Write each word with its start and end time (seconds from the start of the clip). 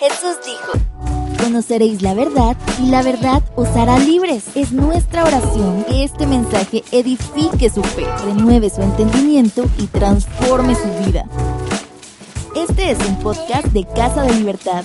Jesús 0.00 0.38
dijo, 0.46 1.42
Conoceréis 1.42 2.00
la 2.00 2.14
verdad 2.14 2.56
y 2.82 2.86
la 2.86 3.02
verdad 3.02 3.42
os 3.54 3.68
hará 3.76 3.98
libres. 3.98 4.44
Es 4.54 4.72
nuestra 4.72 5.24
oración 5.24 5.84
que 5.84 6.04
este 6.04 6.26
mensaje 6.26 6.82
edifique 6.90 7.68
su 7.68 7.82
fe, 7.82 8.06
renueve 8.24 8.70
su 8.70 8.80
entendimiento 8.80 9.66
y 9.76 9.88
transforme 9.88 10.74
su 10.74 10.88
vida. 11.04 11.26
Este 12.56 12.92
es 12.92 12.98
un 13.06 13.18
podcast 13.18 13.66
de 13.66 13.84
Casa 13.84 14.22
de 14.22 14.36
Libertad. 14.36 14.84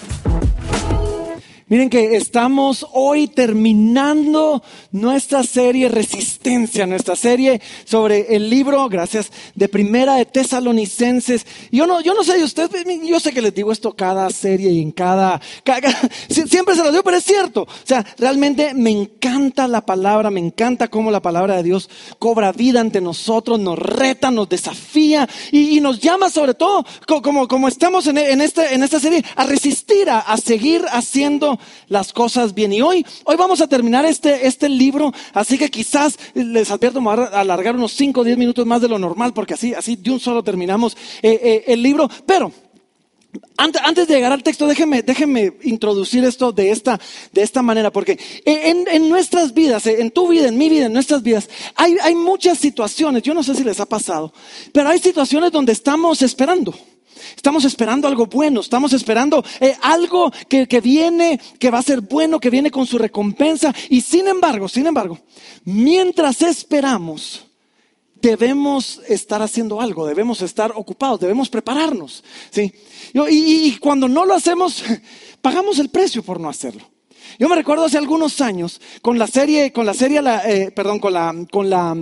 Miren 1.67 1.89
que 1.89 2.15
estamos 2.15 2.85
hoy 2.93 3.25
terminando 3.25 4.61
nuestra 4.91 5.41
serie 5.41 5.89
Resistencia, 5.89 6.85
nuestra 6.85 7.15
serie 7.15 7.59
sobre 7.85 8.35
el 8.35 8.51
libro, 8.51 8.87
gracias, 8.87 9.31
de 9.55 9.67
Primera 9.67 10.17
de 10.17 10.25
Tesalonicenses. 10.25 11.43
Yo 11.71 11.87
no, 11.87 12.01
yo 12.01 12.13
no 12.13 12.23
sé 12.23 12.37
de 12.37 12.43
ustedes, 12.43 12.85
yo 13.03 13.19
sé 13.19 13.31
que 13.31 13.41
les 13.41 13.55
digo 13.55 13.71
esto 13.71 13.95
cada 13.95 14.29
serie 14.29 14.69
y 14.69 14.79
en 14.79 14.91
cada, 14.91 15.41
siempre 16.29 16.75
se 16.75 16.83
lo 16.83 16.91
digo, 16.91 17.01
pero 17.01 17.17
es 17.17 17.23
cierto. 17.23 17.63
O 17.63 17.67
sea, 17.83 18.05
realmente 18.19 18.75
me 18.75 18.91
encanta 18.91 19.67
la 19.67 19.83
palabra, 19.83 20.29
me 20.29 20.41
encanta 20.41 20.87
cómo 20.87 21.09
la 21.09 21.23
palabra 21.23 21.55
de 21.57 21.63
Dios 21.63 21.89
cobra 22.19 22.51
vida 22.51 22.79
ante 22.79 23.01
nosotros, 23.01 23.59
nos 23.59 23.79
reta, 23.79 24.29
nos 24.29 24.47
desafía 24.47 25.27
y, 25.51 25.79
nos 25.79 25.99
llama 25.99 26.29
sobre 26.29 26.53
todo, 26.53 26.85
como, 27.23 27.47
como 27.47 27.67
estamos 27.67 28.05
en, 28.05 28.19
en, 28.19 28.41
este, 28.41 28.75
en 28.75 28.83
esta 28.83 28.99
serie, 28.99 29.25
a 29.35 29.45
resistir, 29.45 30.11
a, 30.11 30.19
a 30.19 30.37
seguir 30.37 30.85
haciendo 30.91 31.54
las 31.87 32.13
cosas 32.13 32.53
bien. 32.53 32.73
Y 32.73 32.81
hoy, 32.81 33.05
hoy 33.25 33.35
vamos 33.35 33.61
a 33.61 33.67
terminar 33.67 34.05
este, 34.05 34.47
este 34.47 34.69
libro, 34.69 35.13
así 35.33 35.57
que 35.57 35.69
quizás 35.69 36.17
les 36.33 36.71
advierto, 36.71 37.01
me 37.01 37.15
voy 37.15 37.25
a 37.25 37.39
alargar 37.39 37.75
unos 37.75 37.93
5 37.93 38.21
o 38.21 38.23
10 38.23 38.37
minutos 38.37 38.65
más 38.65 38.81
de 38.81 38.89
lo 38.89 38.99
normal, 38.99 39.33
porque 39.33 39.53
así, 39.53 39.73
así 39.73 39.95
de 39.95 40.11
un 40.11 40.19
solo 40.19 40.43
terminamos 40.43 40.95
eh, 41.21 41.39
eh, 41.41 41.63
el 41.67 41.81
libro. 41.81 42.09
Pero 42.25 42.51
antes, 43.57 44.07
de 44.07 44.15
llegar 44.15 44.31
al 44.31 44.43
texto, 44.43 44.67
déjenme, 44.67 45.01
déjenme 45.01 45.53
introducir 45.63 46.23
esto 46.23 46.51
de 46.51 46.71
esta, 46.71 46.99
de 47.31 47.41
esta 47.41 47.61
manera, 47.61 47.91
porque 47.91 48.19
en, 48.45 48.87
en, 48.87 49.09
nuestras 49.09 49.53
vidas, 49.53 49.85
en 49.87 50.11
tu 50.11 50.27
vida, 50.27 50.47
en 50.47 50.57
mi 50.57 50.69
vida, 50.69 50.85
en 50.85 50.93
nuestras 50.93 51.23
vidas, 51.23 51.49
hay, 51.75 51.97
hay 52.01 52.15
muchas 52.15 52.57
situaciones, 52.57 53.23
yo 53.23 53.33
no 53.33 53.43
sé 53.43 53.55
si 53.55 53.63
les 53.63 53.79
ha 53.79 53.85
pasado, 53.85 54.33
pero 54.71 54.89
hay 54.89 54.99
situaciones 54.99 55.51
donde 55.51 55.71
estamos 55.71 56.21
esperando. 56.21 56.73
Estamos 57.35 57.65
esperando 57.65 58.07
algo 58.07 58.25
bueno, 58.27 58.61
estamos 58.61 58.93
esperando 58.93 59.43
eh, 59.59 59.75
algo 59.81 60.31
que, 60.47 60.67
que 60.67 60.81
viene, 60.81 61.39
que 61.59 61.71
va 61.71 61.79
a 61.79 61.83
ser 61.83 62.01
bueno, 62.01 62.39
que 62.39 62.49
viene 62.49 62.71
con 62.71 62.85
su 62.85 62.97
recompensa. 62.97 63.73
Y 63.89 64.01
sin 64.01 64.27
embargo, 64.27 64.67
sin 64.67 64.87
embargo, 64.87 65.19
mientras 65.63 66.41
esperamos, 66.41 67.45
debemos 68.21 69.01
estar 69.07 69.41
haciendo 69.41 69.79
algo, 69.79 70.07
debemos 70.07 70.41
estar 70.41 70.71
ocupados, 70.75 71.19
debemos 71.19 71.49
prepararnos. 71.49 72.23
¿sí? 72.49 72.73
Y, 73.13 73.67
y, 73.67 73.77
cuando 73.77 74.07
no 74.07 74.25
lo 74.25 74.33
hacemos, 74.33 74.83
pagamos 75.41 75.79
el 75.79 75.89
precio 75.89 76.23
por 76.23 76.39
no 76.39 76.49
hacerlo. 76.49 76.94
Yo 77.39 77.49
me 77.49 77.55
recuerdo 77.55 77.85
hace 77.85 77.97
algunos 77.97 78.41
años 78.41 78.81
con 79.01 79.17
la 79.17 79.27
serie, 79.27 79.71
con 79.71 79.85
la 79.85 79.93
serie, 79.93 80.21
eh, 80.45 80.71
perdón, 80.71 80.99
con 80.99 81.13
la, 81.13 81.33
con 81.51 81.69
la, 81.69 81.95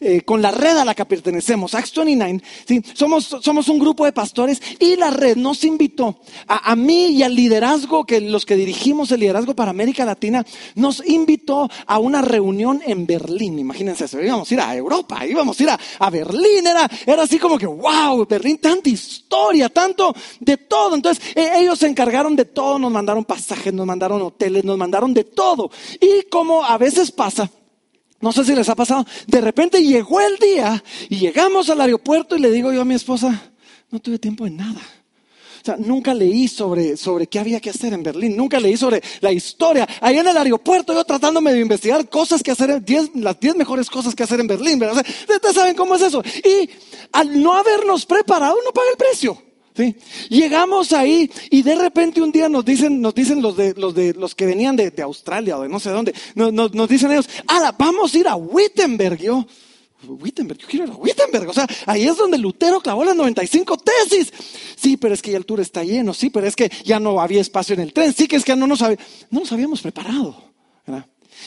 eh, 0.00 0.22
con 0.22 0.42
la 0.42 0.50
red 0.50 0.76
a 0.76 0.84
la 0.84 0.94
que 0.94 1.04
pertenecemos, 1.04 1.74
Acts 1.74 1.94
29. 1.94 2.42
¿sí? 2.66 2.82
Somos, 2.94 3.24
somos 3.40 3.68
un 3.68 3.78
grupo 3.78 4.04
de 4.04 4.12
pastores 4.12 4.60
y 4.78 4.96
la 4.96 5.10
red 5.10 5.36
nos 5.36 5.64
invitó 5.64 6.20
a, 6.46 6.74
mí 6.76 7.08
y 7.08 7.22
al 7.22 7.34
liderazgo 7.34 8.04
que 8.04 8.20
los 8.20 8.46
que 8.46 8.56
dirigimos 8.56 9.12
el 9.12 9.20
liderazgo 9.20 9.54
para 9.54 9.70
América 9.70 10.04
Latina 10.04 10.44
nos 10.74 11.06
invitó 11.06 11.68
a 11.86 11.98
una 11.98 12.22
reunión 12.22 12.82
en 12.84 13.06
Berlín. 13.06 13.58
Imagínense 13.58 14.04
eso, 14.06 14.20
íbamos 14.20 14.50
a 14.50 14.54
ir 14.54 14.60
a 14.60 14.74
Europa, 14.74 15.26
íbamos 15.26 15.58
a 15.58 15.62
ir 15.62 15.70
a, 15.70 16.10
Berlín. 16.10 16.66
Era, 16.66 16.88
era 17.06 17.22
así 17.22 17.38
como 17.38 17.58
que, 17.58 17.66
wow, 17.66 18.26
Berlín, 18.28 18.58
tanta 18.58 18.88
historia, 18.88 19.68
tanto 19.68 20.14
de 20.40 20.56
todo. 20.56 20.94
Entonces 20.94 21.24
eh, 21.34 21.52
ellos 21.56 21.78
se 21.78 21.86
encargaron 21.86 22.36
de 22.36 22.44
todo, 22.44 22.78
nos 22.78 22.92
mandaron 22.92 23.24
pasajes, 23.24 23.72
nos 23.72 23.86
mandaron 23.86 24.20
hoteles, 24.22 24.61
nos 24.62 24.78
mandaron 24.78 25.12
de 25.14 25.24
todo. 25.24 25.70
Y 26.00 26.28
como 26.30 26.64
a 26.64 26.78
veces 26.78 27.10
pasa, 27.10 27.50
no 28.20 28.32
sé 28.32 28.44
si 28.44 28.54
les 28.54 28.68
ha 28.68 28.76
pasado, 28.76 29.04
de 29.26 29.40
repente 29.40 29.82
llegó 29.82 30.20
el 30.20 30.36
día 30.36 30.82
y 31.08 31.18
llegamos 31.18 31.68
al 31.70 31.80
aeropuerto 31.80 32.36
y 32.36 32.40
le 32.40 32.50
digo 32.50 32.72
yo 32.72 32.82
a 32.82 32.84
mi 32.84 32.94
esposa, 32.94 33.52
no 33.90 34.00
tuve 34.00 34.18
tiempo 34.18 34.44
de 34.44 34.52
nada. 34.52 34.80
O 35.60 35.64
sea, 35.64 35.76
nunca 35.76 36.12
leí 36.12 36.48
sobre, 36.48 36.96
sobre 36.96 37.28
qué 37.28 37.38
había 37.38 37.60
que 37.60 37.70
hacer 37.70 37.92
en 37.92 38.02
Berlín, 38.02 38.36
nunca 38.36 38.58
leí 38.58 38.76
sobre 38.76 39.00
la 39.20 39.32
historia. 39.32 39.88
Ahí 40.00 40.18
en 40.18 40.26
el 40.26 40.36
aeropuerto 40.36 40.92
yo 40.92 41.04
tratándome 41.04 41.52
de 41.52 41.60
investigar 41.60 42.08
cosas 42.08 42.42
que 42.42 42.50
hacer, 42.50 42.82
diez, 42.84 43.10
las 43.14 43.38
10 43.38 43.56
mejores 43.56 43.88
cosas 43.88 44.14
que 44.14 44.24
hacer 44.24 44.40
en 44.40 44.48
Berlín. 44.48 44.82
Ustedes 44.82 45.54
saben 45.54 45.76
cómo 45.76 45.94
es 45.94 46.02
eso. 46.02 46.20
Y 46.44 46.68
al 47.12 47.40
no 47.40 47.54
habernos 47.54 48.06
preparado, 48.06 48.56
uno 48.60 48.72
paga 48.72 48.90
el 48.90 48.96
precio. 48.96 49.40
Llegamos 50.28 50.92
ahí 50.92 51.30
y 51.50 51.62
de 51.62 51.74
repente 51.74 52.20
un 52.20 52.32
día 52.32 52.48
nos 52.48 52.64
dicen, 52.64 53.00
nos 53.00 53.14
dicen 53.14 53.40
los 53.40 53.56
de 53.56 53.74
los 53.74 53.94
de 53.94 54.14
los 54.14 54.34
que 54.34 54.46
venían 54.46 54.76
de, 54.76 54.92
Australia 55.02 55.58
o 55.58 55.62
de 55.62 55.68
no 55.68 55.80
sé 55.80 55.90
dónde, 55.90 56.14
nos, 56.34 56.88
dicen 56.88 57.10
ellos, 57.12 57.28
ah, 57.48 57.74
vamos 57.78 58.14
a 58.14 58.18
ir 58.18 58.28
a 58.28 58.36
Wittenberg. 58.36 59.18
Yo, 59.18 59.46
Wittenberg, 60.06 60.58
yo 60.60 60.68
quiero 60.68 60.86
ir 60.86 60.92
a 60.92 60.96
Wittenberg. 60.96 61.48
O 61.48 61.52
sea, 61.52 61.66
ahí 61.86 62.06
es 62.06 62.16
donde 62.16 62.38
Lutero 62.38 62.80
clavó 62.80 63.04
las 63.04 63.16
95 63.16 63.76
tesis. 63.78 64.32
Sí, 64.76 64.96
pero 64.96 65.14
es 65.14 65.22
que 65.22 65.32
ya 65.32 65.38
el 65.38 65.46
tour 65.46 65.60
está 65.60 65.82
lleno. 65.82 66.12
Sí, 66.14 66.30
pero 66.30 66.46
es 66.46 66.56
que 66.56 66.70
ya 66.84 67.00
no 67.00 67.20
había 67.20 67.40
espacio 67.40 67.74
en 67.74 67.80
el 67.80 67.92
tren. 67.92 68.12
Sí, 68.12 68.28
que 68.28 68.36
es 68.36 68.44
que 68.44 68.54
no 68.54 68.66
nos, 68.66 68.80
no 68.80 68.96
nos 69.30 69.52
habíamos 69.52 69.80
preparado. 69.80 70.52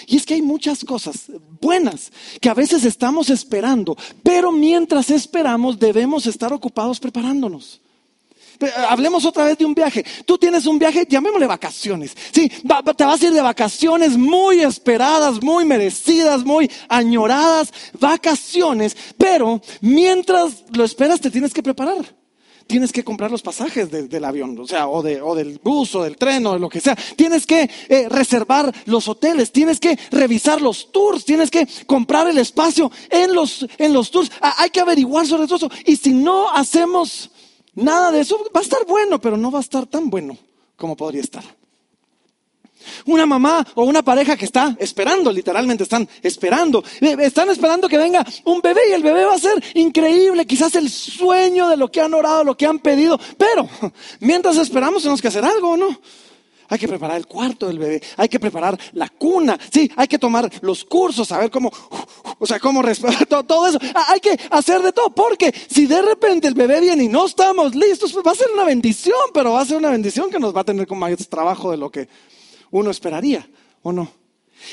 Y 0.08 0.18
es 0.18 0.26
que 0.26 0.36
hay 0.36 0.42
muchas 0.42 0.84
cosas 0.84 1.32
buenas 1.62 2.12
que 2.42 2.50
a 2.50 2.54
veces 2.54 2.84
estamos 2.84 3.30
esperando, 3.30 3.98
pero 4.24 4.52
mientras 4.52 5.10
esperamos 5.10 5.80
debemos 5.80 6.28
estar 6.28 6.52
ocupados 6.54 7.00
preparándonos. 7.00 7.82
Hablemos 8.90 9.26
otra 9.26 9.46
vez 9.46 9.58
de 9.58 9.66
un 9.66 9.74
viaje. 9.74 10.06
Tú 10.26 10.38
tienes 10.38 10.66
un 10.66 10.80
viaje, 10.80 11.06
llamémosle 11.08 11.48
vacaciones. 11.48 12.16
Sí, 12.32 12.50
te 12.50 13.06
vas 13.06 13.22
a 13.22 13.26
ir 13.26 13.34
de 13.34 13.42
vacaciones 13.42 14.18
muy 14.18 14.62
esperadas, 14.62 15.42
muy 15.42 15.66
merecidas, 15.66 16.44
muy 16.44 16.70
añoradas, 16.90 17.74
vacaciones. 18.00 18.96
Pero 19.18 19.62
mientras 19.82 20.64
lo 20.72 20.84
esperas, 20.84 21.22
te 21.22 21.32
tienes 21.32 21.54
que 21.54 21.64
preparar. 21.64 22.16
Tienes 22.68 22.92
que 22.92 23.04
comprar 23.04 23.30
los 23.30 23.44
pasajes 23.44 23.92
de, 23.92 24.08
del 24.08 24.26
avión, 24.26 24.58
o 24.58 24.66
sea, 24.66 24.88
o, 24.88 25.04
de, 25.04 25.22
del 25.36 25.60
bus, 25.64 25.94
o 25.94 26.04
del 26.04 26.18
tren, 26.18 26.48
o 26.48 26.54
de 26.54 26.60
lo 26.60 26.68
que 26.68 26.82
sea. 26.82 26.98
Tienes 27.16 27.46
que 27.46 27.70
eh, 27.90 28.10
reservar 28.10 28.74
los 28.86 29.08
hoteles, 29.08 29.52
tienes 29.52 29.80
que 29.80 29.96
revisar 30.10 30.60
los 30.62 30.92
tours, 30.92 31.26
tienes 31.26 31.52
que 31.52 31.68
comprar 31.86 32.28
el 32.28 32.40
espacio 32.40 32.92
en 33.12 33.36
los, 33.36 33.68
en 33.78 33.94
los 33.94 34.10
tours. 34.10 34.32
Ah, 34.42 34.56
hay 34.58 34.72
que 34.72 34.80
averiguar 34.80 35.28
sobre 35.28 35.46
todo 35.46 35.58
eso. 35.58 35.72
Y 35.86 35.96
si 35.96 36.12
no 36.12 36.50
hacemos 36.52 37.30
Nada 37.76 38.12
de 38.12 38.22
eso 38.22 38.38
va 38.56 38.62
a 38.62 38.64
estar 38.64 38.86
bueno, 38.86 39.20
pero 39.20 39.38
no 39.38 39.52
va 39.52 39.60
a 39.60 39.62
estar 39.62 39.86
tan 39.86 40.10
bueno 40.10 40.38
como 40.76 40.96
podría 40.96 41.22
estar. 41.22 41.44
Una 43.06 43.26
mamá 43.26 43.66
o 43.76 43.84
una 43.84 44.04
pareja 44.04 44.38
que 44.38 44.46
está 44.46 44.76
esperando, 44.80 45.32
literalmente 45.32 45.84
están 45.84 46.08
esperando, 46.22 46.84
eh, 47.02 47.18
están 47.22 47.50
esperando 47.50 47.90
que 47.90 47.98
venga 47.98 48.26
un 48.46 48.62
bebé 48.62 48.82
y 48.90 48.94
el 48.94 49.04
bebé 49.04 49.26
va 49.26 49.36
a 49.36 49.40
ser 49.40 49.64
increíble, 49.74 50.46
quizás 50.46 50.76
el 50.76 50.90
sueño 50.90 51.68
de 51.68 51.78
lo 51.78 51.92
que 51.92 52.02
han 52.02 52.14
orado, 52.14 52.44
lo 52.44 52.56
que 52.56 52.66
han 52.66 52.80
pedido, 52.80 53.20
pero 53.38 53.68
mientras 54.20 54.58
esperamos 54.58 55.02
tenemos 55.02 55.22
que 55.22 55.30
hacer 55.30 55.44
algo, 55.44 55.76
¿no? 55.78 56.00
Hay 56.70 56.80
que 56.80 56.88
preparar 56.88 57.18
el 57.18 57.28
cuarto 57.28 57.68
del 57.68 57.80
bebé, 57.80 58.02
hay 58.18 58.28
que 58.28 58.40
preparar 58.40 58.80
la 58.94 59.10
cuna, 59.10 59.58
sí, 59.72 59.92
hay 59.96 60.08
que 60.08 60.18
tomar 60.18 60.50
los 60.62 60.84
cursos, 60.84 61.28
saber 61.28 61.52
cómo, 61.52 61.72
o 62.40 62.46
sea, 62.46 62.60
cómo 62.60 62.82
respirar, 62.82 63.26
todo, 63.30 63.44
todo, 63.44 63.68
eso. 63.68 63.80
Ah, 63.94 64.06
hay 64.10 64.20
que 64.20 64.38
hacer 64.50 64.82
de 64.82 64.92
todo, 64.92 65.10
porque 65.10 65.54
si 65.70 65.86
de 65.86 66.02
repente 66.02 66.48
el 66.48 66.54
bebé 66.54 66.82
viene 66.82 67.04
y 67.04 67.08
no 67.08 67.26
estamos 67.26 67.76
listos, 67.76 68.12
pues 68.12 68.26
va 68.26 68.32
a 68.32 68.36
ser 68.36 68.48
una 68.54 68.64
bendición, 68.64 69.16
pero 69.34 69.54
va 69.54 69.62
a 69.62 69.66
ser 69.66 69.78
una 69.78 69.92
bendición 69.92 70.30
que 70.30 70.40
nos 70.40 70.56
va 70.56 70.62
a 70.62 70.66
tener 70.66 70.88
con 70.88 70.98
mayor 70.98 71.18
trabajo 71.26 71.72
de 71.72 71.78
lo 71.78 71.90
que 71.92 72.08
uno 72.72 72.90
esperaría, 72.92 73.48
¿o 73.84 73.92
no? 73.92 74.25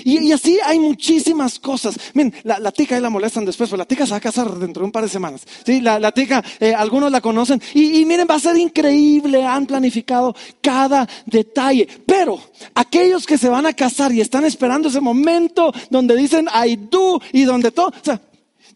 Y, 0.05 0.33
así 0.33 0.59
hay 0.65 0.79
muchísimas 0.79 1.59
cosas. 1.59 1.99
Miren, 2.15 2.35
la, 2.45 2.73
tica 2.73 2.97
ahí 2.97 3.01
la 3.01 3.11
molestan 3.11 3.45
después, 3.45 3.69
pero 3.71 3.79
la 3.79 3.85
tica 3.85 4.05
se 4.07 4.13
va 4.13 4.19
a 4.19 4.21
casar 4.21 4.51
dentro 4.59 4.81
de 4.83 4.87
un 4.87 4.93
par 4.93 5.05
de 5.05 5.09
semanas. 5.09 5.43
Sí, 5.65 5.81
la, 5.81 6.13
tica, 6.13 6.43
eh, 6.61 6.75
algunos 6.75 7.11
la 7.11 7.21
conocen. 7.21 7.61
Y, 7.75 8.01
y, 8.01 8.05
miren, 8.05 8.27
va 8.29 8.37
a 8.37 8.41
ser 8.41 8.57
increíble. 8.57 9.45
Han 9.45 9.67
planificado 9.67 10.35
cada 10.61 11.09
detalle. 11.27 11.89
Pero 12.07 12.41
aquellos 12.75 13.27
que 13.27 13.39
se 13.39 13.49
van 13.49 13.67
a 13.67 13.73
casar 13.73 14.13
y 14.13 14.21
están 14.21 14.45
esperando 14.45 14.89
ese 14.89 15.01
momento 15.01 15.73
donde 15.91 16.17
dicen 16.17 16.49
I 16.67 16.77
do 16.77 17.21
y 17.33 17.45
donde 17.45 17.71
todo, 17.71 17.89
o 17.89 18.05
sea, 18.05 18.21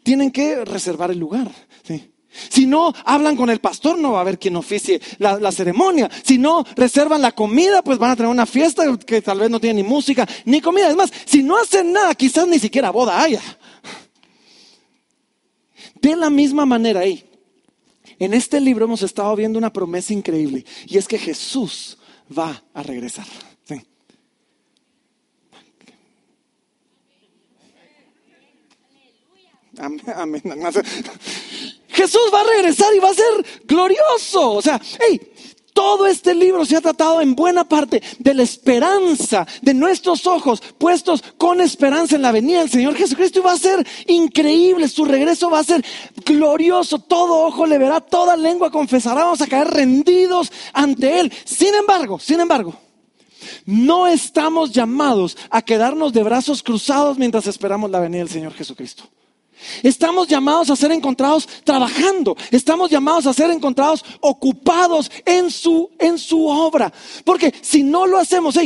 tienen 0.03 0.31
que 0.31 0.65
reservar 0.65 1.11
el 1.11 1.19
lugar. 1.19 1.51
Si 2.49 2.67
no 2.67 2.93
hablan 3.05 3.37
con 3.37 3.51
el 3.51 3.61
pastor, 3.61 3.99
no 3.99 4.13
va 4.13 4.19
a 4.19 4.21
haber 4.23 4.39
quien 4.39 4.57
oficie 4.57 5.01
la, 5.19 5.53
ceremonia. 5.53 6.11
Si 6.25 6.39
no 6.39 6.65
reservan 6.75 7.23
la 7.23 7.33
comida, 7.33 7.83
pues 7.83 7.99
van 7.99 8.11
a 8.11 8.17
tener 8.17 8.31
una 8.31 8.47
fiesta 8.47 8.85
que 8.99 9.23
tal 9.23 9.41
vez 9.41 9.51
no 9.51 9.61
tiene 9.61 9.83
ni 9.83 9.89
música 9.89 10.27
ni 10.45 10.61
comida. 10.61 10.89
Es 10.89 10.97
más, 10.97 11.13
si 11.25 11.43
no 11.43 11.59
hacen 11.59 11.93
nada, 11.93 12.15
quizás 12.15 12.47
ni 12.47 12.59
siquiera 12.59 12.91
boda 12.91 13.21
haya. 13.21 13.43
De 16.01 16.17
la 16.17 16.31
misma 16.31 16.67
manera 16.67 17.01
ahí, 17.01 17.25
en 18.19 18.35
este 18.35 18.61
libro 18.61 18.85
hemos 18.85 19.03
estado 19.03 19.35
viendo 19.37 19.59
una 19.59 19.73
promesa 19.73 20.13
increíble 20.13 20.65
y 20.87 20.99
es 20.99 21.09
que 21.09 21.19
Jesús 21.19 21.99
va 22.37 22.63
a 22.73 22.83
regresar. 22.83 23.27
Amén. 29.79 30.03
Amén. 30.15 30.43
Jesús 31.89 32.31
va 32.33 32.41
a 32.41 32.45
regresar 32.45 32.95
y 32.95 32.99
va 32.99 33.11
a 33.11 33.15
ser 33.15 33.47
glorioso. 33.65 34.53
O 34.53 34.63
sea, 34.63 34.81
hey, 35.01 35.21
Todo 35.77 36.07
este 36.07 36.35
libro 36.35 36.65
se 36.65 36.75
ha 36.75 36.81
tratado 36.81 37.21
en 37.21 37.35
buena 37.35 37.69
parte 37.69 38.03
de 38.19 38.33
la 38.33 38.43
esperanza, 38.43 39.47
de 39.61 39.75
nuestros 39.75 40.27
ojos 40.27 40.63
puestos 40.79 41.23
con 41.37 41.61
esperanza 41.61 42.17
en 42.17 42.23
la 42.23 42.33
venida 42.33 42.61
del 42.61 42.71
Señor 42.71 42.95
Jesucristo 42.95 43.41
y 43.41 43.43
va 43.43 43.53
a 43.53 43.59
ser 43.59 43.87
increíble, 44.07 44.89
su 44.89 45.05
regreso 45.05 45.51
va 45.51 45.59
a 45.59 45.65
ser 45.65 45.85
glorioso, 46.25 46.99
todo 46.99 47.45
ojo 47.45 47.67
le 47.67 47.77
verá, 47.77 48.01
toda 48.01 48.39
lengua 48.39 48.71
confesará, 48.71 49.25
vamos 49.25 49.43
a 49.43 49.47
caer 49.49 49.69
rendidos 49.69 50.51
ante 50.73 51.21
Él. 51.21 51.31
Sin 51.45 51.75
embargo, 51.75 52.19
sin 52.19 52.41
embargo, 52.41 52.75
no 53.67 54.07
estamos 54.07 54.73
llamados 54.73 55.37
a 55.51 55.61
quedarnos 55.61 56.15
de 56.15 56.23
brazos 56.23 56.63
cruzados 56.63 57.19
mientras 57.19 57.47
esperamos 57.47 57.91
la 57.91 58.01
venida 58.01 58.21
del 58.21 58.31
Señor 58.31 58.55
Jesucristo. 58.55 59.05
Estamos 59.83 60.29
llamados 60.29 60.71
a 60.71 60.77
ser 60.77 60.93
encontrados 60.93 61.49
trabajando. 61.65 62.37
Estamos 62.51 62.91
llamados 62.91 63.27
a 63.27 63.33
ser 63.33 63.51
encontrados 63.51 64.05
ocupados 64.21 65.11
en 65.25 65.51
su, 65.51 65.91
en 65.99 66.19
su 66.19 66.47
obra. 66.47 66.93
Porque 67.25 67.53
si 67.63 67.83
no 67.83 68.07
lo 68.07 68.19
hacemos, 68.19 68.57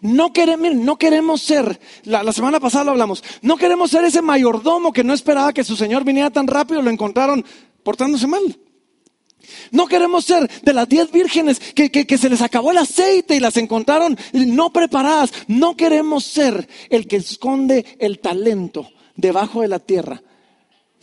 no 0.00 0.32
queremos, 0.32 0.74
no 0.74 0.96
queremos 0.96 1.42
ser, 1.42 1.80
la, 2.04 2.32
semana 2.32 2.60
pasada 2.60 2.84
lo 2.84 2.90
hablamos, 2.92 3.22
no 3.42 3.56
queremos 3.56 3.90
ser 3.90 4.04
ese 4.04 4.22
mayordomo 4.22 4.92
que 4.92 5.04
no 5.04 5.14
esperaba 5.14 5.52
que 5.52 5.64
su 5.64 5.76
Señor 5.76 6.04
viniera 6.04 6.30
tan 6.30 6.46
rápido, 6.46 6.82
lo 6.82 6.90
encontraron 6.90 7.44
portándose 7.82 8.26
mal. 8.26 8.58
No 9.70 9.86
queremos 9.86 10.24
ser 10.24 10.50
de 10.62 10.72
las 10.72 10.88
diez 10.88 11.10
vírgenes 11.12 11.60
que, 11.60 11.90
que, 11.90 12.18
se 12.18 12.28
les 12.28 12.42
acabó 12.42 12.72
el 12.72 12.78
aceite 12.78 13.36
y 13.36 13.40
las 13.40 13.56
encontraron 13.56 14.18
no 14.32 14.72
preparadas. 14.72 15.32
No 15.46 15.76
queremos 15.76 16.24
ser 16.24 16.68
el 16.90 17.06
que 17.06 17.16
esconde 17.16 17.84
el 18.00 18.18
talento 18.18 18.88
debajo 19.16 19.62
de 19.62 19.68
la 19.68 19.78
tierra 19.78 20.22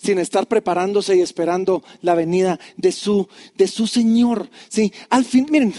sin 0.03 0.19
estar 0.19 0.47
preparándose 0.47 1.15
y 1.15 1.21
esperando 1.21 1.81
la 2.01 2.13
venida 2.13 2.59
de 2.75 2.91
su, 2.91 3.27
de 3.55 3.67
su 3.67 3.87
Señor. 3.87 4.49
Sí, 4.67 4.91
al 5.09 5.23
fin, 5.23 5.47
miren, 5.49 5.73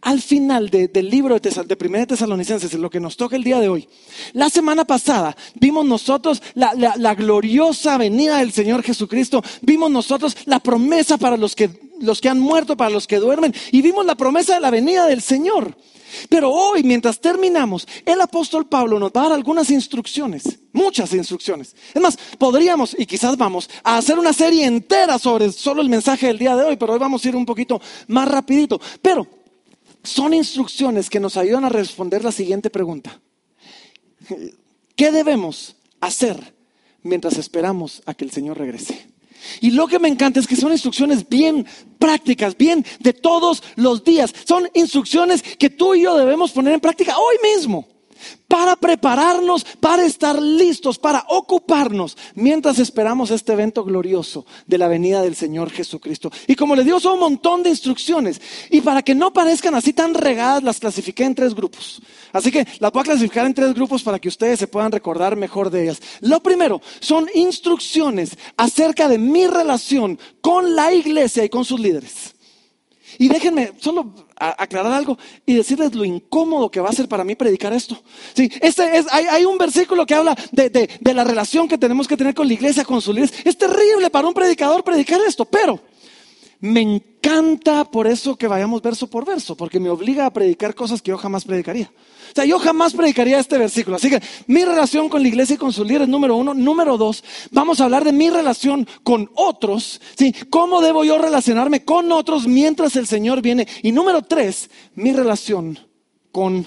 al 0.00 0.22
final 0.22 0.70
del 0.70 1.10
libro 1.10 1.38
de, 1.38 1.50
de 1.50 1.76
Primera 1.76 2.06
Tesalonicenses, 2.06 2.72
es 2.72 2.80
lo 2.80 2.88
que 2.88 3.00
nos 3.00 3.16
toca 3.16 3.36
el 3.36 3.44
día 3.44 3.60
de 3.60 3.68
hoy. 3.68 3.88
La 4.32 4.48
semana 4.48 4.86
pasada 4.86 5.36
vimos 5.54 5.84
nosotros 5.84 6.42
la, 6.54 6.72
la 6.74 7.14
gloriosa 7.14 7.98
venida 7.98 8.38
del 8.38 8.52
Señor 8.52 8.82
Jesucristo, 8.82 9.42
vimos 9.60 9.90
nosotros 9.90 10.36
la 10.46 10.60
promesa 10.60 11.18
para 11.18 11.36
los 11.36 11.54
que, 11.54 11.85
los 12.00 12.20
que 12.20 12.28
han 12.28 12.38
muerto, 12.38 12.76
para 12.76 12.90
los 12.90 13.06
que 13.06 13.16
duermen, 13.16 13.54
y 13.72 13.82
vimos 13.82 14.04
la 14.06 14.14
promesa 14.14 14.54
de 14.54 14.60
la 14.60 14.70
venida 14.70 15.06
del 15.06 15.22
Señor. 15.22 15.76
Pero 16.28 16.50
hoy, 16.50 16.82
mientras 16.82 17.20
terminamos, 17.20 17.86
el 18.04 18.20
apóstol 18.20 18.66
Pablo 18.66 18.98
nos 18.98 19.10
va 19.10 19.20
a 19.20 19.24
dar 19.24 19.32
algunas 19.32 19.70
instrucciones, 19.70 20.60
muchas 20.72 21.12
instrucciones. 21.12 21.74
Es 21.92 22.00
más, 22.00 22.16
podríamos, 22.38 22.96
y 22.98 23.06
quizás 23.06 23.36
vamos, 23.36 23.68
a 23.82 23.96
hacer 23.98 24.18
una 24.18 24.32
serie 24.32 24.64
entera 24.66 25.18
sobre 25.18 25.52
solo 25.52 25.82
el 25.82 25.88
mensaje 25.88 26.28
del 26.28 26.38
día 26.38 26.56
de 26.56 26.64
hoy, 26.64 26.76
pero 26.76 26.92
hoy 26.92 26.98
vamos 26.98 27.24
a 27.24 27.28
ir 27.28 27.36
un 27.36 27.46
poquito 27.46 27.80
más 28.08 28.28
rapidito. 28.28 28.80
Pero 29.02 29.26
son 30.02 30.34
instrucciones 30.34 31.10
que 31.10 31.20
nos 31.20 31.36
ayudan 31.36 31.64
a 31.64 31.68
responder 31.68 32.24
la 32.24 32.32
siguiente 32.32 32.70
pregunta. 32.70 33.20
¿Qué 34.94 35.12
debemos 35.12 35.76
hacer 36.00 36.54
mientras 37.02 37.36
esperamos 37.36 38.02
a 38.06 38.14
que 38.14 38.24
el 38.24 38.30
Señor 38.30 38.58
regrese? 38.58 39.15
Y 39.60 39.70
lo 39.70 39.86
que 39.86 39.98
me 39.98 40.08
encanta 40.08 40.40
es 40.40 40.46
que 40.46 40.56
son 40.56 40.72
instrucciones 40.72 41.28
bien 41.28 41.66
prácticas, 41.98 42.56
bien 42.56 42.84
de 43.00 43.12
todos 43.12 43.62
los 43.76 44.04
días. 44.04 44.32
Son 44.46 44.68
instrucciones 44.74 45.42
que 45.42 45.70
tú 45.70 45.94
y 45.94 46.02
yo 46.02 46.16
debemos 46.16 46.52
poner 46.52 46.74
en 46.74 46.80
práctica 46.80 47.16
hoy 47.16 47.36
mismo 47.54 47.86
para 48.48 48.76
prepararnos, 48.76 49.64
para 49.80 50.04
estar 50.04 50.40
listos, 50.40 50.98
para 50.98 51.24
ocuparnos 51.28 52.16
mientras 52.34 52.78
esperamos 52.78 53.30
este 53.30 53.52
evento 53.52 53.84
glorioso 53.84 54.46
de 54.66 54.78
la 54.78 54.88
venida 54.88 55.22
del 55.22 55.34
Señor 55.34 55.70
Jesucristo. 55.70 56.30
Y 56.46 56.54
como 56.54 56.76
le 56.76 56.84
dio, 56.84 57.00
son 57.00 57.14
un 57.14 57.20
montón 57.20 57.62
de 57.62 57.70
instrucciones. 57.70 58.40
Y 58.70 58.80
para 58.80 59.02
que 59.02 59.14
no 59.14 59.32
parezcan 59.32 59.74
así 59.74 59.92
tan 59.92 60.14
regadas, 60.14 60.62
las 60.62 60.78
clasifiqué 60.78 61.24
en 61.24 61.34
tres 61.34 61.54
grupos. 61.54 62.00
Así 62.32 62.50
que 62.52 62.66
las 62.78 62.92
voy 62.92 63.00
a 63.00 63.04
clasificar 63.04 63.46
en 63.46 63.54
tres 63.54 63.74
grupos 63.74 64.02
para 64.02 64.18
que 64.18 64.28
ustedes 64.28 64.58
se 64.58 64.66
puedan 64.66 64.92
recordar 64.92 65.36
mejor 65.36 65.70
de 65.70 65.84
ellas. 65.84 66.00
Lo 66.20 66.42
primero 66.42 66.80
son 67.00 67.28
instrucciones 67.34 68.36
acerca 68.56 69.08
de 69.08 69.18
mi 69.18 69.46
relación 69.46 70.18
con 70.40 70.76
la 70.76 70.92
iglesia 70.92 71.44
y 71.44 71.48
con 71.48 71.64
sus 71.64 71.80
líderes. 71.80 72.35
Y 73.18 73.28
déjenme 73.28 73.72
solo 73.78 74.12
aclarar 74.36 74.92
algo 74.92 75.18
y 75.44 75.54
decirles 75.54 75.94
lo 75.94 76.04
incómodo 76.04 76.70
que 76.70 76.80
va 76.80 76.90
a 76.90 76.92
ser 76.92 77.08
para 77.08 77.24
mí 77.24 77.34
predicar 77.34 77.72
esto. 77.72 78.00
Sí, 78.34 78.50
este 78.60 78.98
es, 78.98 79.06
hay, 79.10 79.44
un 79.44 79.58
versículo 79.58 80.04
que 80.06 80.14
habla 80.14 80.36
de, 80.52 80.70
de, 80.70 81.14
la 81.14 81.24
relación 81.24 81.68
que 81.68 81.78
tenemos 81.78 82.06
que 82.06 82.16
tener 82.16 82.34
con 82.34 82.46
la 82.46 82.54
iglesia, 82.54 82.84
con 82.84 83.00
sus 83.00 83.14
líderes. 83.14 83.34
Es 83.44 83.56
terrible 83.56 84.10
para 84.10 84.28
un 84.28 84.34
predicador 84.34 84.84
predicar 84.84 85.20
esto, 85.26 85.44
pero 85.44 85.80
me 86.60 86.80
encanta 86.80 87.84
por 87.84 88.06
eso 88.06 88.36
que 88.36 88.48
vayamos 88.48 88.82
verso 88.82 89.08
por 89.08 89.24
verso, 89.24 89.56
porque 89.56 89.80
me 89.80 89.90
obliga 89.90 90.26
a 90.26 90.32
predicar 90.32 90.74
cosas 90.74 91.02
que 91.02 91.10
yo 91.10 91.18
jamás 91.18 91.44
predicaría. 91.44 91.90
O 92.30 92.34
sea, 92.34 92.44
yo 92.44 92.58
jamás 92.58 92.94
predicaría 92.94 93.38
este 93.38 93.58
versículo. 93.58 93.96
Así 93.96 94.10
que 94.10 94.20
mi 94.46 94.64
relación 94.64 95.08
con 95.08 95.22
la 95.22 95.28
iglesia 95.28 95.54
y 95.54 95.58
con 95.58 95.72
sus 95.72 95.86
líderes, 95.86 96.08
número 96.08 96.36
uno. 96.36 96.54
Número 96.54 96.96
dos, 96.96 97.24
vamos 97.50 97.80
a 97.80 97.84
hablar 97.84 98.04
de 98.04 98.12
mi 98.12 98.30
relación 98.30 98.86
con 99.02 99.30
otros. 99.34 100.00
¿sí? 100.18 100.34
¿Cómo 100.50 100.80
debo 100.80 101.04
yo 101.04 101.18
relacionarme 101.18 101.84
con 101.84 102.12
otros 102.12 102.46
mientras 102.46 102.96
el 102.96 103.06
Señor 103.06 103.42
viene? 103.42 103.66
Y 103.82 103.92
número 103.92 104.22
tres, 104.22 104.70
mi 104.94 105.12
relación 105.12 105.78
con, 106.32 106.66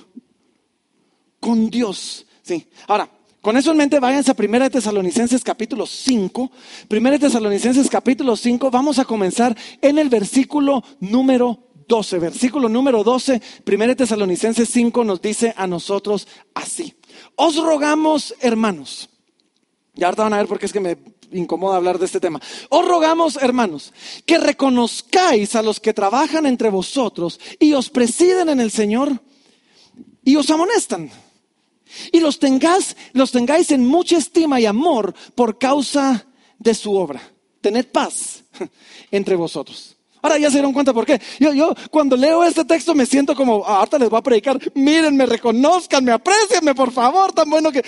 con 1.40 1.70
Dios. 1.70 2.26
¿sí? 2.42 2.68
Ahora, 2.88 3.10
con 3.50 3.58
eso 3.58 3.72
en 3.72 3.78
mente, 3.78 4.00
váyanse 4.00 4.30
a 4.30 4.36
1 4.38 4.70
Tesalonicenses 4.70 5.44
capítulo 5.44 5.88
5. 5.88 6.52
1 6.88 7.20
Tesalonicenses 7.20 7.90
capítulo 7.90 8.36
5, 8.36 8.70
vamos 8.70 9.00
a 9.00 9.06
comenzar 9.06 9.58
en 9.82 9.98
el 9.98 10.08
versículo 10.08 10.84
número 11.00 11.58
12. 11.88 12.20
Versículo 12.20 12.70
número 12.70 13.04
12, 13.04 13.42
1 13.66 13.96
Tesalonicenses 13.96 14.70
5 14.70 15.04
nos 15.04 15.20
dice 15.20 15.56
a 15.58 15.66
nosotros 15.66 16.28
así. 16.54 16.94
Os 17.34 17.56
rogamos, 17.56 18.36
hermanos. 18.40 19.10
Ya 19.96 20.06
ahorita 20.06 20.26
van 20.26 20.34
a 20.34 20.38
ver 20.38 20.48
por 20.48 20.60
qué 20.60 20.68
es 20.68 20.72
que 20.72 20.80
me 20.80 21.00
incomoda 21.32 21.78
hablar 21.78 21.98
de 21.98 22.06
este 22.06 22.20
tema. 22.20 22.40
Os 22.70 22.88
rogamos, 22.88 23.38
hermanos, 23.38 23.94
que 24.28 24.38
reconozcáis 24.38 25.56
a 25.56 25.64
los 25.64 25.80
que 25.80 25.96
trabajan 25.96 26.46
entre 26.46 26.70
vosotros 26.70 27.40
y 27.58 27.74
os 27.74 27.90
presiden 27.90 28.50
en 28.50 28.60
el 28.60 28.70
Señor 28.70 29.24
y 30.24 30.36
os 30.36 30.52
amonestan 30.52 31.10
y 32.12 32.20
los 32.20 32.40
tengáis, 32.40 32.96
los 33.14 33.32
tengáis 33.32 33.72
en 33.72 33.86
mucha 33.86 34.18
estima 34.18 34.60
y 34.60 34.66
amor 34.66 35.14
por 35.36 35.58
causa 35.58 36.26
de 36.58 36.74
su 36.74 36.94
obra. 36.96 37.22
Tened 37.62 37.88
paz 37.88 38.44
entre 39.12 39.36
vosotros. 39.36 39.96
Ahora 40.22 40.38
ya 40.38 40.50
se 40.50 40.58
dieron 40.58 40.74
cuenta 40.74 40.94
por 40.94 41.06
qué. 41.06 41.20
Yo, 41.40 41.54
yo 41.54 41.74
cuando 41.90 42.18
leo 42.18 42.44
este 42.44 42.66
texto 42.66 42.94
me 42.94 43.06
siento 43.06 43.36
como, 43.36 43.64
ah, 43.66 43.80
ahorita 43.80 44.00
les 44.00 44.10
voy 44.10 44.20
a 44.20 44.24
predicar, 44.24 44.60
mírenme, 44.76 45.26
reconozcanme, 45.26 46.12
aprecienme, 46.12 46.76
por 46.76 46.92
favor, 46.92 47.32
tan 47.32 47.50
bueno 47.50 47.72
que... 47.72 47.84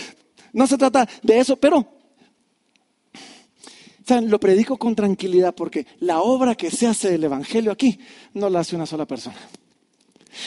No 0.54 0.68
se 0.68 0.78
trata 0.78 1.08
de 1.24 1.40
eso, 1.40 1.56
pero 1.56 2.02
lo 4.20 4.40
predico 4.40 4.78
con 4.78 4.96
tranquilidad 4.96 5.56
porque 5.56 5.86
la 6.00 6.20
obra 6.20 6.56
que 6.56 6.70
se 6.70 6.88
hace 6.88 7.12
del 7.12 7.24
Evangelio 7.24 7.72
aquí 7.72 7.98
no 8.34 8.50
la 8.50 8.60
hace 8.60 8.76
una 8.76 8.86
sola 8.86 9.06
persona. 9.06 9.38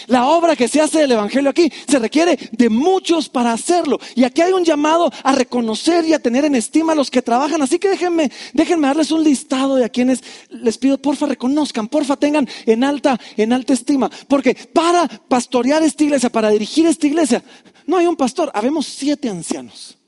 La 0.06 0.26
obra 0.28 0.56
que 0.56 0.68
se 0.68 0.80
hace 0.80 1.00
del 1.00 1.12
Evangelio 1.12 1.50
aquí 1.50 1.70
se 1.88 1.98
requiere 1.98 2.38
de 2.52 2.68
muchos 2.68 3.28
para 3.28 3.52
hacerlo. 3.52 3.98
Y 4.14 4.24
aquí 4.24 4.42
hay 4.42 4.52
un 4.52 4.64
llamado 4.64 5.10
a 5.22 5.32
reconocer 5.32 6.04
y 6.04 6.12
a 6.12 6.18
tener 6.18 6.44
en 6.44 6.54
estima 6.54 6.92
a 6.92 6.96
los 6.96 7.10
que 7.10 7.22
trabajan. 7.22 7.62
Así 7.62 7.78
que 7.78 7.88
déjenme, 7.88 8.30
déjenme 8.52 8.86
darles 8.86 9.10
un 9.10 9.24
listado 9.24 9.76
de 9.76 9.84
a 9.84 9.88
quienes 9.88 10.22
les 10.50 10.78
pido, 10.78 10.98
porfa, 10.98 11.26
reconozcan, 11.26 11.88
porfa, 11.88 12.16
tengan 12.16 12.48
en 12.66 12.84
alta, 12.84 13.18
en 13.36 13.52
alta 13.52 13.72
estima. 13.72 14.10
Porque 14.28 14.54
para 14.72 15.08
pastorear 15.08 15.82
esta 15.82 16.04
iglesia, 16.04 16.30
para 16.30 16.50
dirigir 16.50 16.86
esta 16.86 17.06
iglesia, 17.06 17.42
no 17.86 17.96
hay 17.96 18.06
un 18.06 18.16
pastor, 18.16 18.50
habemos 18.54 18.86
siete 18.86 19.28
ancianos. 19.28 19.98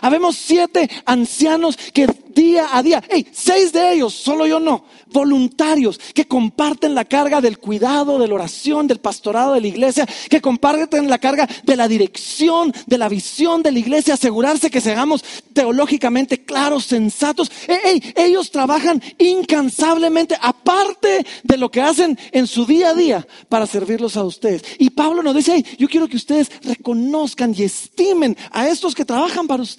Habemos 0.00 0.36
siete 0.36 0.88
ancianos 1.04 1.76
que 1.92 2.06
día 2.34 2.68
a 2.72 2.82
día, 2.82 3.02
hey, 3.10 3.26
seis 3.32 3.72
de 3.72 3.92
ellos, 3.92 4.14
solo 4.14 4.46
yo 4.46 4.58
no, 4.58 4.84
voluntarios 5.12 6.00
que 6.14 6.26
comparten 6.26 6.94
la 6.94 7.04
carga 7.04 7.40
del 7.40 7.58
cuidado, 7.58 8.18
de 8.18 8.28
la 8.28 8.34
oración, 8.34 8.86
del 8.86 9.00
pastorado 9.00 9.54
de 9.54 9.60
la 9.60 9.66
iglesia, 9.66 10.08
que 10.30 10.40
comparten 10.40 11.08
la 11.08 11.18
carga 11.18 11.48
de 11.64 11.76
la 11.76 11.88
dirección, 11.88 12.72
de 12.86 12.98
la 12.98 13.08
visión 13.08 13.62
de 13.62 13.72
la 13.72 13.78
iglesia, 13.78 14.14
asegurarse 14.14 14.70
que 14.70 14.80
seamos 14.80 15.24
teológicamente 15.52 16.44
claros, 16.44 16.84
sensatos. 16.84 17.50
Hey, 17.68 18.14
ellos 18.16 18.50
trabajan 18.50 19.02
incansablemente, 19.18 20.36
aparte 20.40 21.26
de 21.42 21.56
lo 21.56 21.70
que 21.70 21.82
hacen 21.82 22.18
en 22.32 22.46
su 22.46 22.64
día 22.66 22.90
a 22.90 22.94
día, 22.94 23.26
para 23.48 23.66
servirlos 23.66 24.16
a 24.16 24.24
ustedes. 24.24 24.62
Y 24.78 24.90
Pablo 24.90 25.22
nos 25.22 25.36
dice, 25.36 25.52
hey, 25.56 25.76
yo 25.78 25.88
quiero 25.88 26.08
que 26.08 26.16
ustedes 26.16 26.50
reconozcan 26.62 27.54
y 27.56 27.64
estimen 27.64 28.36
a 28.50 28.68
estos 28.68 28.94
que 28.94 29.04
trabajan 29.04 29.46
para 29.46 29.62
ustedes. 29.62 29.71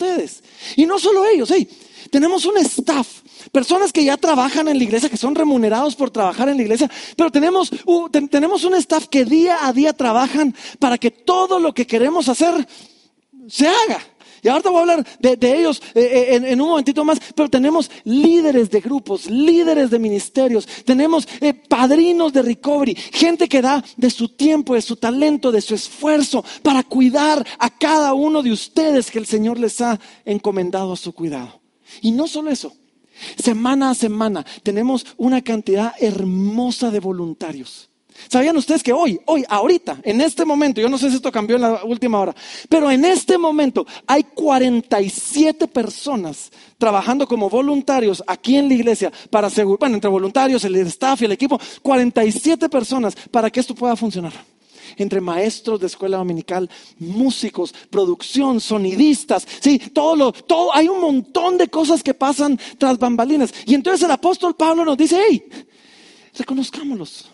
Y 0.75 0.85
no 0.85 0.99
solo 0.99 1.25
ellos, 1.25 1.51
hey, 1.51 1.67
tenemos 2.09 2.45
un 2.45 2.57
staff, 2.57 3.21
personas 3.51 3.91
que 3.91 4.03
ya 4.03 4.17
trabajan 4.17 4.67
en 4.67 4.77
la 4.77 4.83
iglesia, 4.83 5.09
que 5.09 5.17
son 5.17 5.35
remunerados 5.35 5.95
por 5.95 6.11
trabajar 6.11 6.49
en 6.49 6.57
la 6.57 6.63
iglesia, 6.63 6.89
pero 7.15 7.31
tenemos, 7.31 7.71
tenemos 8.29 8.63
un 8.63 8.75
staff 8.75 9.07
que 9.07 9.25
día 9.25 9.65
a 9.65 9.73
día 9.73 9.93
trabajan 9.93 10.55
para 10.79 10.97
que 10.97 11.11
todo 11.11 11.59
lo 11.59 11.73
que 11.73 11.87
queremos 11.87 12.29
hacer 12.29 12.67
se 13.47 13.67
haga. 13.67 13.99
Y 14.43 14.49
ahora 14.49 14.69
voy 14.69 14.77
a 14.77 14.81
hablar 14.81 15.07
de, 15.19 15.57
ellos 15.57 15.81
eh, 15.95 16.27
eh, 16.31 16.51
en, 16.51 16.61
un 16.61 16.67
momentito 16.67 17.05
más, 17.05 17.17
pero 17.33 17.49
tenemos 17.49 17.89
líderes 18.03 18.69
de 18.69 18.81
grupos, 18.81 19.29
líderes 19.29 19.89
de 19.89 19.99
ministerios, 19.99 20.67
tenemos 20.83 21.25
eh, 21.39 21.53
padrinos 21.53 22.33
de 22.33 22.41
recovery, 22.41 22.93
gente 22.95 23.47
que 23.47 23.61
da 23.61 23.83
de 23.95 24.09
su 24.09 24.27
tiempo, 24.27 24.75
de 24.75 24.81
su 24.81 24.97
talento, 24.97 25.49
de 25.51 25.61
su 25.61 25.73
esfuerzo 25.75 26.43
para 26.61 26.83
cuidar 26.83 27.45
a 27.57 27.69
cada 27.69 28.13
uno 28.13 28.43
de 28.43 28.51
ustedes 28.51 29.09
que 29.09 29.19
el 29.19 29.25
Señor 29.25 29.57
les 29.57 29.79
ha 29.79 29.97
encomendado 30.25 30.91
a 30.91 30.97
su 30.97 31.13
cuidado. 31.13 31.61
Y 32.01 32.11
no 32.11 32.27
solo 32.27 32.51
eso, 32.51 32.75
semana 33.41 33.91
a 33.91 33.95
semana 33.95 34.45
tenemos 34.61 35.05
una 35.15 35.41
cantidad 35.41 35.93
hermosa 35.99 36.91
de 36.91 36.99
voluntarios 36.99 37.89
¿Sabían 38.29 38.57
ustedes 38.57 38.83
que 38.83 38.93
hoy, 38.93 39.19
hoy, 39.25 39.43
ahorita, 39.47 39.99
en 40.03 40.21
este 40.21 40.45
momento, 40.45 40.81
yo 40.81 40.89
no 40.89 40.97
sé 40.97 41.09
si 41.09 41.15
esto 41.15 41.31
cambió 41.31 41.55
en 41.55 41.63
la 41.63 41.83
última 41.83 42.19
hora, 42.19 42.35
pero 42.69 42.89
en 42.89 43.05
este 43.05 43.37
momento 43.37 43.85
hay 44.07 44.23
47 44.23 45.67
personas 45.67 46.51
trabajando 46.77 47.27
como 47.27 47.49
voluntarios 47.49 48.23
aquí 48.27 48.57
en 48.57 48.67
la 48.67 48.73
iglesia 48.73 49.11
para 49.29 49.47
asegurar, 49.47 49.79
bueno, 49.79 49.95
entre 49.95 50.09
voluntarios, 50.09 50.63
el 50.65 50.75
staff 50.75 51.21
y 51.21 51.25
el 51.25 51.31
equipo, 51.31 51.59
47 51.81 52.69
personas 52.69 53.15
para 53.31 53.49
que 53.49 53.59
esto 53.59 53.75
pueda 53.75 53.95
funcionar 53.95 54.33
entre 54.97 55.21
maestros 55.21 55.79
de 55.79 55.87
escuela 55.87 56.17
dominical, 56.17 56.69
músicos, 56.99 57.73
producción, 57.89 58.59
sonidistas, 58.59 59.47
sí, 59.59 59.79
todo 59.79 60.15
lo, 60.15 60.31
todo, 60.31 60.73
hay 60.73 60.87
un 60.87 61.01
montón 61.01 61.57
de 61.57 61.67
cosas 61.67 62.03
que 62.03 62.13
pasan 62.13 62.59
tras 62.77 62.99
bambalinas. 62.99 63.53
Y 63.65 63.73
entonces 63.73 64.03
el 64.03 64.11
apóstol 64.11 64.55
Pablo 64.55 64.85
nos 64.85 64.97
dice, 64.97 65.19
hey, 65.27 65.43
reconozcámoslos. 66.37 67.32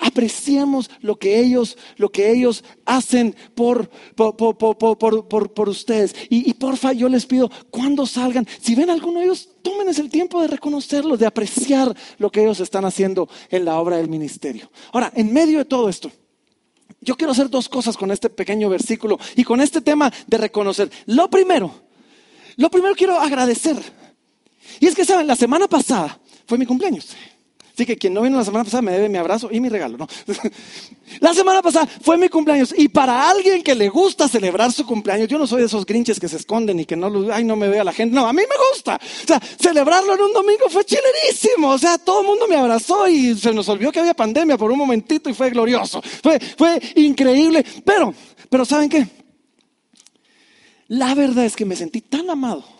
Apreciemos 0.00 0.90
lo 1.00 1.18
que 1.18 1.38
ellos, 1.38 1.76
lo 1.96 2.10
que 2.10 2.30
ellos 2.30 2.64
hacen 2.84 3.36
por, 3.54 3.88
por, 4.14 5.68
ustedes. 5.68 6.14
Y, 6.28 6.52
porfa, 6.54 6.92
yo 6.92 7.08
les 7.08 7.26
pido, 7.26 7.50
cuando 7.70 8.06
salgan, 8.06 8.46
si 8.60 8.74
ven 8.74 8.90
alguno 8.90 9.20
de 9.20 9.26
ellos, 9.26 9.48
tómenles 9.62 9.98
el 9.98 10.10
tiempo 10.10 10.40
de 10.40 10.48
reconocerlos, 10.48 11.18
de 11.18 11.26
apreciar 11.26 11.94
lo 12.18 12.30
que 12.30 12.42
ellos 12.42 12.60
están 12.60 12.84
haciendo 12.84 13.28
en 13.50 13.64
la 13.64 13.78
obra 13.78 13.98
del 13.98 14.08
ministerio. 14.08 14.70
Ahora, 14.92 15.12
en 15.14 15.32
medio 15.32 15.58
de 15.58 15.64
todo 15.64 15.88
esto, 15.88 16.10
yo 17.00 17.16
quiero 17.16 17.32
hacer 17.32 17.48
dos 17.50 17.68
cosas 17.68 17.96
con 17.96 18.10
este 18.10 18.30
pequeño 18.30 18.68
versículo 18.68 19.18
y 19.36 19.44
con 19.44 19.60
este 19.60 19.80
tema 19.80 20.12
de 20.26 20.38
reconocer. 20.38 20.90
Lo 21.06 21.30
primero, 21.30 21.72
lo 22.56 22.70
primero 22.70 22.94
quiero 22.96 23.20
agradecer. 23.20 23.76
Y 24.80 24.86
es 24.86 24.94
que, 24.94 25.04
¿saben? 25.04 25.26
La 25.26 25.36
semana 25.36 25.68
pasada 25.68 26.18
fue 26.46 26.58
mi 26.58 26.66
cumpleaños. 26.66 27.14
Así 27.76 27.84
que 27.84 27.98
quien 27.98 28.14
no 28.14 28.22
vino 28.22 28.38
la 28.38 28.44
semana 28.44 28.64
pasada 28.64 28.80
me 28.80 28.90
debe 28.90 29.10
mi 29.10 29.18
abrazo 29.18 29.50
y 29.52 29.60
mi 29.60 29.68
regalo, 29.68 29.98
¿no? 29.98 30.08
La 31.20 31.34
semana 31.34 31.60
pasada 31.60 31.86
fue 32.00 32.16
mi 32.16 32.30
cumpleaños 32.30 32.74
y 32.74 32.88
para 32.88 33.28
alguien 33.28 33.62
que 33.62 33.74
le 33.74 33.90
gusta 33.90 34.28
celebrar 34.28 34.72
su 34.72 34.86
cumpleaños, 34.86 35.28
yo 35.28 35.38
no 35.38 35.46
soy 35.46 35.60
de 35.60 35.66
esos 35.66 35.84
grinches 35.84 36.18
que 36.18 36.26
se 36.26 36.36
esconden 36.36 36.80
y 36.80 36.86
que 36.86 36.96
no, 36.96 37.12
ay, 37.30 37.44
no 37.44 37.54
me 37.54 37.68
vea 37.68 37.84
la 37.84 37.92
gente, 37.92 38.14
no, 38.14 38.26
a 38.26 38.32
mí 38.32 38.40
me 38.40 38.54
gusta. 38.72 38.98
O 38.98 39.26
sea, 39.26 39.38
celebrarlo 39.60 40.14
en 40.14 40.22
un 40.22 40.32
domingo 40.32 40.70
fue 40.70 40.86
chilerísimo, 40.86 41.68
o 41.68 41.76
sea, 41.76 41.98
todo 41.98 42.22
el 42.22 42.26
mundo 42.28 42.48
me 42.48 42.56
abrazó 42.56 43.06
y 43.08 43.36
se 43.36 43.52
nos 43.52 43.68
olvidó 43.68 43.92
que 43.92 44.00
había 44.00 44.14
pandemia 44.14 44.56
por 44.56 44.72
un 44.72 44.78
momentito 44.78 45.28
y 45.28 45.34
fue 45.34 45.50
glorioso, 45.50 46.00
fue, 46.22 46.40
fue 46.40 46.80
increíble, 46.94 47.62
pero, 47.84 48.14
pero 48.48 48.64
¿saben 48.64 48.88
qué? 48.88 49.06
La 50.88 51.14
verdad 51.14 51.44
es 51.44 51.54
que 51.54 51.66
me 51.66 51.76
sentí 51.76 52.00
tan 52.00 52.30
amado 52.30 52.75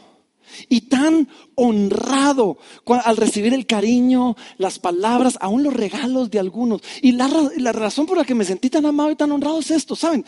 y 0.68 0.82
tan 0.82 1.28
honrado 1.54 2.58
al 3.04 3.16
recibir 3.16 3.54
el 3.54 3.66
cariño, 3.66 4.36
las 4.58 4.78
palabras, 4.78 5.38
aún 5.40 5.62
los 5.62 5.74
regalos 5.74 6.30
de 6.30 6.38
algunos. 6.38 6.82
Y 7.02 7.12
la, 7.12 7.28
razón 7.72 8.06
por 8.06 8.18
la 8.18 8.24
que 8.24 8.34
me 8.34 8.44
sentí 8.44 8.70
tan 8.70 8.86
amado 8.86 9.10
y 9.10 9.16
tan 9.16 9.32
honrado 9.32 9.58
es 9.58 9.70
esto, 9.70 9.96
¿saben? 9.96 10.24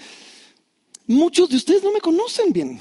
Muchos 1.06 1.48
de 1.48 1.56
ustedes 1.56 1.82
no 1.82 1.92
me 1.92 2.00
conocen 2.00 2.52
bien. 2.52 2.80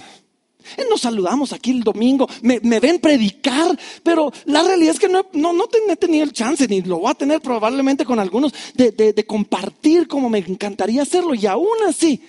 Eh, 0.75 0.83
nos 0.89 1.01
saludamos 1.01 1.53
aquí 1.53 1.71
el 1.71 1.81
domingo, 1.81 2.27
me, 2.41 2.59
ven 2.59 2.99
predicar, 2.99 3.79
pero 4.03 4.33
la 4.45 4.63
realidad 4.63 4.95
es 4.95 4.99
que 4.99 5.07
no, 5.07 5.25
no, 5.31 5.53
no 5.53 5.65
he 5.87 5.95
tenido 5.95 6.25
el 6.25 6.33
chance, 6.33 6.67
ni 6.67 6.81
lo 6.81 6.99
voy 6.99 7.11
a 7.11 7.15
tener 7.15 7.39
probablemente 7.39 8.03
con 8.03 8.19
algunos, 8.19 8.53
de 8.73 9.25
compartir 9.25 10.07
como 10.07 10.29
me 10.29 10.39
encantaría 10.39 11.03
hacerlo. 11.03 11.33
Y 11.35 11.45
aún 11.45 11.77
así, 11.87 12.21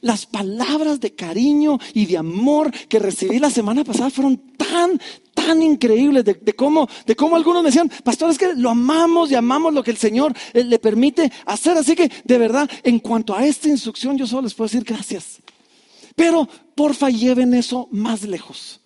las 0.00 0.26
palabras 0.26 1.00
de 1.00 1.14
cariño 1.14 1.78
y 1.94 2.06
de 2.06 2.18
amor 2.18 2.70
que 2.88 2.98
recibí 2.98 3.38
la 3.38 3.50
semana 3.50 3.84
pasada 3.84 4.10
fueron 4.10 4.36
tan, 4.56 5.00
tan 5.34 5.62
increíbles 5.62 6.24
de, 6.24 6.54
cómo, 6.54 6.88
de 7.06 7.14
cómo 7.14 7.36
algunos 7.36 7.62
me 7.62 7.68
decían, 7.68 7.90
pastor, 8.02 8.30
es 8.30 8.38
que 8.38 8.54
lo 8.54 8.70
amamos 8.70 9.30
y 9.30 9.34
amamos 9.34 9.72
lo 9.72 9.82
que 9.82 9.90
el 9.90 9.96
Señor 9.96 10.34
eh, 10.52 10.64
le 10.64 10.78
permite 10.78 11.30
hacer. 11.46 11.76
Así 11.76 11.94
que, 11.94 12.10
de 12.24 12.38
verdad, 12.38 12.68
en 12.82 12.98
cuanto 12.98 13.34
a 13.34 13.44
esta 13.44 13.68
instrucción, 13.68 14.16
yo 14.16 14.26
solo 14.26 14.42
les 14.42 14.54
puedo 14.54 14.68
decir 14.68 14.84
gracias. 14.84 15.40
Pero, 16.14 16.48
porfa, 16.74 17.10
lleven 17.10 17.54
eso 17.54 17.88
más 17.90 18.22
lejos. 18.22 18.80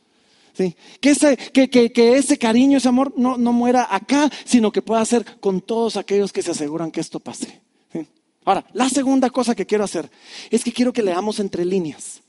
Que, 1.00 1.10
ese, 1.10 1.36
que, 1.36 2.16
ese 2.16 2.36
cariño, 2.36 2.76
ese 2.76 2.88
amor 2.88 3.14
no, 3.16 3.38
no 3.38 3.52
muera 3.52 3.88
acá, 3.90 4.30
sino 4.44 4.70
que 4.70 4.82
pueda 4.82 5.02
ser 5.06 5.24
con 5.40 5.62
todos 5.62 5.96
aquellos 5.96 6.32
que 6.32 6.42
se 6.42 6.50
aseguran 6.50 6.90
que 6.90 7.00
esto 7.00 7.18
pase. 7.20 7.62
Ahora, 8.44 8.64
la 8.72 8.88
segunda 8.88 9.30
cosa 9.30 9.54
que 9.54 9.66
quiero 9.66 9.84
hacer 9.84 10.10
es 10.50 10.64
que 10.64 10.72
quiero 10.72 10.92
que 10.92 11.02
leamos 11.02 11.40
entre 11.40 11.64
líneas. 11.64 12.22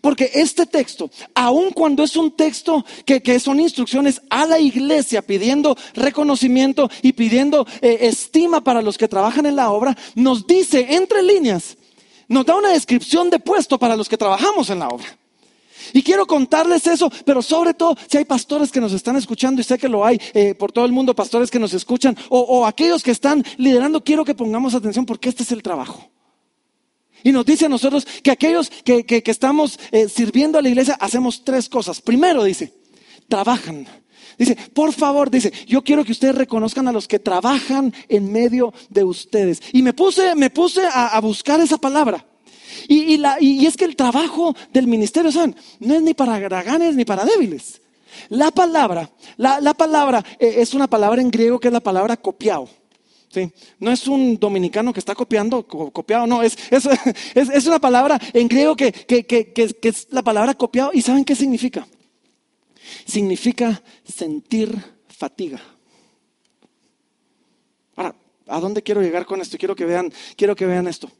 Porque 0.00 0.30
este 0.34 0.66
texto, 0.66 1.10
aun 1.34 1.70
cuando 1.70 2.02
es 2.02 2.16
un 2.16 2.32
texto 2.32 2.84
que, 3.06 3.40
son 3.40 3.60
instrucciones 3.60 4.20
a 4.28 4.44
la 4.44 4.58
iglesia 4.58 5.22
pidiendo 5.22 5.76
reconocimiento 5.94 6.90
y 7.02 7.12
pidiendo 7.12 7.66
eh, 7.80 7.98
estima 8.02 8.62
para 8.62 8.82
los 8.82 8.98
que 8.98 9.08
trabajan 9.08 9.46
en 9.46 9.56
la 9.56 9.70
obra, 9.70 9.96
nos 10.14 10.46
dice 10.46 10.86
entre 10.90 11.22
líneas, 11.22 11.76
nos 12.28 12.44
da 12.44 12.56
una 12.56 12.70
descripción 12.70 13.30
de 13.30 13.38
puesto 13.38 13.78
para 13.78 13.96
los 13.96 14.08
que 14.08 14.18
trabajamos 14.18 14.68
en 14.70 14.80
la 14.80 14.88
obra. 14.88 15.06
Y 15.92 16.02
quiero 16.02 16.26
contarles 16.26 16.86
eso, 16.86 17.10
pero 17.24 17.42
sobre 17.42 17.74
todo 17.74 17.96
si 18.08 18.18
hay 18.18 18.24
pastores 18.24 18.70
que 18.70 18.80
nos 18.80 18.92
están 18.92 19.16
escuchando, 19.16 19.60
y 19.60 19.64
sé 19.64 19.78
que 19.78 19.88
lo 19.88 20.04
hay 20.04 20.20
eh, 20.34 20.54
por 20.54 20.72
todo 20.72 20.84
el 20.84 20.92
mundo, 20.92 21.14
pastores 21.14 21.50
que 21.50 21.58
nos 21.58 21.74
escuchan, 21.74 22.16
o, 22.28 22.66
aquellos 22.66 23.02
que 23.02 23.10
están 23.10 23.44
liderando, 23.56 24.02
quiero 24.02 24.24
que 24.24 24.34
pongamos 24.34 24.74
atención 24.74 25.06
porque 25.06 25.28
este 25.28 25.42
es 25.42 25.52
el 25.52 25.62
trabajo. 25.62 26.10
Y 27.24 27.32
nos 27.32 27.44
dice 27.44 27.66
a 27.66 27.68
nosotros 27.68 28.06
que 28.22 28.30
aquellos 28.30 28.70
que, 28.84 29.22
estamos 29.26 29.78
eh, 29.90 30.08
sirviendo 30.08 30.58
a 30.58 30.62
la 30.62 30.68
iglesia 30.68 30.94
hacemos 31.00 31.44
tres 31.44 31.68
cosas. 31.68 32.00
Primero 32.00 32.44
dice, 32.44 32.72
trabajan. 33.28 33.86
Dice, 34.38 34.56
por 34.72 34.92
favor, 34.92 35.30
dice, 35.30 35.52
yo 35.66 35.82
quiero 35.82 36.04
que 36.04 36.12
ustedes 36.12 36.36
reconozcan 36.36 36.86
a 36.86 36.92
los 36.92 37.08
que 37.08 37.18
trabajan 37.18 37.92
en 38.08 38.30
medio 38.30 38.72
de 38.88 39.02
ustedes. 39.02 39.60
Y 39.72 39.82
me 39.82 39.92
puse, 39.92 40.36
me 40.36 40.50
puse 40.50 40.82
a 40.86 41.20
buscar 41.20 41.60
esa 41.60 41.76
palabra. 41.76 42.27
Y, 42.86 43.66
es 43.66 43.76
que 43.76 43.84
el 43.84 43.96
trabajo 43.96 44.54
del 44.72 44.86
ministerio, 44.86 45.32
¿saben? 45.32 45.56
No 45.80 45.94
es 45.94 46.02
ni 46.02 46.14
para 46.14 46.38
draganes 46.38 46.94
ni 46.94 47.04
para 47.04 47.24
débiles. 47.24 47.80
La 48.28 48.50
palabra, 48.50 49.10
la, 49.36 49.74
palabra 49.74 50.24
eh, 50.38 50.56
es 50.58 50.74
una 50.74 50.88
palabra 50.88 51.20
en 51.20 51.30
griego 51.30 51.58
que 51.58 51.68
es 51.68 51.74
la 51.74 51.80
palabra 51.80 52.16
copiado. 52.16 52.68
¿sí? 53.28 53.50
No 53.78 53.90
es 53.90 54.06
un 54.06 54.38
dominicano 54.38 54.92
que 54.92 55.00
está 55.00 55.14
copiando, 55.14 55.66
copiado, 55.66 56.26
no, 56.26 56.42
es, 56.42 56.56
es, 56.70 57.66
una 57.66 57.78
palabra 57.78 58.18
en 58.32 58.48
griego 58.48 58.76
que, 58.76 58.92
que 58.92 59.78
es 59.82 60.08
la 60.10 60.22
palabra 60.22 60.54
copiado. 60.54 60.90
¿Y 60.92 61.02
saben 61.02 61.24
qué 61.24 61.34
significa? 61.34 61.86
Significa 63.04 63.82
sentir 64.04 64.76
fatiga. 65.08 65.60
Ahora, 67.96 68.14
¿a 68.46 68.60
dónde 68.60 68.82
quiero 68.82 69.02
llegar 69.02 69.26
con 69.26 69.40
esto? 69.40 69.58
Quiero 69.58 69.74
que 69.74 69.84
vean, 69.84 70.12
quiero 70.36 70.54
que 70.54 70.66
vean 70.66 70.86
esto. 70.86 71.10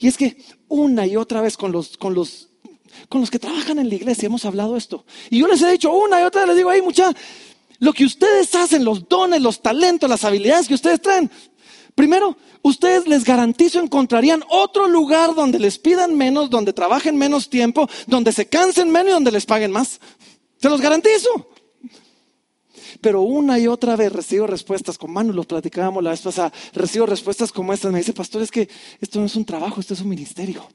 Y 0.00 0.08
es 0.08 0.16
que 0.16 0.36
una 0.72 1.06
y 1.06 1.16
otra 1.16 1.42
vez 1.42 1.56
con 1.56 1.70
los, 1.70 1.98
con 1.98 2.14
los, 2.14 2.48
con 3.08 3.20
los 3.20 3.30
que 3.30 3.38
trabajan 3.38 3.78
en 3.78 3.90
la 3.90 3.94
iglesia 3.94 4.26
hemos 4.26 4.44
hablado 4.46 4.76
esto. 4.76 5.04
Y 5.30 5.38
yo 5.38 5.46
les 5.46 5.60
he 5.60 5.70
dicho 5.70 5.92
una 5.92 6.20
y 6.20 6.24
otra 6.24 6.40
vez, 6.40 6.48
les 6.48 6.56
digo, 6.56 6.72
hey 6.72 6.80
mucha, 6.82 7.12
lo 7.78 7.92
que 7.92 8.04
ustedes 8.04 8.54
hacen, 8.54 8.84
los 8.84 9.06
dones, 9.08 9.42
los 9.42 9.60
talentos, 9.60 10.08
las 10.08 10.24
habilidades 10.24 10.68
que 10.68 10.74
ustedes 10.74 11.00
traen, 11.02 11.30
primero, 11.94 12.36
ustedes 12.62 13.06
les 13.06 13.22
garantizo 13.24 13.80
encontrarían 13.80 14.42
otro 14.48 14.88
lugar 14.88 15.34
donde 15.34 15.58
les 15.58 15.78
pidan 15.78 16.16
menos, 16.16 16.48
donde 16.48 16.72
trabajen 16.72 17.18
menos 17.18 17.50
tiempo, 17.50 17.88
donde 18.06 18.32
se 18.32 18.46
cansen 18.46 18.90
menos 18.90 19.10
y 19.10 19.14
donde 19.14 19.32
les 19.32 19.44
paguen 19.44 19.72
más. 19.72 20.00
Se 20.56 20.70
los 20.70 20.80
garantizo. 20.80 21.51
Pero 23.00 23.22
una 23.22 23.58
y 23.58 23.66
otra 23.66 23.96
vez 23.96 24.12
recibo 24.12 24.46
respuestas, 24.46 24.98
con 24.98 25.12
Manu 25.12 25.32
lo 25.32 25.44
platicábamos 25.44 26.02
la 26.02 26.10
vez 26.10 26.20
pasada, 26.20 26.52
recibo 26.74 27.06
respuestas 27.06 27.52
como 27.52 27.72
estas. 27.72 27.92
Me 27.92 27.98
dice, 27.98 28.12
pastor, 28.12 28.42
es 28.42 28.50
que 28.50 28.68
esto 29.00 29.20
no 29.20 29.26
es 29.26 29.36
un 29.36 29.44
trabajo, 29.44 29.80
esto 29.80 29.94
es 29.94 30.00
un 30.00 30.08
ministerio. 30.08 30.66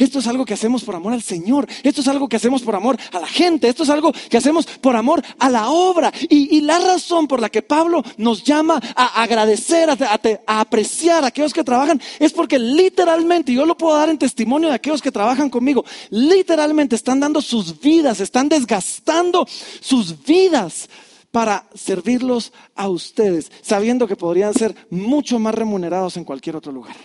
Esto 0.00 0.18
es 0.18 0.26
algo 0.26 0.46
que 0.46 0.54
hacemos 0.54 0.82
por 0.82 0.96
amor 0.96 1.12
al 1.12 1.22
Señor. 1.22 1.68
Esto 1.82 2.00
es 2.00 2.08
algo 2.08 2.26
que 2.26 2.36
hacemos 2.36 2.62
por 2.62 2.74
amor 2.74 2.96
a 3.12 3.20
la 3.20 3.26
gente. 3.26 3.68
Esto 3.68 3.82
es 3.82 3.90
algo 3.90 4.12
que 4.30 4.38
hacemos 4.38 4.64
por 4.64 4.96
amor 4.96 5.22
a 5.38 5.50
la 5.50 5.68
obra. 5.68 6.10
Y, 6.30 6.60
la 6.62 6.78
razón 6.78 7.26
por 7.28 7.40
la 7.40 7.50
que 7.50 7.62
Pablo 7.62 8.02
nos 8.16 8.42
llama 8.42 8.80
a 8.96 9.22
agradecer, 9.22 9.90
a, 9.90 9.98
a, 10.46 10.60
apreciar 10.60 11.22
a 11.24 11.28
aquellos 11.28 11.52
que 11.52 11.64
trabajan, 11.64 12.00
es 12.18 12.32
porque 12.32 12.58
literalmente, 12.58 13.52
yo 13.52 13.66
lo 13.66 13.76
puedo 13.76 13.96
dar 13.96 14.08
en 14.08 14.18
testimonio 14.18 14.70
de 14.70 14.74
aquellos 14.76 15.02
que 15.02 15.12
trabajan 15.12 15.50
conmigo, 15.50 15.84
literalmente 16.10 16.96
están 16.96 17.20
dando 17.20 17.42
sus 17.42 17.78
vidas, 17.80 18.20
están 18.20 18.48
desgastando 18.48 19.46
sus 19.80 20.22
vidas 20.24 20.88
para 21.30 21.68
servirlos 21.74 22.52
a 22.74 22.88
ustedes, 22.88 23.52
sabiendo 23.62 24.06
que 24.06 24.16
podrían 24.16 24.54
ser 24.54 24.74
mucho 24.88 25.38
más 25.38 25.54
remunerados 25.54 26.16
en 26.16 26.24
cualquier 26.24 26.56
otro 26.56 26.72
lugar. 26.72 26.96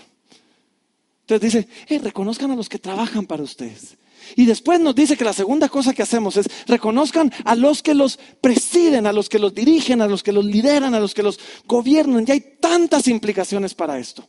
Entonces 1.28 1.68
dice, 1.88 2.00
reconozcan 2.04 2.52
a 2.52 2.56
los 2.56 2.70
que 2.70 2.78
trabajan 2.78 3.26
para 3.26 3.42
ustedes. 3.42 3.98
Y 4.36 4.46
después 4.46 4.80
nos 4.80 4.96
dice 4.96 5.18
que 5.18 5.24
la 5.24 5.34
segunda 5.34 5.70
cosa 5.70 5.94
que 5.94 6.02
hacemos 6.02 6.38
es 6.38 6.48
reconozcan 6.68 7.32
a 7.44 7.56
los 7.56 7.84
que 7.84 7.94
los 7.94 8.20
presiden, 8.42 9.08
a 9.08 9.14
los 9.14 9.30
que 9.30 9.40
los 9.40 9.54
dirigen, 9.54 10.02
a 10.02 10.08
los 10.08 10.24
que 10.24 10.32
los 10.32 10.46
lideran, 10.46 10.94
a 10.96 11.00
los 11.00 11.14
que 11.14 11.24
los 11.24 11.40
gobiernan. 11.66 12.26
Y 12.28 12.32
hay 12.32 12.58
tantas 12.60 13.08
implicaciones 13.08 13.74
para 13.74 14.00
esto. 14.00 14.28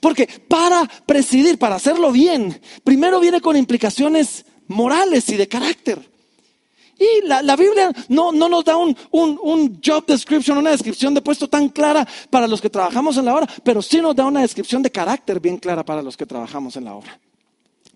Porque 0.00 0.26
para 0.26 0.88
presidir, 1.06 1.58
para 1.58 1.76
hacerlo 1.76 2.12
bien, 2.12 2.60
primero 2.84 3.20
viene 3.20 3.40
con 3.40 3.56
implicaciones 3.56 4.44
morales 4.68 5.28
y 5.28 5.36
de 5.36 5.48
carácter. 5.48 6.13
Y 6.98 7.26
la, 7.26 7.56
Biblia 7.56 7.92
no, 8.08 8.32
nos 8.32 8.64
da 8.64 8.76
un, 8.76 8.96
un, 9.10 9.80
job 9.84 10.06
description, 10.06 10.58
una 10.58 10.70
descripción 10.70 11.14
de 11.14 11.22
puesto 11.22 11.48
tan 11.48 11.68
clara 11.68 12.06
para 12.30 12.46
los 12.46 12.60
que 12.60 12.70
trabajamos 12.70 13.16
en 13.16 13.24
la 13.24 13.34
obra, 13.34 13.48
pero 13.62 13.82
sí 13.82 14.00
nos 14.00 14.14
da 14.14 14.26
una 14.26 14.42
descripción 14.42 14.82
de 14.82 14.90
carácter 14.90 15.40
bien 15.40 15.58
clara 15.58 15.84
para 15.84 16.02
los 16.02 16.16
que 16.16 16.26
trabajamos 16.26 16.76
en 16.76 16.84
la 16.84 16.94
obra 16.94 17.18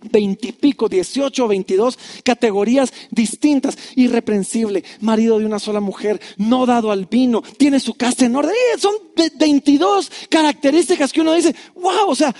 veintipico, 0.03 0.89
dieciocho, 0.89 1.49
veintidós 1.49 1.99
categorías 2.23 2.93
distintas. 3.11 3.77
Irreprensible, 3.97 4.85
marido 5.01 5.39
de 5.39 5.47
una 5.47 5.59
sola 5.59 5.81
mujer, 5.81 6.21
no 6.37 6.67
dado 6.67 6.91
al 6.91 7.07
vino, 7.07 7.43
tiene 7.57 7.81
su 7.81 7.95
casa 7.95 8.27
en 8.27 8.37
orden. 8.37 8.55
Son 8.79 8.95
veintidós 9.39 10.11
características 10.29 11.13
que 11.13 11.21
uno 11.21 11.33
dice, 11.33 11.55
wow, 11.75 12.09
o 12.09 12.15
sea, 12.15 12.35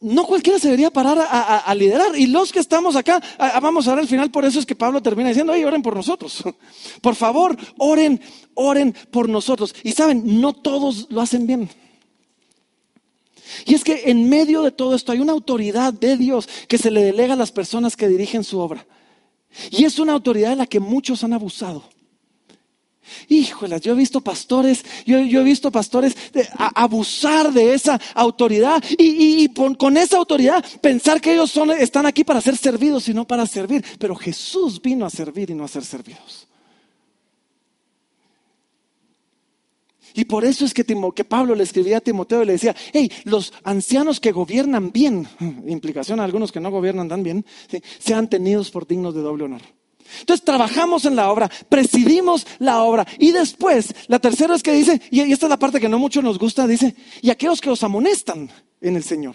no 0.00 0.24
cualquiera 0.24 0.58
se 0.58 0.68
debería 0.68 0.90
parar 0.90 1.18
a, 1.20 1.74
liderar. 1.74 2.16
Y 2.16 2.26
los 2.26 2.52
que 2.52 2.58
estamos 2.58 2.96
acá, 2.96 3.22
vamos 3.60 3.86
a 3.86 3.90
ver 3.90 4.00
al 4.00 4.08
final, 4.08 4.30
por 4.30 4.44
eso 4.44 4.58
es 4.58 4.66
que 4.66 4.74
Pablo 4.74 5.02
termina 5.02 5.28
diciendo, 5.28 5.52
oye, 5.52 5.66
oren 5.66 5.82
por 5.82 5.94
nosotros. 5.94 6.42
Por 7.02 7.14
favor, 7.14 7.56
oren, 7.78 8.20
oren 8.54 8.94
por 9.10 9.28
nosotros. 9.28 9.74
Y 9.82 9.92
saben, 9.92 10.40
no 10.40 10.52
todos 10.52 11.06
lo 11.10 11.20
hacen 11.20 11.46
bien. 11.46 11.68
Y 13.66 13.74
es 13.74 13.84
que 13.84 14.02
en 14.06 14.28
medio 14.28 14.62
de 14.62 14.70
todo 14.70 14.94
esto 14.94 15.12
hay 15.12 15.20
una 15.20 15.32
autoridad 15.32 15.92
de 15.92 16.16
Dios 16.16 16.48
que 16.68 16.78
se 16.78 16.90
le 16.90 17.02
delega 17.02 17.34
a 17.34 17.36
las 17.36 17.52
personas 17.52 17.96
que 17.96 18.08
dirigen 18.08 18.44
su 18.44 18.58
obra. 18.58 18.86
Y 19.70 19.84
es 19.84 19.98
una 19.98 20.12
autoridad 20.12 20.50
de 20.50 20.56
la 20.56 20.66
que 20.66 20.80
muchos 20.80 21.24
han 21.24 21.32
abusado. 21.32 21.84
Híjolas, 23.28 23.80
yo 23.80 23.92
he 23.92 23.96
visto 23.96 24.20
pastores, 24.20 24.84
yo, 25.06 25.18
he 25.18 25.44
visto 25.44 25.70
pastores 25.70 26.16
abusar 26.58 27.52
de 27.52 27.74
esa 27.74 28.00
autoridad 28.14 28.82
y, 28.98 29.48
con 29.48 29.96
esa 29.96 30.16
autoridad 30.16 30.64
pensar 30.80 31.20
que 31.20 31.32
ellos 31.34 31.50
son, 31.50 31.70
están 31.72 32.06
aquí 32.06 32.24
para 32.24 32.40
ser 32.40 32.56
servidos 32.56 33.08
y 33.08 33.14
no 33.14 33.26
para 33.26 33.46
servir. 33.46 33.84
Pero 33.98 34.14
Jesús 34.14 34.80
vino 34.80 35.06
a 35.06 35.10
servir 35.10 35.50
y 35.50 35.54
no 35.54 35.64
a 35.64 35.68
ser 35.68 35.84
servidos. 35.84 36.48
Y 40.14 40.24
por 40.24 40.44
eso 40.44 40.64
es 40.64 40.74
que, 40.74 40.84
que, 40.84 41.24
Pablo 41.24 41.54
le 41.54 41.62
escribía 41.62 41.98
a 41.98 42.00
Timoteo 42.00 42.42
y 42.42 42.46
le 42.46 42.52
decía, 42.52 42.74
hey, 42.92 43.10
los 43.24 43.52
ancianos 43.62 44.20
que 44.20 44.32
gobiernan 44.32 44.90
bien, 44.92 45.28
implicación 45.66 46.20
a 46.20 46.24
algunos 46.24 46.52
que 46.52 46.60
no 46.60 46.70
gobiernan 46.70 47.08
tan 47.08 47.22
bien, 47.22 47.44
sean 47.98 48.28
tenidos 48.28 48.70
por 48.70 48.86
dignos 48.86 49.14
de 49.14 49.22
doble 49.22 49.44
honor. 49.44 49.62
Entonces 50.20 50.44
trabajamos 50.44 51.04
en 51.04 51.16
la 51.16 51.30
obra, 51.30 51.50
presidimos 51.68 52.46
la 52.58 52.82
obra 52.82 53.06
y 53.18 53.32
después, 53.32 53.94
la 54.08 54.18
tercera 54.18 54.54
es 54.54 54.62
que 54.62 54.72
dice, 54.72 55.00
y 55.10 55.20
esta 55.20 55.46
es 55.46 55.50
la 55.50 55.58
parte 55.58 55.80
que 55.80 55.88
no 55.88 55.98
mucho 55.98 56.22
nos 56.22 56.38
gusta, 56.38 56.66
dice, 56.66 56.94
y 57.22 57.30
aquellos 57.30 57.60
que 57.60 57.70
os 57.70 57.82
amonestan 57.82 58.50
en 58.80 58.96
el 58.96 59.04
Señor. 59.04 59.34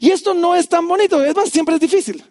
Y 0.00 0.10
esto 0.10 0.34
no 0.34 0.54
es 0.54 0.68
tan 0.68 0.86
bonito, 0.86 1.22
es 1.24 1.34
más, 1.34 1.50
siempre 1.50 1.74
es 1.74 1.80
difícil. 1.80 2.24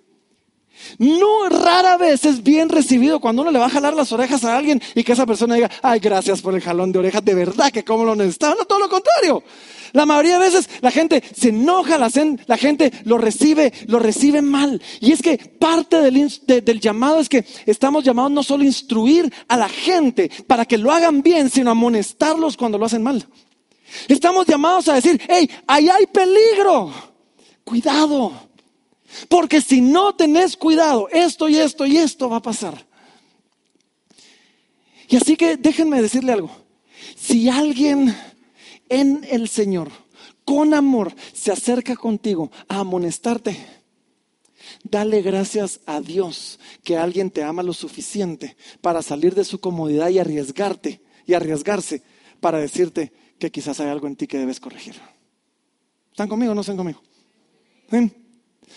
No 0.98 1.50
rara 1.50 1.98
vez 1.98 2.26
es 2.26 2.44
bien 2.44 2.70
recibido 2.70 3.20
cuando 3.20 3.42
uno 3.42 3.52
le 3.52 3.60
va 3.60 3.66
a 3.66 3.70
jalar 3.70 3.94
las 3.94 4.12
orejas 4.12 4.44
a 4.44 4.58
alguien 4.58 4.82
y 4.96 5.04
que 5.04 5.14
esa 5.14 5.26
persona 5.26 5.56
diga, 5.56 5.70
ay, 5.82 6.00
gracias 6.00 6.42
por 6.42 6.54
el 6.54 6.62
jalón 6.62 6.92
de 6.92 7.00
orejas, 7.00 7.24
de 7.24 7.36
verdad 7.36 7.72
que 7.72 7.84
como 7.84 8.04
lo 8.04 8.16
necesitaba. 8.16 8.56
No, 8.56 8.66
todo 8.66 8.80
lo 8.80 8.90
contrario. 8.90 9.44
La 9.94 10.06
mayoría 10.06 10.34
de 10.34 10.46
veces 10.46 10.70
la 10.82 10.92
gente 10.92 11.24
se 11.36 11.50
enoja, 11.50 11.98
la, 11.98 12.58
gente 12.58 12.92
lo 13.06 13.18
recibe, 13.18 13.74
lo 13.88 14.00
recibe 14.00 14.42
mal. 14.42 14.82
Y 15.00 15.12
es 15.12 15.22
que 15.22 15.38
parte 15.38 16.02
del, 16.02 16.32
del 16.46 16.80
llamado 16.80 17.20
es 17.20 17.30
que 17.30 17.46
estamos 17.66 18.04
llamados 18.04 18.32
no 18.32 18.44
solo 18.44 18.64
a 18.64 18.68
instruir 18.68 19.34
a 19.48 19.58
la 19.58 19.70
gente 19.70 20.30
para 20.48 20.66
que 20.66 20.78
lo 20.78 20.92
hagan 20.92 21.22
bien, 21.22 21.50
sino 21.50 21.70
a 21.70 21.72
amonestarlos 21.72 22.58
cuando 22.58 22.78
lo 22.78 22.86
hacen 22.86 23.04
mal. 23.04 23.26
Estamos 24.08 24.46
llamados 24.46 24.88
a 24.88 24.96
decir, 24.96 25.20
hey, 25.28 25.50
ahí 25.68 25.90
hay 25.90 26.06
peligro. 26.08 26.92
Cuidado. 27.64 28.49
Porque 29.28 29.62
si 29.62 29.82
no 29.82 30.16
tenés 30.16 30.56
cuidado, 30.56 31.08
esto 31.10 31.50
y 31.50 31.58
esto 31.58 31.86
y 31.86 31.98
esto 31.98 32.30
va 32.30 32.38
a 32.38 32.42
pasar. 32.42 32.86
Y 35.08 35.16
así 35.16 35.36
que 35.36 35.58
déjenme 35.58 36.02
decirle 36.02 36.34
algo. 36.34 36.52
Si 37.16 37.50
alguien 37.50 38.16
en 38.90 39.26
el 39.30 39.50
Señor, 39.50 39.92
con 40.46 40.74
amor, 40.74 41.14
se 41.34 41.52
acerca 41.52 41.96
contigo 41.96 42.52
a 42.68 42.80
amonestarte, 42.80 43.58
dale 44.84 45.22
gracias 45.22 45.80
a 45.86 46.02
Dios 46.02 46.60
que 46.84 46.98
alguien 46.98 47.32
te 47.32 47.44
ama 47.44 47.64
lo 47.64 47.74
suficiente 47.74 48.56
para 48.82 49.02
salir 49.02 49.36
de 49.36 49.46
su 49.46 49.60
comodidad 49.60 50.10
y 50.10 50.20
arriesgarte 50.20 51.02
y 51.26 51.34
arriesgarse 51.34 52.04
para 52.40 52.60
decirte 52.60 53.12
que 53.40 53.52
quizás 53.52 53.80
hay 53.80 53.90
algo 53.90 54.08
en 54.08 54.16
ti 54.16 54.28
que 54.28 54.38
debes 54.38 54.60
corregir. 54.60 54.96
¿Están 56.12 56.28
conmigo 56.28 56.52
o 56.52 56.56
no 56.56 56.62
están 56.62 56.78
conmigo? 56.78 57.02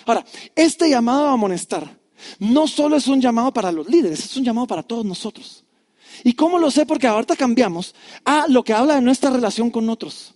Ahora, 0.07 0.25
este 0.55 0.89
llamado 0.89 1.29
a 1.29 1.33
amonestar 1.33 1.99
no 2.39 2.67
solo 2.67 2.97
es 2.97 3.07
un 3.07 3.21
llamado 3.21 3.53
para 3.53 3.73
los 3.73 3.89
líderes, 3.89 4.25
es 4.25 4.37
un 4.37 4.45
llamado 4.45 4.67
para 4.67 4.83
todos 4.83 5.05
nosotros. 5.05 5.65
¿Y 6.25 6.35
cómo 6.35 6.59
lo 6.59 6.71
sé? 6.71 6.87
Porque 6.87 7.07
ahorita 7.07 7.37
cambiamos 7.37 7.95
a 8.25 8.47
lo 8.49 8.63
que 8.63 8.73
habla 8.73 8.97
de 8.97 9.01
nuestra 9.01 9.31
relación 9.31 9.71
con 9.71 9.89
otros. 9.89 10.35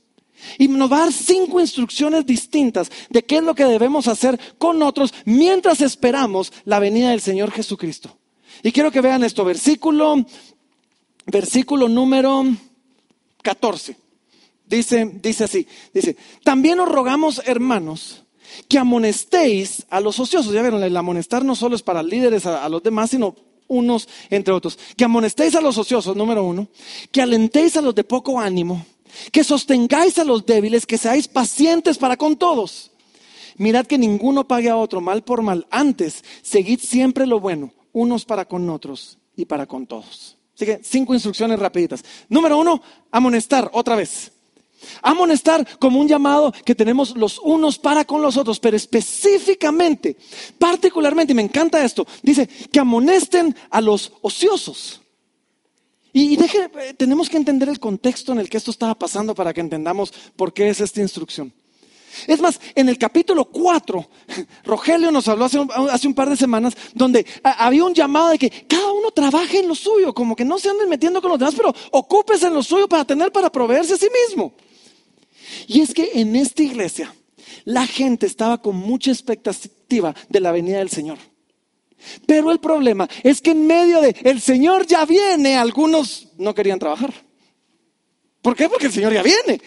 Y 0.59 0.69
nos 0.69 0.91
va 0.91 0.99
a 0.99 1.01
dar 1.01 1.13
cinco 1.13 1.61
instrucciones 1.61 2.27
distintas 2.27 2.91
de 3.09 3.25
qué 3.25 3.37
es 3.37 3.43
lo 3.43 3.55
que 3.55 3.65
debemos 3.65 4.07
hacer 4.09 4.39
con 4.59 4.83
otros 4.83 5.15
mientras 5.25 5.81
esperamos 5.81 6.53
la 6.65 6.79
venida 6.79 7.11
del 7.11 7.21
Señor 7.21 7.51
Jesucristo. 7.51 8.19
Y 8.63 8.73
quiero 8.73 8.91
que 8.91 9.01
vean 9.01 9.25
esto, 9.25 9.45
versículo, 9.45 10.25
versículo 11.27 11.89
número 11.89 12.45
14. 13.43 13.97
Dice, 14.67 15.11
dice 15.23 15.45
así, 15.45 15.67
dice, 15.95 16.17
también 16.43 16.81
os 16.81 16.89
rogamos, 16.89 17.41
hermanos, 17.47 18.25
que 18.69 18.79
amonestéis 18.79 19.87
a 19.91 20.01
los 20.01 20.19
ociosos. 20.19 20.53
Ya 20.53 20.63
vieron, 20.63 20.83
el 20.83 20.97
amonestar 20.97 21.45
no 21.45 21.55
solo 21.55 21.77
es 21.77 21.83
para 21.83 22.03
líderes, 22.03 22.47
a, 22.47 22.69
los 22.69 22.83
demás, 22.83 23.11
sino 23.11 23.35
unos 23.69 24.09
entre 24.31 24.53
otros. 24.53 24.79
Que 24.97 25.05
amonestéis 25.05 25.55
a 25.55 25.61
los 25.61 25.79
ociosos, 25.79 26.17
número 26.17 26.45
uno. 26.45 26.69
Que 27.11 27.23
alentéis 27.23 27.77
a 27.77 27.83
los 27.83 27.95
de 27.95 28.05
poco 28.05 28.41
ánimo. 28.41 28.85
Que 29.33 29.45
sostengáis 29.45 30.19
a 30.19 30.25
los 30.25 30.45
débiles, 30.45 30.87
que 30.87 30.99
seáis 30.99 31.29
pacientes 31.29 31.99
para 31.99 32.17
con 32.17 32.37
todos. 32.37 32.91
Mirad 33.59 33.87
que 33.87 33.99
ninguno 33.99 34.47
pague 34.47 34.69
a 34.69 34.77
otro 34.77 35.01
mal 35.01 35.23
por 35.23 35.43
mal. 35.43 35.67
Antes, 35.71 36.23
seguid 36.43 36.81
siempre 36.81 37.27
lo 37.27 37.41
bueno, 37.41 37.73
unos 37.93 38.25
para 38.25 38.45
con 38.47 38.69
otros 38.69 39.19
y 39.35 39.47
para 39.47 39.67
con 39.67 39.87
todos. 39.87 40.37
Así 40.55 40.67
que 40.67 40.81
cinco 40.83 41.15
instrucciones 41.15 41.59
rapiditas. 41.59 42.05
Número 42.29 42.59
uno, 42.59 42.83
amonestar 43.11 43.71
otra 43.73 43.97
vez. 43.97 44.33
Amonestar 45.03 45.67
como 45.79 46.01
un 46.01 46.09
llamado 46.09 46.53
que 46.65 46.75
tenemos 46.75 47.17
los 47.17 47.39
unos 47.39 47.79
para 47.79 48.05
con 48.05 48.23
los 48.23 48.37
otros, 48.37 48.61
pero 48.61 48.77
específicamente, 48.77 50.17
particularmente, 50.59 51.33
y 51.33 51.37
me 51.37 51.43
encanta 51.43 51.85
esto, 51.85 52.07
dice 52.23 52.49
que 52.71 52.81
amonesten 52.81 53.55
a 53.71 53.81
los 53.81 54.13
ociosos. 54.23 55.01
Y, 56.13 56.35
deje, 56.37 56.71
eh, 56.81 56.95
tenemos 56.95 57.29
que 57.29 57.37
entender 57.37 57.69
el 57.69 57.79
contexto 57.79 58.33
en 58.33 58.39
el 58.39 58.49
que 58.49 58.57
esto 58.57 58.71
estaba 58.71 58.95
pasando 58.95 59.35
para 59.35 59.53
que 59.53 59.61
entendamos 59.61 60.15
por 60.35 60.55
qué 60.55 60.71
es 60.71 60.81
esta 60.81 61.03
instrucción. 61.03 61.53
Es 62.27 62.41
más, 62.41 62.59
en 62.75 62.89
el 62.89 62.97
capítulo 62.97 63.45
4, 63.45 64.09
Rogelio 64.65 65.11
nos 65.11 65.29
habló 65.29 65.45
hace 65.45 65.59
un, 65.59 65.71
hace 65.91 66.09
un, 66.09 66.15
par 66.15 66.31
de 66.31 66.37
semanas, 66.37 66.75
donde 66.95 67.27
había 67.43 67.85
un 67.85 67.93
llamado 67.93 68.31
de 68.31 68.39
que 68.39 68.51
cada 68.67 68.91
uno 68.93 69.11
trabaje 69.11 69.59
en 69.59 69.69
lo 69.69 69.75
suyo, 69.75 70.15
como 70.15 70.35
que 70.35 70.45
no 70.45 70.59
se 70.59 70.71
anden 70.71 70.89
metiendo 70.89 71.21
con 71.21 71.31
los 71.31 71.39
demás, 71.39 71.55
pero 71.55 71.75
ocúpese 71.93 72.47
en 72.47 72.55
lo 72.55 72.63
suyo 72.63 72.89
para 72.89 73.05
tener, 73.05 73.31
para 73.31 73.51
proveerse 73.51 73.95
a 73.95 73.99
sí 73.99 74.09
mismo. 74.27 74.55
Y 75.67 75.81
es 75.81 75.95
que 75.95 76.13
en 76.15 76.37
esta 76.37 76.63
iglesia 76.63 77.15
la 77.65 77.87
gente 77.87 78.27
estaba 78.27 78.61
con 78.61 78.77
mucha 78.77 79.11
expectativa 79.11 80.15
de 80.29 80.41
la 80.41 80.53
venida 80.53 80.79
del 80.79 80.91
Señor. 80.91 81.19
Pero 82.27 82.51
el 82.51 82.61
problema 82.61 83.09
es 83.23 83.41
que 83.41 83.51
en 83.53 83.67
medio 83.67 84.01
de 84.01 84.15
el 84.23 84.41
Señor 84.41 84.87
ya 84.87 85.05
viene, 85.05 85.57
algunos 85.57 86.29
no 86.39 86.55
querían 86.55 86.79
trabajar. 86.79 87.13
¿Por 88.43 88.55
qué? 88.55 88.69
Porque 88.69 88.87
el 88.87 88.93
Señor 88.93 89.13
ya 89.13 89.23
viene. 89.23 89.61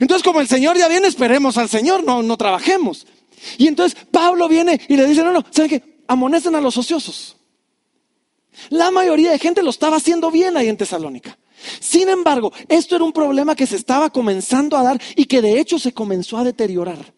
Entonces, 0.00 0.22
como 0.22 0.40
el 0.40 0.48
Señor 0.48 0.76
ya 0.76 0.88
viene, 0.88 1.08
esperemos 1.08 1.56
al 1.56 1.68
Señor, 1.68 2.04
no, 2.04 2.22
no 2.22 2.36
trabajemos. 2.36 3.06
Y 3.56 3.68
entonces 3.68 3.98
Pablo 4.10 4.48
viene 4.48 4.80
y 4.88 4.96
le 4.96 5.06
dice, 5.06 5.22
no, 5.22 5.32
no, 5.32 5.44
¿saben 5.50 5.70
qué? 5.70 5.82
Amonesten 6.06 6.54
a 6.54 6.60
los 6.60 6.76
ociosos. 6.76 7.36
La 8.70 8.90
mayoría 8.90 9.30
de 9.30 9.38
gente 9.38 9.62
lo 9.62 9.70
estaba 9.70 9.96
haciendo 9.96 10.30
bien 10.30 10.56
ahí 10.56 10.68
en 10.68 10.76
Tesalónica. 10.76 11.37
Sin 11.80 12.08
embargo, 12.08 12.52
esto 12.68 12.96
era 12.96 13.04
un 13.04 13.12
problema 13.12 13.54
que 13.54 13.66
se 13.66 13.76
estaba 13.76 14.10
comenzando 14.10 14.76
a 14.76 14.82
dar 14.82 15.00
y 15.16 15.26
que 15.26 15.42
de 15.42 15.58
hecho 15.58 15.78
se 15.78 15.92
comenzó 15.92 16.38
a 16.38 16.44
deteriorar. 16.44 17.14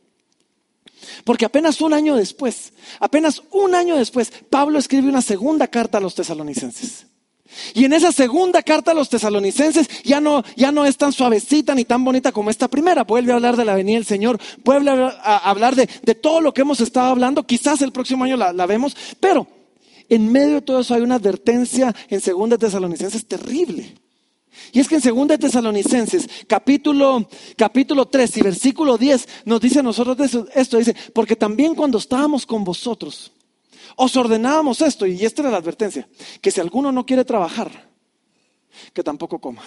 Porque 1.25 1.45
apenas 1.45 1.81
un 1.81 1.93
año 1.93 2.17
después, 2.17 2.73
apenas 2.99 3.43
un 3.51 3.75
año 3.75 3.97
después, 3.97 4.33
Pablo 4.49 4.79
escribe 4.79 5.09
una 5.09 5.23
segunda 5.23 5.67
carta 5.69 5.99
a 5.99 6.01
los 6.01 6.15
tesalonicenses. 6.15 7.07
Y 7.75 7.85
en 7.85 7.93
esa 7.93 8.13
segunda 8.13 8.63
carta 8.63 8.93
a 8.93 8.95
los 8.95 9.09
tesalonicenses 9.09 9.89
ya 10.05 10.21
no, 10.21 10.45
ya 10.57 10.71
no 10.71 10.87
es 10.87 10.97
tan 10.97 11.13
suavecita 11.13 11.75
ni 11.75 11.85
tan 11.85 12.05
bonita 12.05 12.31
como 12.31 12.51
esta 12.51 12.69
primera. 12.69 13.03
Vuelve 13.05 13.33
a 13.33 13.37
hablar 13.37 13.57
de 13.57 13.65
la 13.65 13.75
venida 13.75 13.97
del 13.97 14.07
Señor, 14.07 14.39
vuelve 14.65 14.91
a 14.91 15.39
hablar 15.39 15.75
de, 15.75 15.87
todo 16.15 16.41
lo 16.41 16.55
que 16.55 16.61
hemos 16.61 16.81
estado 16.81 17.09
hablando. 17.09 17.45
Quizás 17.45 17.83
el 17.83 17.93
próximo 17.93 18.25
año 18.25 18.37
la, 18.37 18.53
la 18.53 18.67
vemos, 18.67 18.97
pero 19.19 19.49
en 20.09 20.31
medio 20.31 20.55
de 20.55 20.63
todo 20.63 20.81
eso 20.81 20.95
hay 20.95 21.03
una 21.03 21.17
advertencia 21.17 21.95
en 22.09 22.21
segunda 22.21 22.57
tesalonicenses 22.57 23.27
terrible. 23.27 23.95
Y 24.73 24.81
es 24.81 24.89
que 24.89 24.97
en 24.97 25.01
segunda 25.01 25.37
Tesalonicenses, 25.37 26.29
capítulo, 26.47 27.29
capítulo 27.57 28.07
3 28.07 28.37
y 28.37 28.43
versículo 28.43 28.97
10, 28.97 29.29
nos 29.45 29.61
dice 29.61 29.81
a 29.81 29.83
nosotros 29.83 30.17
esto, 30.55 30.79
dice, 30.79 30.95
porque 31.13 31.37
también 31.37 31.75
cuando 31.75 31.99
estábamos 31.99 32.47
con 32.47 32.65
vosotros, 32.65 33.33
os 33.97 34.17
ordenábamos 34.17 34.81
esto, 34.81 35.07
y 35.07 35.25
esta 35.25 35.43
era 35.43 35.51
la 35.51 35.59
advertencia, 35.59 36.09
que 36.41 36.51
si 36.51 36.61
alguno 36.61 36.93
no 36.93 37.05
quiere 37.05 37.25
trabajar, 37.25 37.91
que 38.93 39.03
tampoco 39.03 39.41
coma. 39.41 39.63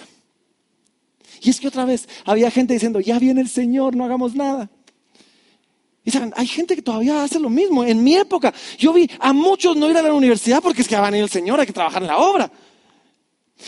Y 1.42 1.50
es 1.50 1.60
que 1.60 1.68
otra 1.68 1.84
vez 1.84 2.08
había 2.24 2.50
gente 2.50 2.72
diciendo, 2.74 3.00
ya 3.00 3.18
viene 3.18 3.40
el 3.40 3.48
Señor, 3.48 3.94
no 3.94 4.04
hagamos 4.04 4.34
nada. 4.34 4.70
Y 6.04 6.10
saben, 6.10 6.32
hay 6.36 6.46
gente 6.46 6.76
que 6.76 6.82
todavía 6.82 7.22
hace 7.22 7.40
lo 7.40 7.48
mismo. 7.48 7.82
En 7.84 8.04
mi 8.04 8.14
época, 8.14 8.52
yo 8.78 8.92
vi 8.92 9.10
a 9.20 9.32
muchos 9.32 9.76
no 9.76 9.90
ir 9.90 9.96
a 9.96 10.02
la 10.02 10.12
universidad 10.12 10.62
porque 10.62 10.82
es 10.82 10.88
que 10.88 10.96
va 10.96 11.06
a 11.06 11.10
venir 11.10 11.24
el 11.24 11.30
Señor, 11.30 11.58
hay 11.58 11.66
que 11.66 11.72
trabajar 11.72 12.02
en 12.02 12.08
la 12.08 12.18
obra. 12.18 12.50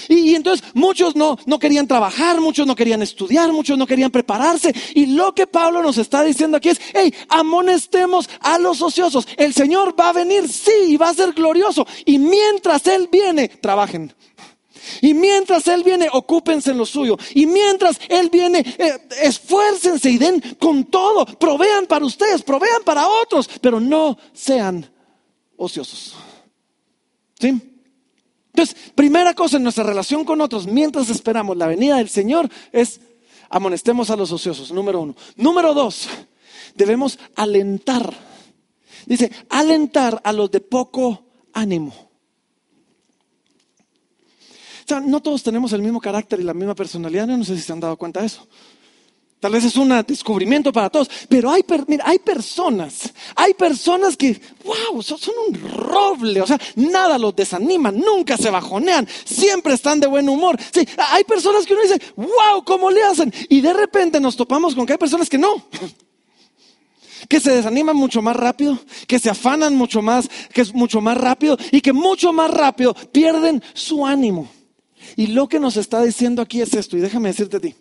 Y, 0.09 0.35
entonces 0.35 0.67
muchos 0.75 1.17
no, 1.17 1.39
no 1.47 1.59
querían 1.59 1.87
trabajar, 1.87 2.41
muchos 2.41 2.67
no 2.67 2.75
querían 2.75 3.03
estudiar, 3.03 3.53
muchos 3.53 3.79
no 3.79 3.87
querían 3.87 4.11
prepararse. 4.11 4.75
Y 4.95 5.07
lo 5.07 5.35
que 5.35 5.47
Pablo 5.47 5.83
nos 5.83 5.99
está 5.99 6.23
diciendo 6.23 6.57
aquí 6.57 6.71
es, 6.71 6.81
hey, 6.95 7.13
amonestemos 7.29 8.29
a 8.41 8.59
los 8.59 8.83
ociosos. 8.83 9.27
El 9.37 9.55
Señor 9.55 9.99
va 9.99 10.11
a 10.11 10.13
venir, 10.13 10.49
sí, 10.49 10.73
y 10.89 10.97
va 10.97 11.11
a 11.11 11.15
ser 11.15 11.33
glorioso. 11.33 11.87
Y 12.05 12.19
mientras 12.19 12.87
Él 12.87 13.09
viene, 13.11 13.49
trabajen. 13.49 14.13
Y 15.01 15.15
mientras 15.15 15.67
Él 15.67 15.83
viene, 15.83 16.09
ocúpense 16.13 16.71
en 16.71 16.79
lo 16.79 16.87
suyo. 16.87 17.17
Y 17.35 17.47
mientras 17.47 17.99
Él 18.09 18.29
viene, 18.31 18.65
eh, 18.79 18.99
esfuércense 19.23 20.11
y 20.11 20.19
den 20.19 20.41
con 20.59 20.85
todo. 20.85 21.25
Provean 21.25 21.87
para 21.87 22.05
ustedes, 22.05 22.43
provean 22.43 22.83
para 22.85 23.09
otros, 23.09 23.49
pero 23.61 23.81
no 23.81 24.19
sean 24.33 24.89
ociosos. 25.57 26.15
¿Sí? 27.39 27.76
Entonces, 28.57 28.91
primera 28.95 29.35
cosa 29.35 29.59
en 29.59 29.65
nuestra 29.65 29.85
relación 29.85 30.25
con 30.25 30.41
otros, 30.41 30.67
mientras 30.67 31.11
esperamos 31.11 31.59
la 31.59 31.67
venida 31.67 31.99
del 31.99 32.09
Señor, 32.09 32.49
es 32.73 33.03
amonestemos 33.51 34.09
a 34.09 34.17
los 34.17 34.33
ociosos, 34.33 34.73
número 34.73 35.03
uno. 35.03 35.15
Número 35.37 35.75
dos, 35.75 36.09
debemos 36.75 37.19
alentar. 37.35 38.15
Dice, 39.05 39.31
alentar 39.51 40.23
a 40.25 40.33
los 40.33 40.51
de 40.51 40.61
poco 40.61 41.27
ánimo. 41.53 41.93
O 44.39 44.89
sea, 44.89 45.01
no 45.01 45.21
todos 45.21 45.43
tenemos 45.43 45.75
el 45.75 45.83
mismo 45.83 46.01
carácter 46.01 46.41
y 46.41 46.45
la 46.45 46.55
misma 46.55 46.75
personalidad, 46.75 47.27
no 47.27 47.45
sé 47.45 47.57
si 47.57 47.63
se 47.63 47.75
han 47.75 47.81
dado 47.81 47.99
cuenta 47.99 48.21
de 48.21 48.27
eso. 48.27 48.49
Tal 49.39 49.53
vez 49.53 49.65
es 49.65 49.77
un 49.77 49.91
descubrimiento 50.07 50.73
para 50.73 50.89
todos, 50.89 51.11
pero 51.29 51.51
hay, 51.51 51.63
hay 52.05 52.19
personas, 52.19 53.13
hay 53.35 53.53
personas 53.53 54.17
que, 54.17 54.41
wow, 54.65 55.03
son, 55.03 55.19
un 55.49 55.71
roble, 55.71 56.41
o 56.41 56.47
sea, 56.47 56.59
nada 56.75 57.19
los 57.19 57.37
desanima, 57.37 57.93
nunca 57.93 58.39
se 58.39 58.51
bajonean, 58.51 59.07
siempre 59.27 59.75
están 59.75 60.01
de 60.01 60.07
buen 60.07 60.27
humor. 60.29 60.59
Sí, 60.73 60.89
hay 60.97 61.23
personas 61.25 61.67
que 61.67 61.75
uno 61.75 61.83
dice, 61.83 62.01
wow, 62.17 62.65
¿cómo 62.65 62.91
le 62.91 63.03
hacen? 63.03 63.33
Y 63.51 63.61
de 63.61 63.75
repente 63.75 64.21
nos 64.21 64.37
topamos 64.37 64.75
con 64.75 64.87
que 64.87 64.95
hay 64.95 64.99
personas 64.99 65.29
que 65.29 65.37
no, 65.37 65.67
que 67.29 67.39
se 67.39 67.53
desaniman 67.53 67.97
mucho 67.97 68.23
más 68.23 68.37
rápido, 68.37 68.79
que 69.07 69.19
se 69.19 69.29
afanan 69.29 69.77
mucho 69.77 70.01
más, 70.01 70.31
que 70.55 70.63
es 70.63 70.73
mucho 70.73 71.03
más 71.03 71.19
rápido 71.19 71.59
y 71.73 71.83
que 71.83 71.93
mucho 71.93 72.33
más 72.33 72.51
rápido 72.51 72.95
pierden 73.13 73.63
su 73.75 74.07
ánimo. 74.07 74.49
Y 75.15 75.27
lo 75.29 75.47
que 75.47 75.61
nos 75.61 75.77
está 75.77 76.03
diciendo 76.03 76.41
aquí 76.41 76.63
es 76.63 76.73
esto, 76.73 76.97
y 76.97 77.01
déjame 77.01 77.29
decirte 77.29 77.59
a 77.59 77.61
ti. 77.61 77.75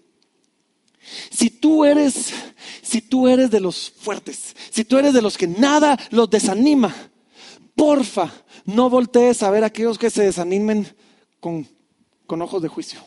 Si 1.29 1.49
tú 1.49 1.85
eres, 1.85 2.33
si 2.81 3.01
tú 3.01 3.27
eres 3.27 3.51
de 3.51 3.59
los 3.59 3.91
fuertes, 3.91 4.55
si 4.71 4.83
tú 4.83 4.97
eres 4.97 5.13
de 5.13 5.21
los 5.21 5.37
que 5.37 5.47
nada 5.47 5.97
los 6.11 6.29
desanima, 6.29 6.93
porfa, 7.75 8.31
no 8.65 8.89
voltees 8.89 9.43
a 9.43 9.51
ver 9.51 9.63
a 9.63 9.67
aquellos 9.67 9.97
que 9.97 10.09
se 10.09 10.23
desanimen 10.23 10.87
con, 11.39 11.67
con 12.25 12.41
ojos 12.41 12.61
de 12.61 12.67
juicio. 12.67 12.99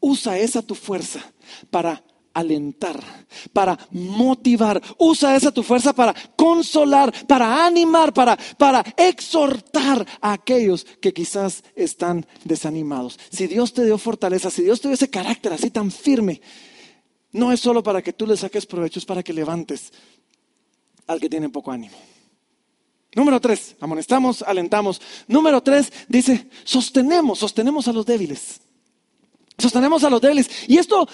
Usa 0.00 0.38
esa 0.38 0.62
tu 0.62 0.74
fuerza 0.74 1.20
para 1.70 2.02
alentar, 2.34 3.00
para 3.52 3.78
motivar. 3.90 4.82
Usa 4.98 5.36
esa 5.36 5.52
tu 5.52 5.62
fuerza 5.62 5.92
para 5.92 6.14
consolar, 6.36 7.26
para 7.26 7.64
animar, 7.66 8.12
para, 8.12 8.36
para 8.58 8.84
exhortar 8.96 10.06
a 10.20 10.32
aquellos 10.32 10.84
que 11.00 11.12
quizás 11.12 11.62
están 11.74 12.26
desanimados. 12.44 13.18
Si 13.30 13.46
Dios 13.46 13.72
te 13.72 13.84
dio 13.84 13.98
fortaleza, 13.98 14.50
si 14.50 14.62
Dios 14.62 14.80
te 14.80 14.88
dio 14.88 14.94
ese 14.94 15.10
carácter 15.10 15.52
así 15.52 15.70
tan 15.70 15.90
firme, 15.90 16.40
no 17.32 17.52
es 17.52 17.60
solo 17.60 17.82
para 17.82 18.02
que 18.02 18.12
tú 18.12 18.26
le 18.26 18.36
saques 18.36 18.66
provecho, 18.66 18.98
es 18.98 19.06
para 19.06 19.22
que 19.22 19.32
levantes 19.32 19.92
al 21.06 21.20
que 21.20 21.28
tiene 21.28 21.48
poco 21.48 21.72
ánimo. 21.72 21.96
Número 23.14 23.40
tres, 23.40 23.76
amonestamos, 23.80 24.42
alentamos. 24.42 25.00
Número 25.28 25.62
tres, 25.62 25.92
dice, 26.08 26.48
sostenemos, 26.64 27.38
sostenemos 27.38 27.86
a 27.88 27.92
los 27.92 28.06
débiles. 28.06 28.60
Sostenemos 29.58 30.02
a 30.04 30.10
los 30.10 30.20
débiles. 30.20 30.48
Y 30.66 30.78
esto 30.78 31.06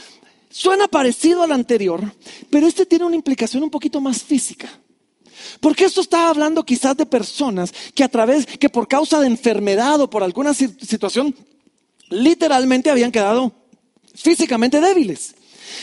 Suena 0.51 0.89
parecido 0.89 1.43
al 1.43 1.53
anterior, 1.53 2.13
pero 2.51 2.67
este 2.67 2.87
tiene 2.87 3.05
una 3.05 3.17
implicación 3.17 3.63
un 3.63 3.71
poquito 3.71 4.01
más 4.01 4.23
física. 4.23 4.69
Porque 5.61 5.85
esto 5.85 6.01
está 6.01 6.29
hablando 6.29 6.65
quizás 6.65 6.97
de 6.97 7.07
personas 7.07 7.73
que 7.95 8.05
a 8.05 8.09
través, 8.09 8.47
que 8.47 8.69
por 8.69 8.89
causa 8.89 9.21
de 9.21 9.27
enfermedad 9.27 10.01
o 10.01 10.11
por 10.11 10.23
alguna 10.23 10.55
situación, 10.55 11.35
literalmente 12.11 12.91
habían 12.91 13.13
quedado 13.13 13.53
físicamente 14.15 14.81
débiles. 14.81 15.35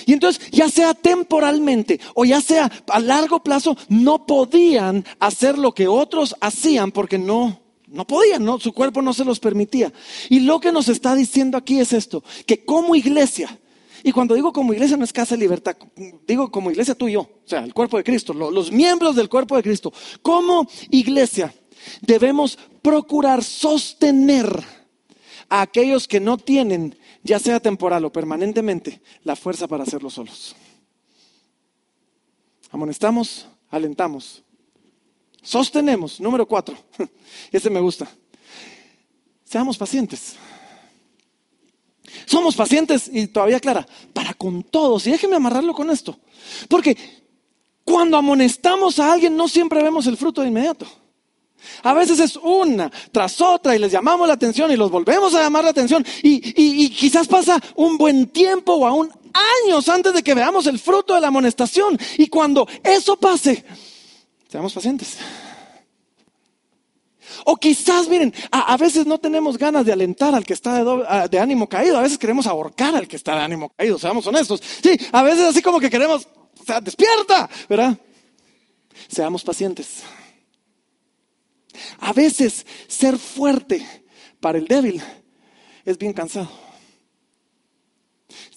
Y 0.05 0.13
entonces, 0.13 0.49
ya 0.51 0.69
sea 0.69 0.93
temporalmente 0.93 1.99
o 2.15 2.25
ya 2.25 2.41
sea 2.41 2.71
a 2.87 2.99
largo 2.99 3.43
plazo, 3.43 3.77
no 3.87 4.25
podían 4.25 5.05
hacer 5.19 5.57
lo 5.57 5.73
que 5.73 5.87
otros 5.87 6.35
hacían 6.41 6.91
porque 6.91 7.17
no, 7.17 7.61
no 7.87 8.05
podían, 8.05 8.43
¿no? 8.43 8.59
su 8.59 8.73
cuerpo 8.73 9.01
no 9.01 9.13
se 9.13 9.25
los 9.25 9.39
permitía. 9.39 9.93
Y 10.29 10.41
lo 10.41 10.59
que 10.59 10.71
nos 10.71 10.89
está 10.89 11.15
diciendo 11.15 11.57
aquí 11.57 11.79
es 11.79 11.93
esto, 11.93 12.23
que 12.45 12.65
como 12.65 12.95
iglesia 12.95 13.59
y 14.07 14.11
cuando 14.11 14.35
digo 14.35 14.53
como 14.53 14.71
iglesia 14.71 14.97
no 14.97 15.03
es 15.03 15.11
casa 15.11 15.33
de 15.33 15.39
libertad, 15.39 15.75
digo 16.27 16.51
como 16.51 16.69
iglesia 16.69 16.93
tú 16.93 17.07
y 17.07 17.13
yo, 17.13 17.21
o 17.21 17.43
sea, 17.43 17.63
el 17.63 17.73
cuerpo 17.73 17.97
de 17.97 18.03
Cristo, 18.03 18.35
los 18.35 18.71
miembros 18.71 19.15
del 19.15 19.27
cuerpo 19.27 19.55
de 19.55 19.63
Cristo. 19.63 19.91
Como 20.21 20.67
iglesia 20.91 21.51
debemos 22.01 22.55
procurar 22.83 23.43
sostener 23.43 24.63
a 25.49 25.61
aquellos 25.61 26.07
que 26.07 26.19
no 26.19 26.37
tienen, 26.37 26.95
ya 27.23 27.39
sea 27.39 27.59
temporal 27.59 28.05
o 28.05 28.11
permanentemente, 28.11 29.01
la 29.23 29.35
fuerza 29.35 29.67
para 29.67 29.81
hacerlo 29.81 30.11
solos. 30.11 30.55
Amonestamos, 32.69 33.47
alentamos, 33.71 34.43
sostenemos. 35.41 36.21
Número 36.21 36.47
cuatro, 36.47 36.77
este 37.51 37.71
me 37.71 37.79
gusta. 37.79 38.07
Seamos 39.43 39.79
pacientes. 39.79 40.35
Somos 42.25 42.55
pacientes 42.55 43.09
y 43.11 43.27
todavía 43.27 43.59
clara, 43.59 43.87
para 44.13 44.33
con 44.33 44.63
todos. 44.63 45.05
Y 45.07 45.11
déjenme 45.11 45.35
amarrarlo 45.35 45.73
con 45.73 45.89
esto. 45.89 46.17
Porque 46.69 46.97
cuando 47.83 48.17
amonestamos 48.17 48.99
a 48.99 49.13
alguien 49.13 49.35
no 49.37 49.47
siempre 49.47 49.83
vemos 49.83 50.07
el 50.07 50.17
fruto 50.17 50.41
de 50.41 50.47
inmediato. 50.47 50.87
A 51.83 51.93
veces 51.93 52.19
es 52.19 52.35
una 52.37 52.91
tras 53.11 53.41
otra 53.41 53.75
y 53.75 53.79
les 53.79 53.91
llamamos 53.91 54.27
la 54.27 54.33
atención 54.33 54.71
y 54.71 54.75
los 54.75 54.91
volvemos 54.91 55.33
a 55.33 55.41
llamar 55.41 55.63
la 55.63 55.71
atención 55.71 56.05
y, 56.21 56.89
quizás 56.89 57.27
pasa 57.27 57.61
un 57.75 57.97
buen 57.97 58.27
tiempo 58.27 58.73
o 58.73 58.85
aún 58.85 59.09
años 59.65 59.89
antes 59.89 60.13
de 60.13 60.23
que 60.23 60.33
veamos 60.33 60.67
el 60.67 60.79
fruto 60.79 61.15
de 61.15 61.21
la 61.21 61.27
amonestación. 61.27 61.97
Y 62.17 62.27
cuando 62.27 62.67
eso 62.83 63.17
pase, 63.17 63.65
seamos 64.47 64.73
pacientes. 64.73 65.17
O 67.47 67.55
quizás, 67.57 68.09
miren, 68.09 68.33
a, 68.51 68.75
veces 68.75 69.05
no 69.05 69.19
tenemos 69.19 69.55
ganas 69.55 69.85
de 69.85 69.93
alentar 69.93 70.33
al 70.33 70.43
que 70.43 70.53
está 70.53 70.83
de, 70.83 71.27
de, 71.29 71.39
ánimo 71.39 71.69
caído, 71.69 71.97
a 71.97 72.01
veces 72.01 72.17
queremos 72.17 72.47
ahorcar 72.47 72.95
al 72.95 73.07
que 73.07 73.15
está 73.15 73.35
de 73.35 73.41
ánimo 73.41 73.69
caído, 73.69 73.99
seamos 73.99 74.25
honestos. 74.25 74.61
Sí, 74.81 74.97
a 75.11 75.21
veces 75.21 75.45
así 75.45 75.61
como 75.61 75.79
que 75.79 75.91
queremos, 75.91 76.27
o 76.59 76.65
sea, 76.65 76.81
despierta, 76.81 77.47
¿verdad? 77.69 77.95
Seamos 79.07 79.43
pacientes. 79.43 80.01
A 81.99 82.13
veces 82.13 82.65
ser 82.87 83.15
fuerte 83.19 83.85
para 84.39 84.57
el 84.57 84.65
débil 84.65 84.99
es 85.85 85.99
bien 85.99 86.13
cansado. 86.13 86.49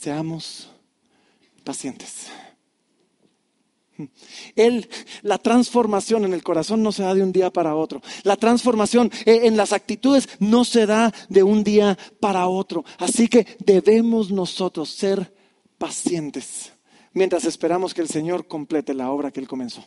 Seamos 0.00 0.70
pacientes. 1.62 2.28
Él, 4.56 4.88
la 5.22 5.38
transformación 5.38 6.24
en 6.24 6.34
el 6.34 6.42
corazón 6.42 6.82
no 6.82 6.92
se 6.92 7.02
da 7.02 7.14
de 7.14 7.22
un 7.22 7.32
día 7.32 7.50
para 7.50 7.74
otro. 7.74 8.02
La 8.22 8.36
transformación 8.36 9.10
eh, 9.26 9.40
en 9.44 9.56
las 9.56 9.72
actitudes 9.72 10.28
no 10.38 10.64
se 10.64 10.86
da 10.86 11.12
de 11.28 11.42
un 11.42 11.64
día 11.64 11.98
para 12.20 12.46
otro. 12.48 12.84
Así 12.98 13.28
que 13.28 13.46
debemos 13.58 14.30
nosotros 14.30 14.90
ser 14.90 15.34
pacientes 15.78 16.72
mientras 17.18 17.44
esperamos 17.44 17.94
que 17.94 18.00
el 18.00 18.08
Señor 18.08 18.46
complete 18.46 18.94
la 18.94 19.10
obra 19.10 19.30
que 19.30 19.40
Él 19.40 19.48
comenzó. 19.48 19.84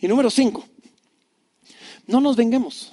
Y 0.00 0.08
número 0.08 0.30
cinco, 0.30 0.64
no 2.06 2.20
nos 2.20 2.36
venguemos. 2.36 2.92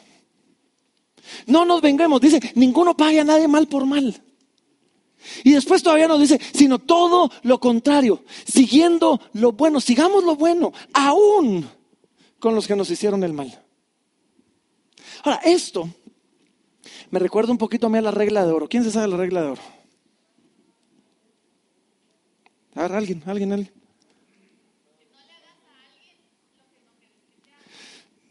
No 1.47 1.65
nos 1.65 1.81
vengamos, 1.81 2.21
dice, 2.21 2.39
ninguno 2.53 2.95
pague 2.95 3.19
a 3.19 3.23
nadie 3.23 3.47
mal 3.47 3.67
por 3.67 3.85
mal. 3.85 4.21
Y 5.43 5.53
después 5.53 5.83
todavía 5.83 6.07
nos 6.07 6.19
dice, 6.19 6.39
sino 6.53 6.79
todo 6.79 7.31
lo 7.43 7.59
contrario, 7.59 8.23
siguiendo 8.45 9.19
lo 9.33 9.53
bueno, 9.53 9.79
sigamos 9.79 10.23
lo 10.23 10.35
bueno, 10.35 10.73
aún 10.93 11.67
con 12.39 12.55
los 12.55 12.67
que 12.67 12.75
nos 12.75 12.89
hicieron 12.89 13.23
el 13.23 13.33
mal. 13.33 13.61
Ahora, 15.23 15.41
esto 15.43 15.89
me 17.09 17.19
recuerda 17.19 17.51
un 17.51 17.57
poquito 17.57 17.87
a 17.87 17.89
mí 17.89 17.97
a 17.97 18.01
la 18.01 18.11
regla 18.11 18.45
de 18.45 18.51
oro. 18.51 18.67
¿Quién 18.67 18.83
se 18.83 18.91
sabe 18.91 19.07
la 19.07 19.17
regla 19.17 19.41
de 19.41 19.47
oro? 19.49 19.61
A 22.75 22.81
ver, 22.83 22.93
alguien, 22.93 23.23
alguien, 23.25 23.53
alguien. 23.53 23.73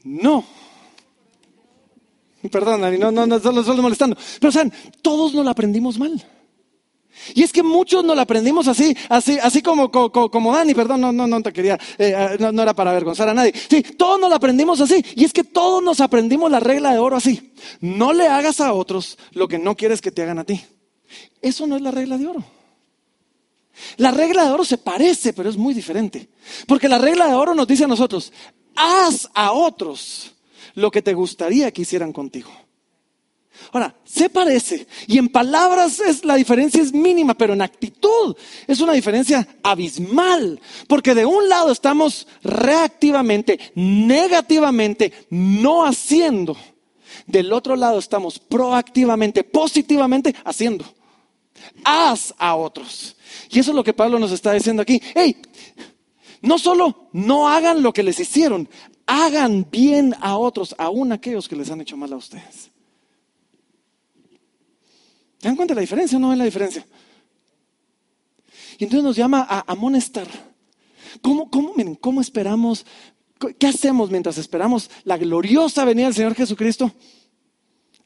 No. 0.04 0.44
Perdón, 2.50 2.82
Dani, 2.82 2.98
no, 2.98 3.10
no, 3.10 3.26
no, 3.26 3.40
solo, 3.40 3.64
solo 3.64 3.82
molestando. 3.82 4.16
Pero, 4.38 4.52
saben, 4.52 4.72
todos 5.00 5.32
nos 5.32 5.44
la 5.44 5.52
aprendimos 5.52 5.98
mal. 5.98 6.22
Y 7.34 7.42
es 7.42 7.52
que 7.52 7.62
muchos 7.62 8.04
nos 8.04 8.16
la 8.16 8.22
aprendimos 8.22 8.68
así, 8.68 8.96
así, 9.08 9.38
así 9.40 9.62
como, 9.62 9.90
como, 9.90 10.52
Dani, 10.52 10.74
perdón, 10.74 11.00
no, 11.00 11.12
no, 11.12 11.26
no 11.26 11.42
te 11.42 11.52
quería, 11.52 11.78
eh, 11.98 12.14
ah, 12.14 12.36
no, 12.38 12.52
no, 12.52 12.62
era 12.62 12.74
para 12.74 12.90
avergonzar 12.90 13.28
a 13.28 13.34
nadie. 13.34 13.52
Sí, 13.70 13.82
todos 13.82 14.20
nos 14.20 14.30
la 14.30 14.36
aprendimos 14.36 14.80
así. 14.80 15.04
Y 15.14 15.24
es 15.24 15.32
que 15.32 15.44
todos 15.44 15.82
nos 15.82 16.00
aprendimos 16.00 16.50
la 16.50 16.60
regla 16.60 16.92
de 16.92 16.98
oro 16.98 17.16
así. 17.16 17.52
No 17.80 18.12
le 18.12 18.26
hagas 18.26 18.60
a 18.60 18.72
otros 18.72 19.18
lo 19.32 19.48
que 19.48 19.58
no 19.58 19.76
quieres 19.76 20.00
que 20.00 20.10
te 20.10 20.22
hagan 20.22 20.38
a 20.38 20.44
ti. 20.44 20.62
Eso 21.40 21.66
no 21.66 21.76
es 21.76 21.82
la 21.82 21.90
regla 21.90 22.18
de 22.18 22.26
oro. 22.26 22.44
La 23.96 24.10
regla 24.10 24.44
de 24.44 24.52
oro 24.52 24.64
se 24.64 24.78
parece, 24.78 25.32
pero 25.32 25.48
es 25.48 25.56
muy 25.56 25.74
diferente. 25.74 26.28
Porque 26.66 26.88
la 26.88 26.98
regla 26.98 27.26
de 27.26 27.34
oro 27.34 27.54
nos 27.54 27.66
dice 27.66 27.84
a 27.84 27.88
nosotros, 27.88 28.32
haz 28.76 29.28
a 29.34 29.52
otros 29.52 30.32
lo 30.74 30.90
que 30.90 31.02
te 31.02 31.14
gustaría 31.14 31.70
que 31.70 31.82
hicieran 31.82 32.12
contigo. 32.12 32.50
Ahora, 33.72 33.94
se 34.04 34.28
parece 34.28 34.86
y 35.06 35.18
en 35.18 35.28
palabras 35.28 36.00
es, 36.00 36.24
la 36.24 36.36
diferencia 36.36 36.82
es 36.82 36.92
mínima, 36.92 37.34
pero 37.34 37.54
en 37.54 37.62
actitud 37.62 38.36
es 38.66 38.80
una 38.80 38.92
diferencia 38.92 39.46
abismal, 39.62 40.60
porque 40.88 41.14
de 41.14 41.24
un 41.24 41.48
lado 41.48 41.72
estamos 41.72 42.26
reactivamente, 42.42 43.58
negativamente, 43.74 45.12
no 45.30 45.84
haciendo, 45.84 46.56
del 47.26 47.52
otro 47.52 47.76
lado 47.76 47.98
estamos 47.98 48.38
proactivamente, 48.38 49.44
positivamente 49.44 50.34
haciendo. 50.44 50.84
Haz 51.84 52.34
a 52.38 52.54
otros. 52.56 53.16
Y 53.50 53.58
eso 53.58 53.70
es 53.70 53.76
lo 53.76 53.84
que 53.84 53.92
Pablo 53.92 54.18
nos 54.18 54.32
está 54.32 54.52
diciendo 54.52 54.82
aquí. 54.82 55.00
Hey, 55.14 55.36
no 56.42 56.58
solo 56.58 57.08
no 57.12 57.48
hagan 57.48 57.82
lo 57.82 57.92
que 57.92 58.02
les 58.02 58.20
hicieron, 58.20 58.68
hagan 59.06 59.66
bien 59.70 60.14
a 60.20 60.36
otros, 60.36 60.74
aún 60.78 61.12
aquellos 61.12 61.48
que 61.48 61.56
les 61.56 61.70
han 61.70 61.80
hecho 61.80 61.96
mal 61.96 62.12
a 62.12 62.16
ustedes. 62.16 62.73
¿Se 65.44 65.48
dan 65.48 65.56
cuenta 65.56 65.74
de 65.74 65.76
la 65.76 65.82
diferencia 65.82 66.16
o 66.16 66.20
no 66.22 66.32
es 66.32 66.38
la 66.38 66.46
diferencia? 66.46 66.86
Y 68.78 68.84
entonces 68.84 69.04
nos 69.04 69.14
llama 69.14 69.46
a 69.46 69.70
amonestar. 69.70 70.26
¿Cómo, 71.20 71.50
cómo, 71.50 71.74
¿Cómo 72.00 72.22
esperamos? 72.22 72.86
¿Qué 73.58 73.66
hacemos 73.66 74.10
mientras 74.10 74.38
esperamos 74.38 74.90
la 75.04 75.18
gloriosa 75.18 75.84
venida 75.84 76.06
del 76.06 76.14
Señor 76.14 76.34
Jesucristo? 76.34 76.90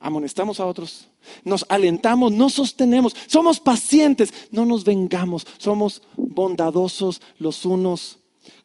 Amonestamos 0.00 0.58
a 0.58 0.66
otros, 0.66 1.06
nos 1.44 1.64
alentamos, 1.68 2.32
nos 2.32 2.54
sostenemos, 2.54 3.14
somos 3.28 3.60
pacientes, 3.60 4.34
no 4.50 4.66
nos 4.66 4.82
vengamos, 4.82 5.46
somos 5.58 6.02
bondadosos 6.16 7.22
los 7.38 7.64
unos 7.64 8.18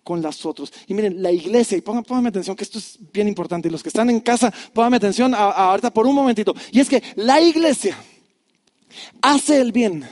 con 0.04 0.24
las 0.24 0.48
otros. 0.48 0.74
Y 0.88 0.96
miren, 0.96 1.22
la 1.22 1.32
iglesia, 1.32 1.78
y 1.78 1.82
pónganme 1.82 2.30
atención 2.30 2.56
que 2.56 2.64
esto 2.64 2.80
es 2.80 2.98
bien 3.14 3.28
importante, 3.28 3.68
y 3.68 3.72
los 3.72 3.84
que 3.84 3.90
están 3.90 4.10
en 4.10 4.20
casa, 4.20 4.52
pónganme 4.74 4.98
atención 4.98 5.36
ahorita 5.36 5.94
por 5.94 6.08
un 6.08 6.16
momentito. 6.16 6.56
Y 6.72 6.80
es 6.80 6.90
que 6.90 7.04
la 7.18 7.40
iglesia 7.40 7.96
hace 9.22 9.60
el 9.62 9.72
bien 9.72 10.06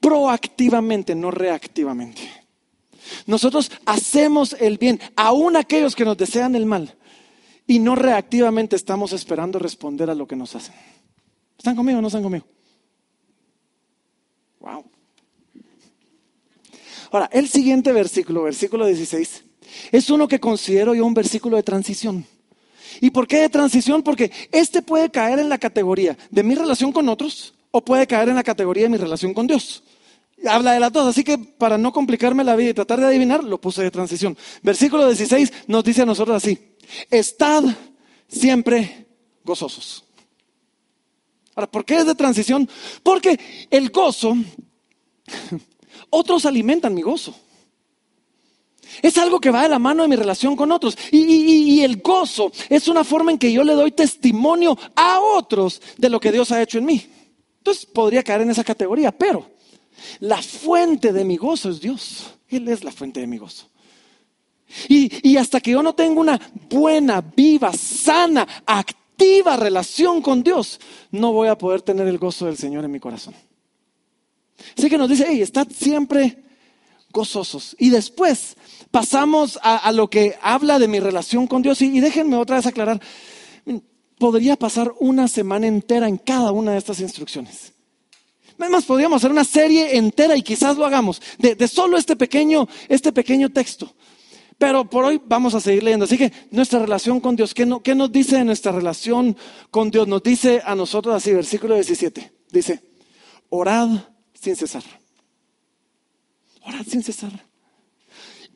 proactivamente, 0.00 1.14
no 1.14 1.30
reactivamente. 1.30 2.22
Nosotros 3.26 3.70
hacemos 3.86 4.54
el 4.58 4.78
bien, 4.78 5.00
aún 5.16 5.56
aquellos 5.56 5.96
que 5.96 6.04
nos 6.04 6.16
desean 6.16 6.54
el 6.54 6.66
mal, 6.66 6.94
y 7.66 7.78
no 7.78 7.94
reactivamente 7.94 8.76
estamos 8.76 9.12
esperando 9.12 9.58
responder 9.58 10.10
a 10.10 10.14
lo 10.14 10.26
que 10.26 10.36
nos 10.36 10.54
hacen. 10.54 10.74
¿Están 11.56 11.76
conmigo 11.76 11.98
o 11.98 12.02
no 12.02 12.08
están 12.08 12.22
conmigo? 12.22 12.46
Wow. 14.60 14.84
Ahora, 17.10 17.28
el 17.32 17.48
siguiente 17.48 17.92
versículo, 17.92 18.42
versículo 18.42 18.86
16, 18.86 19.44
es 19.92 20.10
uno 20.10 20.28
que 20.28 20.40
considero 20.40 20.94
yo 20.94 21.04
un 21.04 21.14
versículo 21.14 21.56
de 21.56 21.62
transición. 21.62 22.26
¿Y 23.00 23.10
por 23.10 23.26
qué 23.26 23.38
de 23.38 23.48
transición? 23.48 24.02
Porque 24.02 24.30
este 24.52 24.82
puede 24.82 25.10
caer 25.10 25.38
en 25.38 25.48
la 25.48 25.58
categoría 25.58 26.16
de 26.30 26.42
mi 26.42 26.54
relación 26.54 26.92
con 26.92 27.08
otros 27.08 27.54
o 27.70 27.84
puede 27.84 28.06
caer 28.06 28.28
en 28.28 28.36
la 28.36 28.42
categoría 28.42 28.84
de 28.84 28.88
mi 28.88 28.96
relación 28.96 29.34
con 29.34 29.46
Dios. 29.46 29.82
Habla 30.46 30.72
de 30.72 30.80
las 30.80 30.92
dos, 30.92 31.06
así 31.06 31.24
que 31.24 31.36
para 31.36 31.78
no 31.78 31.92
complicarme 31.92 32.44
la 32.44 32.54
vida 32.54 32.70
y 32.70 32.74
tratar 32.74 33.00
de 33.00 33.06
adivinar, 33.06 33.42
lo 33.42 33.60
puse 33.60 33.82
de 33.82 33.90
transición. 33.90 34.36
Versículo 34.62 35.06
16 35.06 35.52
nos 35.66 35.82
dice 35.82 36.02
a 36.02 36.06
nosotros 36.06 36.36
así, 36.36 36.58
estad 37.10 37.64
siempre 38.28 39.06
gozosos. 39.44 40.04
Ahora, 41.54 41.68
¿por 41.68 41.84
qué 41.84 41.96
es 41.96 42.06
de 42.06 42.14
transición? 42.14 42.68
Porque 43.02 43.38
el 43.70 43.90
gozo 43.90 44.36
otros 46.10 46.46
alimentan 46.46 46.94
mi 46.94 47.02
gozo. 47.02 47.34
Es 49.02 49.18
algo 49.18 49.40
que 49.40 49.50
va 49.50 49.62
de 49.62 49.68
la 49.68 49.78
mano 49.78 50.02
de 50.02 50.08
mi 50.08 50.16
relación 50.16 50.56
con 50.56 50.72
otros. 50.72 50.96
Y, 51.10 51.80
el 51.82 51.98
gozo 51.98 52.50
es 52.68 52.88
una 52.88 53.04
forma 53.04 53.30
en 53.30 53.38
que 53.38 53.52
yo 53.52 53.62
le 53.62 53.74
doy 53.74 53.92
testimonio 53.92 54.76
a 54.96 55.20
otros 55.20 55.80
de 55.96 56.08
lo 56.08 56.20
que 56.20 56.32
Dios 56.32 56.50
ha 56.52 56.62
hecho 56.62 56.78
en 56.78 56.86
mí. 56.86 57.06
Entonces 57.58 57.86
podría 57.86 58.22
caer 58.22 58.42
en 58.42 58.50
esa 58.50 58.64
categoría, 58.64 59.12
pero 59.12 59.50
la 60.20 60.42
fuente 60.42 61.12
de 61.12 61.24
mi 61.24 61.36
gozo 61.36 61.70
es 61.70 61.80
Dios. 61.80 62.34
Él 62.48 62.68
es 62.68 62.82
la 62.82 62.92
fuente 62.92 63.20
de 63.20 63.26
mi 63.26 63.38
gozo. 63.38 63.68
Y, 64.88 65.36
hasta 65.36 65.60
que 65.60 65.70
yo 65.70 65.82
no 65.82 65.94
tengo 65.94 66.20
una 66.20 66.38
buena, 66.68 67.20
viva, 67.20 67.72
sana, 67.72 68.46
activa 68.66 69.56
relación 69.56 70.20
con 70.20 70.42
Dios, 70.42 70.78
no 71.10 71.32
voy 71.32 71.48
a 71.48 71.56
poder 71.56 71.82
tener 71.82 72.06
el 72.06 72.18
gozo 72.18 72.46
del 72.46 72.56
Señor 72.56 72.84
en 72.84 72.90
mi 72.90 73.00
corazón. 73.00 73.34
Así 74.76 74.90
que 74.90 74.98
nos 74.98 75.08
dice, 75.08 75.26
hey, 75.26 75.40
estad 75.40 75.68
siempre 75.70 76.36
gozosos. 77.10 77.74
Y 77.78 77.90
después 77.90 78.56
pasamos 78.90 79.58
a, 79.62 79.90
lo 79.92 80.08
que 80.08 80.36
habla 80.42 80.78
de 80.78 80.88
mi 80.88 81.00
relación 81.00 81.46
con 81.46 81.62
Dios. 81.62 81.80
Y, 81.82 82.00
déjenme 82.00 82.36
otra 82.36 82.56
vez 82.56 82.66
aclarar, 82.66 83.00
podría 84.18 84.56
pasar 84.56 84.92
una 85.00 85.28
semana 85.28 85.66
entera 85.66 86.08
en 86.08 86.18
cada 86.18 86.52
una 86.52 86.72
de 86.72 86.78
estas 86.78 87.00
instrucciones. 87.00 87.72
Además, 88.58 88.84
podríamos 88.84 89.18
hacer 89.18 89.30
una 89.30 89.44
serie 89.44 89.96
entera 89.96 90.36
y 90.36 90.42
quizás 90.42 90.76
lo 90.76 90.84
hagamos 90.84 91.22
de, 91.38 91.68
solo 91.68 91.96
este 91.96 92.16
pequeño, 92.16 92.68
este 92.88 93.12
pequeño 93.12 93.50
texto. 93.50 93.94
Pero 94.58 94.90
por 94.90 95.04
hoy 95.04 95.20
vamos 95.24 95.54
a 95.54 95.60
seguir 95.60 95.84
leyendo. 95.84 96.04
Así 96.04 96.18
que 96.18 96.32
nuestra 96.50 96.80
relación 96.80 97.20
con 97.20 97.36
Dios, 97.36 97.54
¿qué, 97.54 97.64
no, 97.64 97.80
¿qué, 97.80 97.94
nos 97.94 98.10
dice 98.10 98.36
de 98.36 98.44
nuestra 98.44 98.72
relación 98.72 99.36
con 99.70 99.92
Dios? 99.92 100.08
Nos 100.08 100.22
dice 100.24 100.60
a 100.64 100.74
nosotros 100.74 101.14
así, 101.14 101.32
versículo 101.32 101.76
17. 101.76 102.32
Dice, 102.50 102.82
orad 103.50 103.88
sin 104.34 104.56
cesar. 104.56 104.82
Orad 106.62 106.84
sin 106.84 107.04
cesar. 107.04 107.47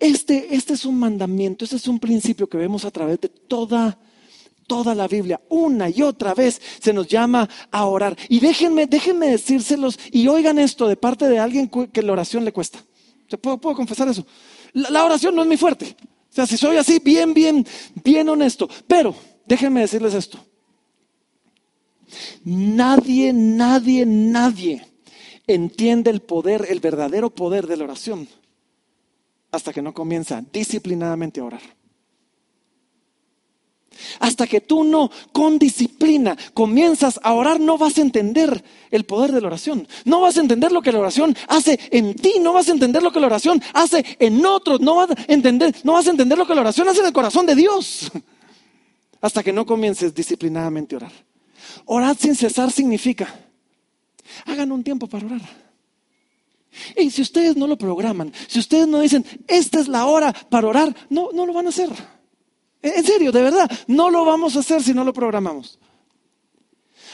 Este, 0.02 0.56
este 0.56 0.74
es 0.74 0.84
un 0.84 0.98
mandamiento, 0.98 1.64
este 1.64 1.76
es 1.76 1.86
un 1.86 2.00
principio 2.00 2.48
que 2.48 2.58
vemos 2.58 2.84
a 2.84 2.90
través 2.90 3.20
de 3.20 3.28
toda, 3.28 3.96
toda 4.66 4.96
la 4.96 5.06
Biblia. 5.06 5.40
Una 5.48 5.88
y 5.88 6.02
otra 6.02 6.34
vez 6.34 6.60
se 6.80 6.92
nos 6.92 7.06
llama 7.06 7.48
a 7.70 7.86
orar. 7.86 8.16
Y 8.28 8.40
déjenme, 8.40 8.86
déjenme 8.86 9.28
decírselos 9.28 9.96
y 10.10 10.26
oigan 10.26 10.58
esto 10.58 10.88
de 10.88 10.96
parte 10.96 11.28
de 11.28 11.38
alguien 11.38 11.70
que 11.92 12.02
la 12.02 12.14
oración 12.14 12.44
le 12.44 12.52
cuesta. 12.52 12.84
¿Puedo, 13.40 13.58
puedo 13.58 13.76
confesar 13.76 14.08
eso? 14.08 14.26
La, 14.72 14.90
la 14.90 15.04
oración 15.04 15.36
no 15.36 15.42
es 15.42 15.46
muy 15.46 15.56
fuerte. 15.56 15.94
O 16.00 16.34
sea, 16.34 16.48
si 16.48 16.56
soy 16.56 16.78
así, 16.78 16.98
bien, 16.98 17.32
bien, 17.32 17.64
bien 18.02 18.28
honesto. 18.28 18.68
Pero 18.88 19.14
déjenme 19.46 19.82
decirles 19.82 20.14
esto. 20.14 20.44
Nadie, 22.42 23.32
nadie, 23.32 24.04
nadie 24.04 24.84
entiende 25.46 26.10
el 26.10 26.22
poder, 26.22 26.66
el 26.68 26.80
verdadero 26.80 27.30
poder 27.30 27.68
de 27.68 27.76
la 27.76 27.84
oración, 27.84 28.26
hasta 29.52 29.72
que 29.72 29.82
no 29.82 29.94
comienza 29.94 30.42
disciplinadamente 30.52 31.40
a 31.40 31.44
orar. 31.44 31.60
Hasta 34.18 34.46
que 34.46 34.62
tú 34.62 34.84
no, 34.84 35.10
con 35.32 35.58
disciplina, 35.58 36.36
comienzas 36.54 37.20
a 37.22 37.34
orar, 37.34 37.60
no 37.60 37.76
vas 37.76 37.98
a 37.98 38.00
entender 38.00 38.64
el 38.90 39.04
poder 39.04 39.32
de 39.32 39.42
la 39.42 39.48
oración. 39.48 39.86
No 40.06 40.22
vas 40.22 40.38
a 40.38 40.40
entender 40.40 40.72
lo 40.72 40.80
que 40.80 40.90
la 40.90 40.98
oración 40.98 41.36
hace 41.46 41.78
en 41.90 42.14
ti, 42.14 42.34
no 42.40 42.54
vas 42.54 42.68
a 42.68 42.72
entender 42.72 43.02
lo 43.02 43.12
que 43.12 43.20
la 43.20 43.26
oración 43.26 43.62
hace 43.74 44.04
en 44.18 44.44
otros, 44.44 44.80
no 44.80 44.96
vas 44.96 45.10
a 45.10 45.14
entender, 45.28 45.74
no 45.84 45.92
vas 45.92 46.06
a 46.06 46.10
entender 46.10 46.38
lo 46.38 46.46
que 46.46 46.54
la 46.54 46.62
oración 46.62 46.88
hace 46.88 47.00
en 47.00 47.06
el 47.06 47.12
corazón 47.12 47.44
de 47.46 47.54
Dios. 47.54 48.10
Hasta 49.20 49.42
que 49.42 49.52
no 49.52 49.66
comiences 49.66 50.14
disciplinadamente 50.14 50.94
a 50.94 50.98
orar. 50.98 51.12
Orar 51.84 52.16
sin 52.16 52.34
cesar 52.34 52.72
significa 52.72 53.28
Hagan 54.46 54.72
un 54.72 54.82
tiempo 54.82 55.06
para 55.06 55.26
orar. 55.26 55.61
Y 56.96 57.10
si 57.10 57.22
ustedes 57.22 57.56
no 57.56 57.66
lo 57.66 57.76
programan, 57.76 58.32
si 58.48 58.58
ustedes 58.58 58.88
no 58.88 59.00
dicen, 59.00 59.24
esta 59.46 59.80
es 59.80 59.88
la 59.88 60.06
hora 60.06 60.32
para 60.32 60.68
orar, 60.68 60.94
no, 61.10 61.30
no 61.32 61.46
lo 61.46 61.52
van 61.52 61.66
a 61.66 61.70
hacer. 61.70 61.90
En 62.82 63.04
serio, 63.04 63.30
de 63.30 63.42
verdad, 63.42 63.70
no 63.86 64.10
lo 64.10 64.24
vamos 64.24 64.56
a 64.56 64.60
hacer 64.60 64.82
si 64.82 64.92
no 64.92 65.04
lo 65.04 65.12
programamos. 65.12 65.78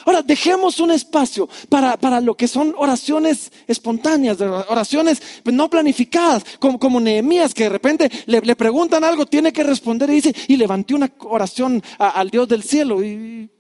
Ahora, 0.05 0.23
dejemos 0.23 0.81
un 0.81 0.91
espacio 0.91 1.49
para, 1.69 2.21
lo 2.21 2.37
que 2.37 2.49
son 2.49 2.75
oraciones 2.79 3.53
espontáneas, 3.67 4.41
oraciones 4.41 5.21
no 5.45 5.69
planificadas, 5.69 6.45
como, 6.59 6.79
como 6.79 7.01
Nehemías, 7.01 7.53
que 7.53 7.65
de 7.65 7.69
repente 7.69 8.11
le, 8.27 8.57
preguntan 8.57 9.05
algo, 9.05 9.27
tiene 9.27 9.53
que 9.53 9.65
responder 9.65 10.09
y 10.11 10.15
dice, 10.15 10.35
y 10.47 10.57
levanté 10.57 10.95
una 10.95 11.11
oración 11.21 11.83
al 11.99 12.31
Dios 12.31 12.49
del 12.49 12.63
cielo. 12.63 13.03
Y, 13.03 13.51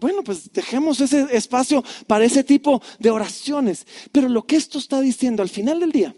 bueno, 0.00 0.22
pues 0.22 0.52
dejemos 0.52 1.00
ese 1.00 1.26
espacio 1.36 1.82
para 2.06 2.24
ese 2.24 2.44
tipo 2.44 2.82
de 2.98 3.10
oraciones. 3.10 3.86
Pero 4.12 4.28
lo 4.28 4.46
que 4.46 4.56
esto 4.56 4.78
está 4.78 5.00
diciendo 5.00 5.42
al 5.42 5.48
final 5.48 5.80
del 5.80 5.92
día, 5.92 6.14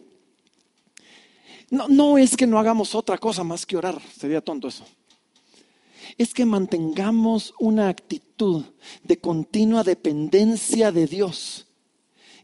no, 1.70 1.88
no 1.88 2.18
es 2.18 2.36
que 2.36 2.46
no 2.46 2.58
hagamos 2.58 2.94
otra 2.94 3.18
cosa 3.18 3.44
más 3.44 3.66
que 3.66 3.76
orar, 3.76 4.00
sería 4.18 4.40
tonto 4.40 4.68
eso 4.68 4.84
es 6.16 6.34
que 6.34 6.44
mantengamos 6.44 7.54
una 7.58 7.88
actitud 7.88 8.64
de 9.04 9.18
continua 9.18 9.84
dependencia 9.84 10.90
de 10.92 11.06
Dios. 11.06 11.66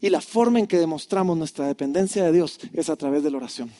Y 0.01 0.09
la 0.09 0.21
forma 0.21 0.59
en 0.59 0.67
que 0.67 0.77
demostramos 0.77 1.37
nuestra 1.37 1.67
dependencia 1.67 2.23
de 2.23 2.31
Dios 2.31 2.59
es 2.73 2.89
a 2.89 2.95
través 2.95 3.23
de 3.23 3.31
la 3.31 3.37
oración. 3.37 3.71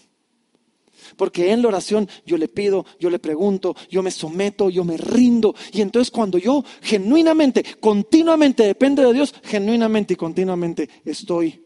Porque 1.16 1.52
en 1.52 1.62
la 1.62 1.70
oración 1.70 2.10
yo 2.26 2.38
le 2.38 2.48
pido, 2.48 2.86
yo 3.00 3.10
le 3.10 3.20
pregunto, 3.20 3.76
yo 3.90 4.04
me 4.04 4.12
someto, 4.12 4.70
yo 4.70 4.84
me 4.84 4.98
rindo. 4.98 5.56
Y 5.72 5.82
entonces 5.82 6.12
cuando 6.12 6.38
yo 6.38 6.64
genuinamente, 6.82 7.64
continuamente 7.80 8.64
depende 8.64 9.06
de 9.06 9.14
Dios, 9.14 9.34
genuinamente 9.44 10.14
y 10.14 10.18
continuamente 10.18 10.90
estoy 11.04 11.64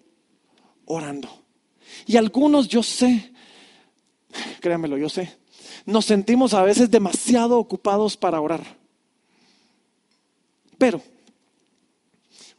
orando. 0.85 1.29
Y 2.05 2.17
algunos 2.17 2.67
yo 2.67 2.83
sé, 2.83 3.31
créanmelo, 4.59 4.97
yo 4.97 5.09
sé, 5.09 5.37
nos 5.85 6.05
sentimos 6.05 6.53
a 6.53 6.63
veces 6.63 6.89
demasiado 6.91 7.57
ocupados 7.57 8.17
para 8.17 8.41
orar. 8.41 8.77
Pero 10.77 11.01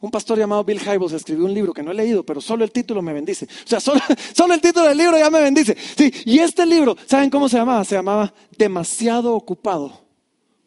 un 0.01 0.11
pastor 0.11 0.37
llamado 0.37 0.63
Bill 0.63 0.81
Hybels 0.81 1.13
escribió 1.13 1.45
un 1.45 1.53
libro 1.53 1.73
que 1.73 1.83
no 1.83 1.91
he 1.91 1.93
leído, 1.93 2.25
pero 2.25 2.41
solo 2.41 2.63
el 2.63 2.71
título 2.71 3.01
me 3.01 3.13
bendice. 3.13 3.45
O 3.45 3.67
sea, 3.67 3.79
solo, 3.79 4.53
el 4.53 4.61
título 4.61 4.87
del 4.87 4.97
libro 4.97 5.17
ya 5.17 5.29
me 5.29 5.41
bendice. 5.41 5.77
Sí, 5.97 6.11
y 6.25 6.39
este 6.39 6.65
libro, 6.65 6.97
¿saben 7.05 7.29
cómo 7.29 7.47
se 7.47 7.57
llamaba? 7.57 7.85
Se 7.85 7.95
llamaba 7.95 8.33
Demasiado 8.57 9.35
ocupado 9.35 10.01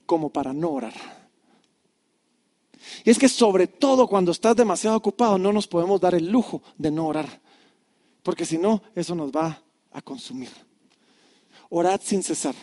como 0.06 0.30
para 0.30 0.52
no 0.52 0.70
orar. 0.70 0.94
Y 3.04 3.10
es 3.10 3.18
que 3.18 3.28
sobre 3.28 3.66
todo 3.66 4.06
cuando 4.06 4.32
estás 4.32 4.56
demasiado 4.56 4.96
ocupado 4.96 5.36
no 5.36 5.52
nos 5.52 5.66
podemos 5.66 6.00
dar 6.00 6.14
el 6.14 6.28
lujo 6.28 6.62
de 6.78 6.90
no 6.90 7.06
orar, 7.06 7.40
porque 8.22 8.46
si 8.46 8.56
no, 8.56 8.82
eso 8.94 9.14
nos 9.14 9.30
va 9.30 9.62
a 9.92 10.00
consumir 10.00 10.50
orad 11.74 12.00
sin 12.02 12.22
cesar. 12.22 12.54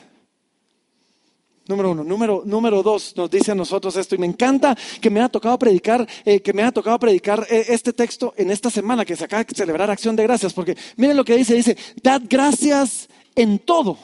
Número 1.72 1.92
uno. 1.92 2.04
Número, 2.04 2.44
número 2.46 2.84
dos, 2.84 3.16
nos 3.16 3.32
dice 3.32 3.54
a 3.54 3.56
nosotros 3.56 3.96
esto. 3.96 4.14
Y 4.14 4.18
me 4.18 4.28
encanta 4.28 4.78
que 5.00 5.10
me 5.10 5.22
ha 5.22 5.30
tocado 5.30 5.58
predicar, 5.58 6.06
eh, 6.26 6.42
que 6.42 6.52
me 6.52 6.64
ha 6.64 6.72
tocado 6.74 7.00
predicar 7.00 7.48
eh, 7.50 7.68
este 7.70 7.94
texto 7.94 8.34
en 8.36 8.52
esta 8.52 8.70
semana 8.70 9.06
que 9.06 9.16
se 9.16 9.24
acaba 9.24 9.46
de 9.46 9.56
celebrar 9.56 9.90
Acción 9.90 10.18
de 10.18 10.24
Gracias. 10.24 10.52
Porque 10.52 10.76
miren 10.98 11.16
lo 11.16 11.24
que 11.24 11.38
dice, 11.38 11.56
dice, 11.56 11.78
dad 12.04 12.24
gracias 12.30 13.08
en 13.36 13.60
todo. 13.60 13.98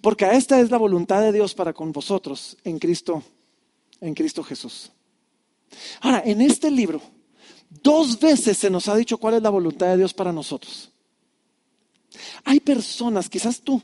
Porque 0.00 0.24
esta 0.32 0.58
es 0.60 0.70
la 0.70 0.78
voluntad 0.78 1.20
de 1.20 1.30
Dios 1.30 1.54
para 1.54 1.74
con 1.74 1.92
vosotros 1.92 2.56
en 2.64 2.78
Cristo, 2.78 3.22
en 4.00 4.14
Cristo 4.14 4.42
Jesús. 4.42 4.90
Ahora, 6.00 6.22
en 6.24 6.40
este 6.40 6.70
libro, 6.70 7.02
dos 7.82 8.18
veces 8.18 8.56
se 8.56 8.70
nos 8.70 8.88
ha 8.88 8.96
dicho 8.96 9.18
cuál 9.18 9.34
es 9.34 9.42
la 9.42 9.50
voluntad 9.50 9.88
de 9.88 9.98
Dios 9.98 10.14
para 10.14 10.32
nosotros. 10.32 10.90
Hay 12.44 12.60
personas, 12.60 13.28
quizás 13.28 13.60
tú, 13.60 13.82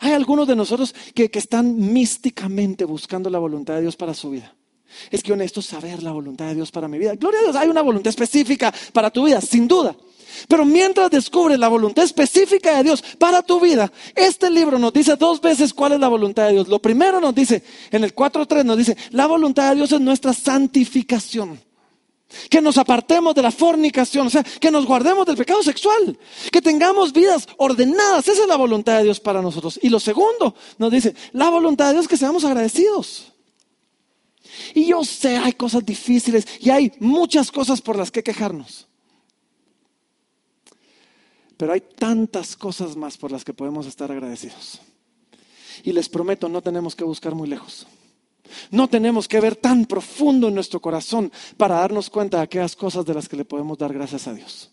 hay 0.00 0.12
algunos 0.12 0.46
de 0.46 0.56
nosotros 0.56 0.94
que, 1.14 1.30
están 1.32 1.92
místicamente 1.92 2.84
buscando 2.84 3.28
la 3.30 3.38
voluntad 3.38 3.74
de 3.74 3.82
Dios 3.82 3.96
para 3.96 4.14
su 4.14 4.30
vida. 4.30 4.54
Es 5.10 5.22
que 5.22 5.32
honesto 5.32 5.60
saber 5.60 6.02
la 6.02 6.12
voluntad 6.12 6.46
de 6.46 6.54
Dios 6.54 6.70
para 6.70 6.88
mi 6.88 6.98
vida. 6.98 7.14
Gloria 7.14 7.40
a 7.40 7.42
Dios, 7.42 7.56
hay 7.56 7.68
una 7.68 7.82
voluntad 7.82 8.08
específica 8.08 8.72
para 8.92 9.10
tu 9.10 9.24
vida, 9.24 9.40
sin 9.40 9.68
duda. 9.68 9.94
Pero 10.48 10.64
mientras 10.64 11.10
descubres 11.10 11.58
la 11.58 11.68
voluntad 11.68 12.04
específica 12.04 12.76
de 12.76 12.84
Dios 12.84 13.02
para 13.18 13.42
tu 13.42 13.60
vida, 13.60 13.92
este 14.14 14.50
libro 14.50 14.78
nos 14.78 14.92
dice 14.92 15.16
dos 15.16 15.40
veces 15.40 15.72
cuál 15.72 15.92
es 15.92 16.00
la 16.00 16.08
voluntad 16.08 16.46
de 16.46 16.54
Dios. 16.54 16.68
Lo 16.68 16.80
primero 16.80 17.20
nos 17.20 17.34
dice, 17.34 17.62
en 17.90 18.04
el 18.04 18.14
4.3 18.14 18.64
nos 18.64 18.76
dice, 18.76 18.96
la 19.10 19.26
voluntad 19.26 19.70
de 19.70 19.76
Dios 19.76 19.92
es 19.92 20.00
nuestra 20.00 20.32
santificación. 20.32 21.65
Que 22.50 22.60
nos 22.60 22.76
apartemos 22.76 23.34
de 23.34 23.42
la 23.42 23.50
fornicación, 23.50 24.26
o 24.26 24.30
sea, 24.30 24.42
que 24.42 24.70
nos 24.70 24.84
guardemos 24.84 25.26
del 25.26 25.36
pecado 25.36 25.62
sexual, 25.62 26.18
que 26.50 26.60
tengamos 26.60 27.12
vidas 27.12 27.46
ordenadas. 27.56 28.26
Esa 28.26 28.42
es 28.42 28.48
la 28.48 28.56
voluntad 28.56 28.98
de 28.98 29.04
Dios 29.04 29.20
para 29.20 29.40
nosotros. 29.40 29.78
Y 29.82 29.88
lo 29.88 30.00
segundo, 30.00 30.54
nos 30.78 30.90
dice, 30.90 31.14
la 31.32 31.50
voluntad 31.50 31.86
de 31.86 31.92
Dios 31.92 32.04
es 32.04 32.08
que 32.08 32.16
seamos 32.16 32.44
agradecidos. 32.44 33.32
Y 34.74 34.86
yo 34.86 35.04
sé, 35.04 35.36
hay 35.36 35.52
cosas 35.52 35.84
difíciles 35.84 36.46
y 36.60 36.70
hay 36.70 36.92
muchas 36.98 37.50
cosas 37.50 37.80
por 37.80 37.96
las 37.96 38.10
que 38.10 38.22
quejarnos. 38.22 38.86
Pero 41.56 41.72
hay 41.72 41.80
tantas 41.80 42.56
cosas 42.56 42.96
más 42.96 43.16
por 43.16 43.32
las 43.32 43.44
que 43.44 43.54
podemos 43.54 43.86
estar 43.86 44.10
agradecidos. 44.10 44.80
Y 45.84 45.92
les 45.92 46.08
prometo, 46.08 46.48
no 46.48 46.62
tenemos 46.62 46.94
que 46.94 47.04
buscar 47.04 47.34
muy 47.34 47.48
lejos. 47.48 47.86
No 48.70 48.88
tenemos 48.88 49.28
que 49.28 49.40
ver 49.40 49.56
tan 49.56 49.86
profundo 49.86 50.48
en 50.48 50.54
nuestro 50.54 50.80
corazón 50.80 51.32
para 51.56 51.76
darnos 51.76 52.10
cuenta 52.10 52.38
de 52.38 52.44
aquellas 52.44 52.76
cosas 52.76 53.04
de 53.04 53.14
las 53.14 53.28
que 53.28 53.36
le 53.36 53.44
podemos 53.44 53.78
dar 53.78 53.92
gracias 53.92 54.26
a 54.26 54.34
Dios. 54.34 54.70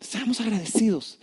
Seamos 0.00 0.40
agradecidos. 0.40 1.18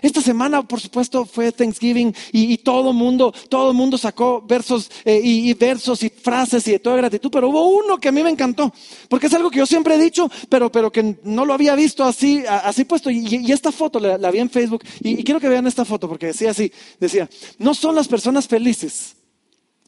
Esta 0.00 0.20
semana, 0.20 0.66
por 0.66 0.80
supuesto, 0.80 1.24
fue 1.24 1.52
Thanksgiving 1.52 2.14
y, 2.32 2.56
todo 2.58 2.92
mundo, 2.92 3.34
todo 3.48 3.74
mundo 3.74 3.98
sacó 3.98 4.40
versos 4.40 4.90
eh, 5.04 5.20
y, 5.22 5.52
versos 5.54 6.02
y 6.02 6.08
frases 6.08 6.66
y 6.68 6.72
de 6.72 6.78
toda 6.78 6.96
gratitud, 6.96 7.30
pero 7.30 7.48
hubo 7.48 7.68
uno 7.68 7.98
que 7.98 8.08
a 8.08 8.12
mí 8.12 8.22
me 8.22 8.30
encantó, 8.30 8.72
porque 9.08 9.26
es 9.26 9.34
algo 9.34 9.50
que 9.50 9.58
yo 9.58 9.66
siempre 9.66 9.96
he 9.96 9.98
dicho, 9.98 10.30
pero, 10.48 10.70
pero 10.72 10.90
que 10.90 11.18
no 11.24 11.44
lo 11.44 11.52
había 11.52 11.74
visto 11.74 12.04
así, 12.04 12.42
así 12.46 12.84
puesto. 12.84 13.10
Y, 13.10 13.52
esta 13.52 13.72
foto 13.72 14.00
la, 14.00 14.16
la, 14.16 14.30
vi 14.30 14.38
en 14.38 14.48
Facebook 14.48 14.82
y 15.00 15.22
quiero 15.24 15.38
que 15.38 15.48
vean 15.48 15.66
esta 15.66 15.84
foto 15.84 16.08
porque 16.08 16.26
decía 16.26 16.50
así, 16.52 16.72
decía, 16.98 17.28
no 17.58 17.74
son 17.74 17.94
las 17.94 18.08
personas 18.08 18.48
felices 18.48 19.16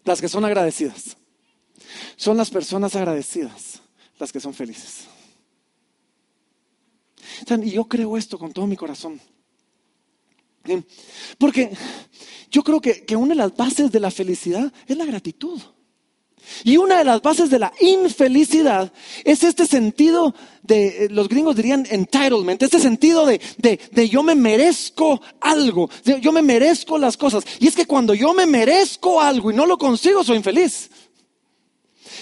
las 0.05 0.21
que 0.21 0.29
son 0.29 0.45
agradecidas. 0.45 1.17
Son 2.17 2.37
las 2.37 2.51
personas 2.51 2.95
agradecidas 2.97 3.81
las 4.19 4.33
que 4.33 4.41
son 4.41 4.55
felices. 4.55 5.05
Y 7.63 7.71
yo 7.71 7.85
creo 7.85 8.17
esto 8.17 8.39
con 8.39 8.53
todo 8.53 8.67
mi 8.67 8.77
corazón. 8.77 9.21
Porque 11.39 11.77
yo 12.51 12.63
creo 12.63 12.81
que, 12.81 13.05
que, 13.05 13.17
una 13.17 13.31
de 13.31 13.35
las 13.35 13.55
bases 13.55 13.91
de 13.91 14.01
la 14.01 14.11
felicidad 14.11 14.73
es 14.87 14.97
la 14.97 15.05
gratitud. 15.05 15.61
Y 16.63 16.77
una 16.77 16.99
de 16.99 17.05
las 17.05 17.23
bases 17.23 17.51
de 17.51 17.59
la 17.59 17.73
infelicidad 17.81 18.93
es 19.25 19.45
este 19.45 19.67
sentido 19.67 20.35
de, 20.63 21.05
eh, 21.05 21.09
los 21.11 21.29
gringos 21.29 21.57
dirían 21.57 21.87
entitlement, 21.91 22.63
este 22.63 22.79
sentido 22.79 23.27
de, 23.27 23.41
de, 23.59 24.09
yo 24.09 24.23
me 24.23 24.35
merezco 24.35 25.21
algo, 25.41 25.91
yo 26.21 26.33
me 26.33 26.43
merezco 26.43 26.99
las 26.99 27.17
cosas. 27.17 27.45
Y 27.61 27.67
es 27.67 27.77
que 27.77 27.87
cuando 27.87 28.15
yo 28.15 28.33
me 28.33 28.47
merezco 28.47 29.21
algo 29.21 29.51
y 29.51 29.55
no 29.55 29.67
lo 29.67 29.79
consigo, 29.79 30.25
soy 30.25 30.37
infeliz. 30.37 30.91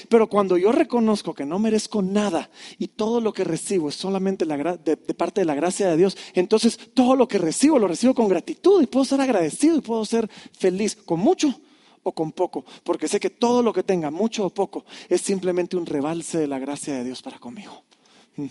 Pero 0.09 0.29
cuando 0.29 0.57
yo 0.57 0.73
reconozco 0.73 1.35
que 1.35 1.45
no 1.45 1.59
merezco 1.59 2.03
nada 2.03 2.51
y 2.79 2.89
todo 2.89 3.21
lo 3.21 3.33
que 3.33 3.45
recibo 3.45 3.89
es 3.89 3.95
solamente 3.95 4.45
de, 4.45 4.79
de, 4.85 4.97
parte 5.15 5.41
de 5.41 5.45
la 5.45 5.55
gracia 5.55 5.89
de 5.89 5.97
Dios, 5.97 6.17
entonces 6.35 6.79
todo 6.95 7.15
lo 7.17 7.29
que 7.29 7.39
recibo 7.39 7.79
lo 7.79 7.89
recibo 7.89 8.15
con 8.15 8.29
gratitud 8.29 8.83
y 8.83 8.87
puedo 8.87 9.05
ser 9.05 9.21
agradecido 9.21 9.77
y 9.77 9.81
puedo 9.81 10.05
ser 10.05 10.29
feliz 10.53 10.97
con 10.97 11.21
mucho 11.21 11.61
o 12.03 12.13
con 12.13 12.33
poco, 12.33 12.65
porque 12.85 13.09
sé 13.09 13.21
que 13.21 13.31
todo 13.31 13.63
lo 13.63 13.73
que 13.73 13.83
tenga, 13.83 14.11
mucho 14.11 14.47
o 14.47 14.51
poco, 14.51 14.85
es 15.09 15.21
simplemente 15.21 15.77
un 15.77 15.87
rebalse 15.87 16.39
de 16.39 16.47
la 16.47 16.59
gracia 16.59 16.95
de 16.95 17.05
Dios 17.05 17.23
para 17.23 17.39
conmigo. 17.39 17.85
Mm. 18.37 18.47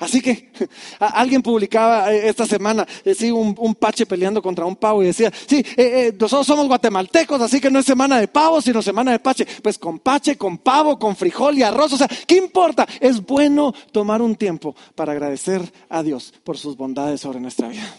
Así 0.00 0.22
que 0.22 0.50
alguien 0.98 1.42
publicaba 1.42 2.12
eh, 2.12 2.28
esta 2.28 2.46
semana 2.46 2.86
eh, 3.04 3.32
un, 3.32 3.74
pache 3.74 4.06
peleando 4.06 4.42
contra 4.42 4.64
un 4.64 4.76
pavo 4.76 5.02
y 5.02 5.06
decía, 5.06 5.30
sí, 5.46 5.64
eh, 5.76 6.12
nosotros 6.18 6.46
somos 6.46 6.66
guatemaltecos, 6.66 7.40
así 7.40 7.60
que 7.60 7.70
no 7.70 7.78
es 7.78 7.86
semana 7.86 8.18
de 8.18 8.28
pavo, 8.28 8.60
sino 8.60 8.82
semana 8.82 9.12
de 9.12 9.18
pache. 9.18 9.46
Pues 9.62 9.78
con 9.78 9.98
pache, 9.98 10.36
con 10.36 10.58
pavo, 10.58 10.98
con 10.98 11.14
frijol 11.14 11.58
y 11.58 11.62
arroz, 11.62 11.92
o 11.92 11.98
sea, 11.98 12.08
¿qué 12.26 12.36
importa? 12.36 12.86
Es 12.98 13.24
bueno 13.24 13.74
tomar 13.92 14.22
un 14.22 14.34
tiempo 14.36 14.74
para 14.94 15.12
agradecer 15.12 15.60
a 15.90 16.02
Dios 16.02 16.32
por 16.44 16.56
sus 16.56 16.76
bondades 16.76 17.20
sobre 17.20 17.40
nuestra 17.40 17.68
vida. 17.68 17.94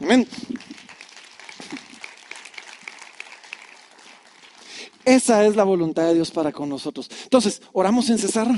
Amén. 0.00 0.26
Esa 5.10 5.44
es 5.44 5.56
la 5.56 5.64
voluntad 5.64 6.04
de 6.04 6.14
Dios 6.14 6.30
para 6.30 6.52
con 6.52 6.68
nosotros. 6.68 7.10
Entonces, 7.24 7.60
oramos 7.72 8.06
sin 8.06 8.16
cesar. 8.16 8.48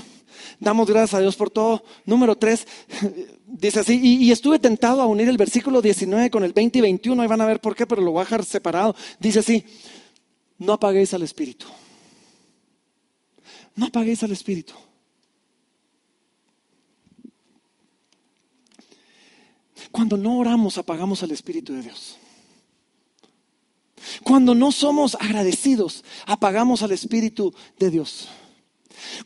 Damos 0.60 0.86
gracias 0.86 1.14
a 1.14 1.20
Dios 1.20 1.34
por 1.34 1.48
todo. 1.48 1.82
Número 2.04 2.36
tres, 2.36 2.66
dice 3.46 3.80
así, 3.80 3.98
y, 4.02 4.30
estuve 4.30 4.58
tentado 4.58 5.00
a 5.00 5.06
unir 5.06 5.30
el 5.30 5.38
versículo 5.38 5.80
19 5.80 6.30
con 6.30 6.44
el 6.44 6.52
20 6.52 6.78
y 6.78 6.82
21, 6.82 7.22
ahí 7.22 7.28
van 7.28 7.40
a 7.40 7.46
ver 7.46 7.58
por 7.58 7.74
qué, 7.74 7.86
pero 7.86 8.02
lo 8.02 8.10
voy 8.10 8.20
a 8.20 8.24
dejar 8.24 8.44
separado. 8.44 8.94
Dice 9.18 9.38
así, 9.38 9.64
no 10.58 10.74
apaguéis 10.74 11.14
al 11.14 11.22
Espíritu. 11.22 11.64
No 13.74 13.86
apaguéis 13.86 14.22
al 14.22 14.32
Espíritu. 14.32 14.74
Cuando 19.90 20.18
no 20.18 20.36
oramos, 20.36 20.76
apagamos 20.76 21.22
al 21.22 21.30
Espíritu 21.30 21.72
de 21.72 21.80
Dios. 21.80 22.18
Cuando 24.24 24.54
no 24.54 24.72
somos 24.72 25.16
agradecidos, 25.20 26.04
apagamos 26.26 26.82
al 26.82 26.92
Espíritu 26.92 27.54
de 27.78 27.90
Dios. 27.90 28.28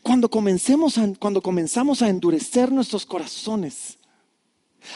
Cuando, 0.01 0.29
comencemos 0.29 0.97
a, 0.97 1.07
cuando 1.19 1.41
comenzamos 1.41 2.01
a 2.01 2.09
endurecer 2.09 2.71
nuestros 2.71 3.05
corazones 3.05 3.97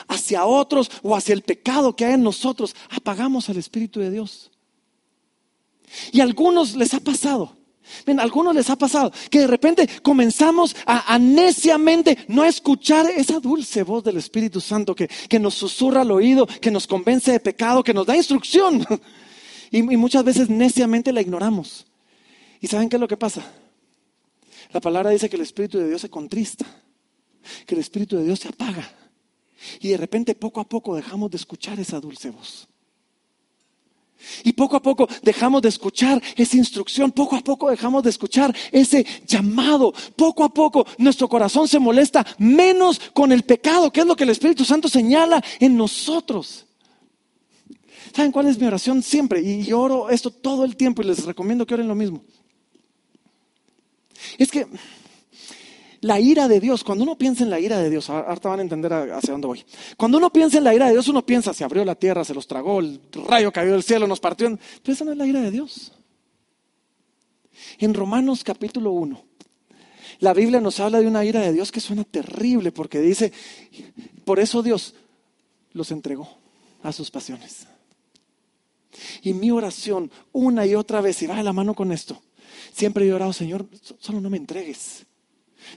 hacia 0.07 0.45
otros 0.45 0.89
o 1.03 1.15
hacia 1.15 1.33
el 1.33 1.41
pecado 1.41 1.95
que 1.95 2.05
hay 2.05 2.13
en 2.13 2.23
nosotros, 2.23 2.75
apagamos 2.89 3.49
al 3.49 3.57
Espíritu 3.57 3.99
de 3.99 4.11
Dios. 4.11 4.51
Y 6.11 6.21
a 6.21 6.23
algunos 6.23 6.75
les 6.75 6.93
ha 6.93 6.99
pasado. 6.99 7.57
a 8.07 8.21
algunos 8.21 8.55
les 8.55 8.69
ha 8.69 8.77
pasado 8.77 9.11
que 9.29 9.39
de 9.39 9.47
repente 9.47 9.87
comenzamos 10.01 10.75
a, 10.85 11.19
neciamente 11.19 12.17
no 12.27 12.45
escuchar 12.45 13.07
esa 13.07 13.39
dulce 13.39 13.83
voz 13.83 14.03
del 14.03 14.17
Espíritu 14.17 14.61
Santo 14.61 14.95
que, 14.95 15.09
que, 15.27 15.39
nos 15.39 15.55
susurra 15.55 16.01
al 16.01 16.11
oído, 16.11 16.47
que 16.47 16.71
nos 16.71 16.87
convence 16.87 17.31
de 17.31 17.39
pecado, 17.39 17.83
que 17.83 17.93
nos 17.93 18.05
da 18.05 18.15
instrucción. 18.15 18.85
Y, 19.71 19.81
muchas 19.83 20.23
veces 20.25 20.49
neciamente 20.49 21.13
la 21.13 21.21
ignoramos. 21.21 21.87
¿Y 22.59 22.67
saben 22.67 22.89
qué 22.89 22.97
es 22.97 22.99
lo 22.99 23.07
que 23.07 23.17
pasa? 23.17 23.41
La 24.73 24.81
palabra 24.81 25.09
dice 25.11 25.29
que 25.29 25.37
el 25.37 25.41
Espíritu 25.41 25.79
de 25.79 25.87
Dios 25.87 26.01
se 26.01 26.09
contrista, 26.09 26.65
que 27.65 27.75
el 27.75 27.81
Espíritu 27.81 28.17
de 28.17 28.25
Dios 28.25 28.39
se 28.39 28.49
apaga. 28.49 28.89
Y 29.79 29.89
de 29.89 29.97
repente 29.97 30.35
poco 30.35 30.59
a 30.59 30.67
poco 30.67 30.95
dejamos 30.95 31.31
de 31.31 31.37
escuchar 31.37 31.79
esa 31.79 31.99
dulce 31.99 32.29
voz. 32.29 32.67
Y 34.43 34.53
poco 34.53 34.75
a 34.75 34.81
poco 34.81 35.07
dejamos 35.23 35.61
de 35.61 35.69
escuchar 35.69 36.21
esa 36.35 36.57
instrucción, 36.57 37.11
poco 37.11 37.35
a 37.35 37.41
poco 37.41 37.71
dejamos 37.71 38.03
de 38.03 38.11
escuchar 38.11 38.55
ese 38.71 39.05
llamado, 39.25 39.93
poco 40.15 40.43
a 40.43 40.53
poco 40.53 40.85
nuestro 40.97 41.27
corazón 41.27 41.67
se 41.67 41.79
molesta 41.79 42.25
menos 42.37 42.99
con 43.13 43.31
el 43.31 43.43
pecado, 43.43 43.91
que 43.91 44.01
es 44.01 44.05
lo 44.05 44.15
que 44.15 44.25
el 44.25 44.29
Espíritu 44.29 44.63
Santo 44.63 44.89
señala 44.89 45.43
en 45.59 45.75
nosotros. 45.75 46.67
¿Saben 48.15 48.31
cuál 48.31 48.47
es 48.47 48.59
mi 48.59 48.67
oración 48.67 49.01
siempre? 49.03 49.41
Y 49.41 49.63
yo 49.63 49.79
oro 49.79 50.09
esto 50.09 50.31
todo 50.31 50.65
el 50.65 50.75
tiempo 50.75 51.01
y 51.01 51.05
les 51.05 51.25
recomiendo 51.25 51.65
que 51.65 51.73
oren 51.73 51.87
lo 51.87 51.95
mismo. 51.95 52.21
Es 54.37 54.51
que 54.51 54.67
la 56.01 56.19
ira 56.19 56.47
de 56.47 56.59
Dios, 56.59 56.83
cuando 56.83 57.03
uno 57.03 57.17
piensa 57.17 57.43
en 57.43 57.51
la 57.51 57.59
ira 57.59 57.77
de 57.77 57.89
Dios, 57.89 58.09
ahorita 58.09 58.49
van 58.49 58.59
a 58.59 58.63
entender 58.63 58.91
hacia 58.91 59.31
dónde 59.31 59.47
voy. 59.47 59.63
Cuando 59.97 60.17
uno 60.17 60.31
piensa 60.31 60.57
en 60.57 60.63
la 60.63 60.73
ira 60.73 60.87
de 60.87 60.93
Dios, 60.93 61.07
uno 61.07 61.23
piensa, 61.23 61.53
se 61.53 61.63
abrió 61.63 61.85
la 61.85 61.95
tierra, 61.95 62.25
se 62.25 62.33
los 62.33 62.47
tragó, 62.47 62.79
el 62.79 62.99
rayo 63.27 63.51
cayó 63.51 63.73
del 63.73 63.83
cielo, 63.83 64.07
nos 64.07 64.19
partió. 64.19 64.57
Pero 64.81 64.93
esa 64.93 65.05
no 65.05 65.11
es 65.11 65.17
la 65.17 65.27
ira 65.27 65.41
de 65.41 65.51
Dios. 65.51 65.91
En 67.77 67.93
Romanos 67.93 68.43
capítulo 68.43 68.91
1, 68.91 69.23
la 70.19 70.33
Biblia 70.33 70.59
nos 70.59 70.79
habla 70.79 70.99
de 70.99 71.07
una 71.07 71.23
ira 71.23 71.41
de 71.41 71.53
Dios 71.53 71.71
que 71.71 71.79
suena 71.79 72.03
terrible 72.03 72.71
porque 72.71 72.99
dice, 72.99 73.31
por 74.25 74.39
eso 74.39 74.63
Dios 74.63 74.95
los 75.73 75.91
entregó 75.91 76.27
a 76.81 76.91
sus 76.91 77.11
pasiones. 77.11 77.67
Y 79.21 79.33
mi 79.33 79.51
oración, 79.51 80.11
una 80.31 80.65
y 80.65 80.75
otra 80.75 81.01
vez, 81.01 81.21
y 81.21 81.27
va 81.27 81.35
de 81.35 81.43
la 81.43 81.53
mano 81.53 81.73
con 81.73 81.91
esto, 81.91 82.21
Siempre 82.73 83.05
he 83.05 83.13
orado, 83.13 83.33
Señor, 83.33 83.67
solo 83.99 84.21
no 84.21 84.29
me 84.29 84.37
entregues. 84.37 85.05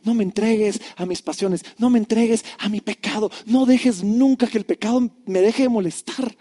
No 0.02 0.14
me 0.14 0.24
entregues 0.24 0.80
a 0.96 1.04
mis 1.06 1.20
pasiones, 1.20 1.62
no 1.76 1.90
me 1.90 1.98
entregues 1.98 2.44
a 2.58 2.68
mi 2.68 2.80
pecado, 2.80 3.30
no 3.46 3.66
dejes 3.66 4.02
nunca 4.02 4.46
que 4.46 4.58
el 4.58 4.64
pecado 4.64 5.10
me 5.26 5.40
deje 5.40 5.64
de 5.64 5.68
molestar. 5.68 6.34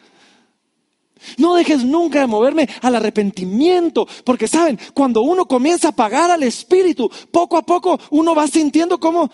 No 1.38 1.56
dejes 1.56 1.84
nunca 1.84 2.20
de 2.20 2.28
moverme 2.28 2.68
al 2.82 2.96
arrepentimiento, 2.96 4.08
porque 4.26 4.48
saben, 4.48 4.80
cuando 4.94 5.22
uno 5.22 5.46
comienza 5.46 5.90
a 5.90 5.96
pagar 5.96 6.32
al 6.32 6.44
Espíritu, 6.44 7.10
poco 7.32 7.58
a 7.58 7.66
poco 7.66 8.00
uno 8.12 8.36
va 8.36 8.48
sintiendo 8.48 9.00
cómo 9.00 9.30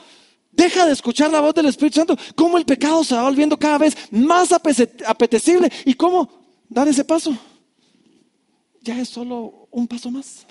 deja 0.52 0.86
de 0.86 0.94
escuchar 0.94 1.32
la 1.32 1.42
voz 1.42 1.54
del 1.54 1.68
Espíritu 1.68 2.00
Santo, 2.00 2.18
cómo 2.36 2.58
el 2.58 2.66
pecado 2.66 3.04
se 3.04 3.16
va 3.16 3.24
volviendo 3.24 3.58
cada 3.58 3.80
vez 3.80 3.96
más 4.12 4.52
apetecible 4.52 5.72
y 5.86 5.94
cómo 5.94 6.39
dar 6.70 6.88
ese 6.88 7.04
paso. 7.04 7.38
Ya 8.82 9.00
es 9.00 9.10
solo 9.10 9.68
un 9.72 9.88
paso 9.88 10.10
más. 10.10 10.46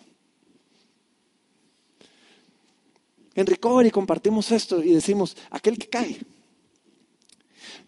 En 3.35 3.47
Recovery 3.47 3.91
compartimos 3.91 4.51
esto 4.51 4.83
y 4.83 4.93
decimos, 4.93 5.37
aquel 5.51 5.79
que 5.79 5.89
cae, 5.89 6.19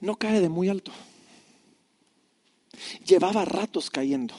no 0.00 0.16
cae 0.16 0.40
de 0.40 0.48
muy 0.48 0.68
alto. 0.68 0.92
Llevaba 3.04 3.44
ratos 3.44 3.90
cayendo. 3.90 4.34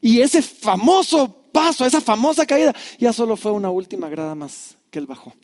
Y 0.00 0.20
ese 0.20 0.40
famoso 0.40 1.50
paso, 1.52 1.84
esa 1.84 2.00
famosa 2.00 2.46
caída, 2.46 2.74
ya 2.98 3.12
solo 3.12 3.36
fue 3.36 3.52
una 3.52 3.70
última 3.70 4.08
grada 4.08 4.34
más 4.34 4.78
que 4.90 4.98
él 4.98 5.06
bajó. 5.06 5.34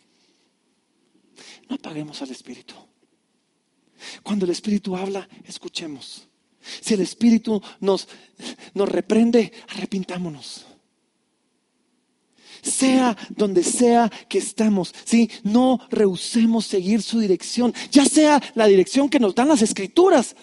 No 1.68 1.76
apaguemos 1.76 2.20
al 2.22 2.30
Espíritu. 2.30 2.74
Cuando 4.22 4.44
el 4.44 4.50
Espíritu 4.50 4.96
habla, 4.96 5.28
escuchemos. 5.44 6.26
Si 6.80 6.94
el 6.94 7.00
Espíritu 7.00 7.60
nos, 7.80 8.08
nos 8.74 8.88
reprende, 8.88 9.52
arrepintámonos 9.68 10.66
sea 12.64 13.16
donde 13.28 13.62
sea 13.62 14.10
que 14.28 14.38
estamos. 14.38 14.94
¿sí? 15.04 15.30
No 15.42 15.78
rehusemos 15.90 16.66
seguir 16.66 17.02
su 17.02 17.20
dirección, 17.20 17.74
ya 17.90 18.04
sea 18.04 18.42
la 18.54 18.66
dirección 18.66 19.08
que 19.08 19.20
nos 19.20 19.34
dan 19.34 19.48
las 19.48 19.62
escrituras 19.62 20.34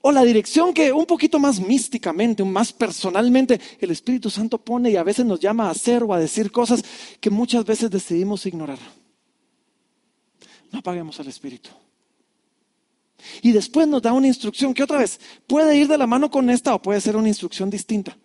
o 0.00 0.12
la 0.12 0.22
dirección 0.22 0.74
que 0.74 0.92
un 0.92 1.06
poquito 1.06 1.38
más 1.38 1.60
místicamente, 1.60 2.44
más 2.44 2.72
personalmente 2.72 3.60
el 3.80 3.90
Espíritu 3.90 4.30
Santo 4.30 4.58
pone 4.58 4.90
y 4.90 4.96
a 4.96 5.02
veces 5.02 5.24
nos 5.24 5.40
llama 5.40 5.66
a 5.66 5.70
hacer 5.70 6.02
o 6.02 6.12
a 6.12 6.18
decir 6.18 6.52
cosas 6.52 6.84
que 7.20 7.30
muchas 7.30 7.64
veces 7.64 7.90
decidimos 7.90 8.44
ignorar. 8.46 8.78
No 10.70 10.80
apaguemos 10.80 11.18
al 11.20 11.28
Espíritu. 11.28 11.70
Y 13.42 13.52
después 13.52 13.88
nos 13.88 14.02
da 14.02 14.12
una 14.12 14.26
instrucción 14.26 14.74
que 14.74 14.82
otra 14.82 14.98
vez 14.98 15.20
puede 15.46 15.76
ir 15.76 15.88
de 15.88 15.98
la 15.98 16.06
mano 16.06 16.30
con 16.30 16.50
esta 16.50 16.74
o 16.74 16.82
puede 16.82 17.00
ser 17.00 17.16
una 17.16 17.28
instrucción 17.28 17.70
distinta. 17.70 18.16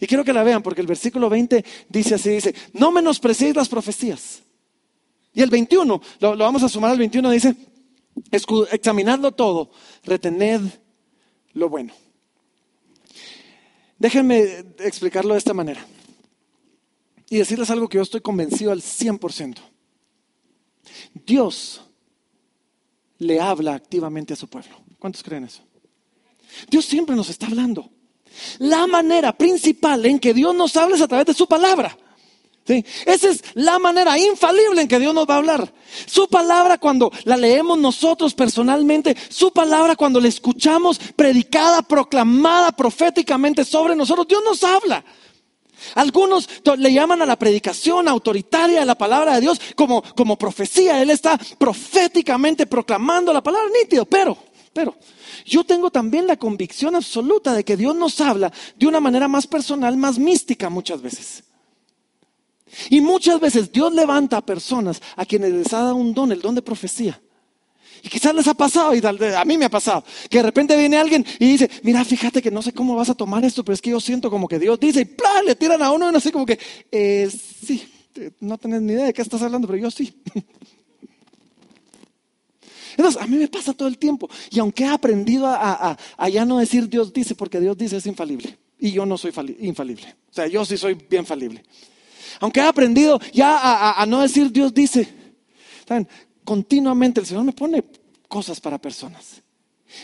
Y 0.00 0.06
quiero 0.06 0.24
que 0.24 0.32
la 0.32 0.42
vean 0.42 0.62
porque 0.62 0.80
el 0.80 0.86
versículo 0.86 1.30
20 1.30 1.64
dice 1.88 2.16
así, 2.16 2.30
dice, 2.30 2.54
no 2.72 2.90
menospreciéis 2.90 3.54
las 3.54 3.68
profecías. 3.68 4.42
Y 5.32 5.42
el 5.42 5.50
21, 5.50 6.02
lo, 6.20 6.36
vamos 6.36 6.62
a 6.62 6.68
sumar 6.68 6.90
al 6.90 6.98
21, 6.98 7.30
dice, 7.30 7.54
examinadlo 8.70 9.32
todo, 9.32 9.70
retened 10.04 10.62
lo 11.54 11.68
bueno. 11.68 11.92
Déjenme 13.98 14.42
explicarlo 14.80 15.34
de 15.34 15.38
esta 15.38 15.54
manera 15.54 15.86
y 17.30 17.38
decirles 17.38 17.70
algo 17.70 17.88
que 17.88 17.98
yo 17.98 18.02
estoy 18.02 18.20
convencido 18.20 18.72
al 18.72 18.80
100%. 18.80 19.58
Dios 21.24 21.80
le 23.22 23.40
habla 23.40 23.74
activamente 23.74 24.34
a 24.34 24.36
su 24.36 24.48
pueblo. 24.48 24.76
¿Cuántos 24.98 25.22
creen 25.22 25.44
eso? 25.44 25.62
Dios 26.68 26.84
siempre 26.84 27.16
nos 27.16 27.30
está 27.30 27.46
hablando. 27.46 27.90
La 28.58 28.86
manera 28.86 29.36
principal 29.36 30.04
en 30.06 30.18
que 30.18 30.34
Dios 30.34 30.54
nos 30.54 30.76
habla 30.76 30.96
es 30.96 31.02
a 31.02 31.08
través 31.08 31.26
de 31.26 31.34
su 31.34 31.46
palabra. 31.46 31.96
Esa 32.64 33.28
es 33.28 33.42
la 33.54 33.78
manera 33.78 34.16
infalible 34.18 34.82
en 34.82 34.88
que 34.88 35.00
Dios 35.00 35.12
nos 35.12 35.26
va 35.26 35.34
a 35.34 35.38
hablar. 35.38 35.72
Su 36.06 36.28
palabra 36.28 36.78
cuando 36.78 37.10
la 37.24 37.36
leemos 37.36 37.78
nosotros 37.78 38.34
personalmente, 38.34 39.16
su 39.28 39.52
palabra 39.52 39.96
cuando 39.96 40.20
la 40.20 40.28
escuchamos 40.28 40.98
predicada, 41.16 41.82
proclamada 41.82 42.70
proféticamente 42.72 43.64
sobre 43.64 43.96
nosotros, 43.96 44.28
Dios 44.28 44.42
nos 44.44 44.62
habla. 44.62 45.04
Algunos 45.94 46.48
le 46.76 46.92
llaman 46.92 47.22
a 47.22 47.26
la 47.26 47.38
predicación 47.38 48.08
autoritaria 48.08 48.80
de 48.80 48.86
la 48.86 48.96
palabra 48.96 49.34
de 49.34 49.40
Dios 49.40 49.60
como, 49.74 50.02
como 50.02 50.36
profecía. 50.36 51.00
Él 51.00 51.10
está 51.10 51.38
proféticamente 51.58 52.66
proclamando 52.66 53.32
la 53.32 53.42
palabra 53.42 53.68
nítido, 53.82 54.04
pero, 54.04 54.36
pero, 54.72 54.96
yo 55.44 55.64
tengo 55.64 55.90
también 55.90 56.26
la 56.26 56.36
convicción 56.36 56.94
absoluta 56.94 57.52
de 57.54 57.64
que 57.64 57.76
Dios 57.76 57.94
nos 57.96 58.20
habla 58.20 58.52
de 58.76 58.86
una 58.86 59.00
manera 59.00 59.28
más 59.28 59.46
personal, 59.46 59.96
más 59.96 60.18
mística 60.18 60.68
muchas 60.70 61.00
veces. 61.02 61.44
Y 62.88 63.00
muchas 63.00 63.38
veces 63.40 63.70
Dios 63.70 63.92
levanta 63.92 64.38
a 64.38 64.46
personas 64.46 65.02
a 65.16 65.26
quienes 65.26 65.52
les 65.52 65.72
ha 65.72 65.80
dado 65.80 65.96
un 65.96 66.14
don, 66.14 66.32
el 66.32 66.40
don 66.40 66.54
de 66.54 66.62
profecía. 66.62 67.20
Y 68.02 68.08
quizás 68.08 68.34
les 68.34 68.48
ha 68.48 68.54
pasado, 68.54 68.94
y 68.94 69.00
a 69.04 69.44
mí 69.44 69.56
me 69.56 69.66
ha 69.66 69.70
pasado, 69.70 70.04
que 70.28 70.38
de 70.38 70.42
repente 70.42 70.76
viene 70.76 70.96
alguien 70.96 71.24
y 71.38 71.52
dice, 71.52 71.70
mira, 71.84 72.04
fíjate 72.04 72.42
que 72.42 72.50
no 72.50 72.60
sé 72.60 72.72
cómo 72.72 72.96
vas 72.96 73.10
a 73.10 73.14
tomar 73.14 73.44
esto, 73.44 73.64
pero 73.64 73.74
es 73.74 73.80
que 73.80 73.90
yo 73.90 74.00
siento 74.00 74.28
como 74.28 74.48
que 74.48 74.58
Dios 74.58 74.80
dice, 74.80 75.02
y 75.02 75.04
¡plá! 75.04 75.42
le 75.46 75.54
tiran 75.54 75.80
a 75.82 75.92
uno 75.92 76.10
y 76.10 76.16
así 76.16 76.32
como 76.32 76.44
que, 76.44 76.58
eh, 76.90 77.30
sí, 77.30 77.86
no 78.40 78.58
tenés 78.58 78.82
ni 78.82 78.94
idea 78.94 79.04
de 79.04 79.12
qué 79.12 79.22
estás 79.22 79.40
hablando, 79.42 79.68
pero 79.68 79.78
yo 79.78 79.90
sí. 79.90 80.14
Entonces, 82.96 83.22
a 83.22 83.26
mí 83.26 83.36
me 83.36 83.48
pasa 83.48 83.72
todo 83.72 83.88
el 83.88 83.98
tiempo. 83.98 84.28
Y 84.50 84.58
aunque 84.58 84.84
he 84.84 84.88
aprendido 84.88 85.46
a, 85.46 85.96
ya 86.30 86.44
no 86.44 86.58
decir 86.58 86.88
Dios 86.88 87.12
dice, 87.12 87.34
porque 87.34 87.60
Dios 87.60 87.76
dice 87.76 87.96
es 87.96 88.06
infalible. 88.06 88.58
Y 88.78 88.92
yo 88.92 89.06
no 89.06 89.16
soy 89.16 89.32
infalible. 89.60 90.14
O 90.30 90.34
sea, 90.34 90.46
yo 90.46 90.64
sí 90.64 90.76
soy 90.76 90.94
bien 90.94 91.24
falible. 91.24 91.62
Aunque 92.40 92.60
he 92.60 92.64
aprendido 92.64 93.20
ya 93.32 94.00
a, 94.00 94.04
no 94.06 94.20
decir 94.20 94.50
Dios 94.50 94.74
dice. 94.74 95.08
¿Saben? 95.86 96.08
Continuamente 96.44 97.20
el 97.20 97.26
Señor 97.26 97.44
me 97.44 97.52
pone 97.52 97.84
cosas 98.28 98.60
para 98.60 98.78
personas. 98.78 99.42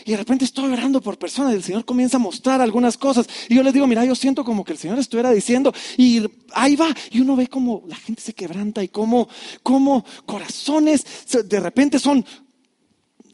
Y 0.05 0.11
de 0.11 0.17
repente 0.17 0.45
estoy 0.45 0.71
orando 0.71 1.01
por 1.01 1.17
personas 1.17 1.53
y 1.53 1.55
el 1.57 1.63
Señor 1.63 1.85
comienza 1.85 2.17
a 2.17 2.19
mostrar 2.19 2.61
algunas 2.61 2.97
cosas. 2.97 3.27
Y 3.47 3.55
yo 3.55 3.63
les 3.63 3.73
digo, 3.73 3.87
mira, 3.87 4.05
yo 4.05 4.15
siento 4.15 4.43
como 4.43 4.63
que 4.63 4.73
el 4.73 4.77
Señor 4.77 4.99
estuviera 4.99 5.31
diciendo, 5.31 5.73
y 5.97 6.23
ahí 6.53 6.75
va. 6.75 6.93
Y 7.11 7.21
uno 7.21 7.35
ve 7.35 7.47
como 7.47 7.83
la 7.87 7.95
gente 7.95 8.21
se 8.21 8.33
quebranta 8.33 8.83
y 8.83 8.89
como, 8.89 9.27
como 9.63 10.05
corazones 10.25 11.05
de 11.45 11.59
repente 11.59 11.99
son 11.99 12.23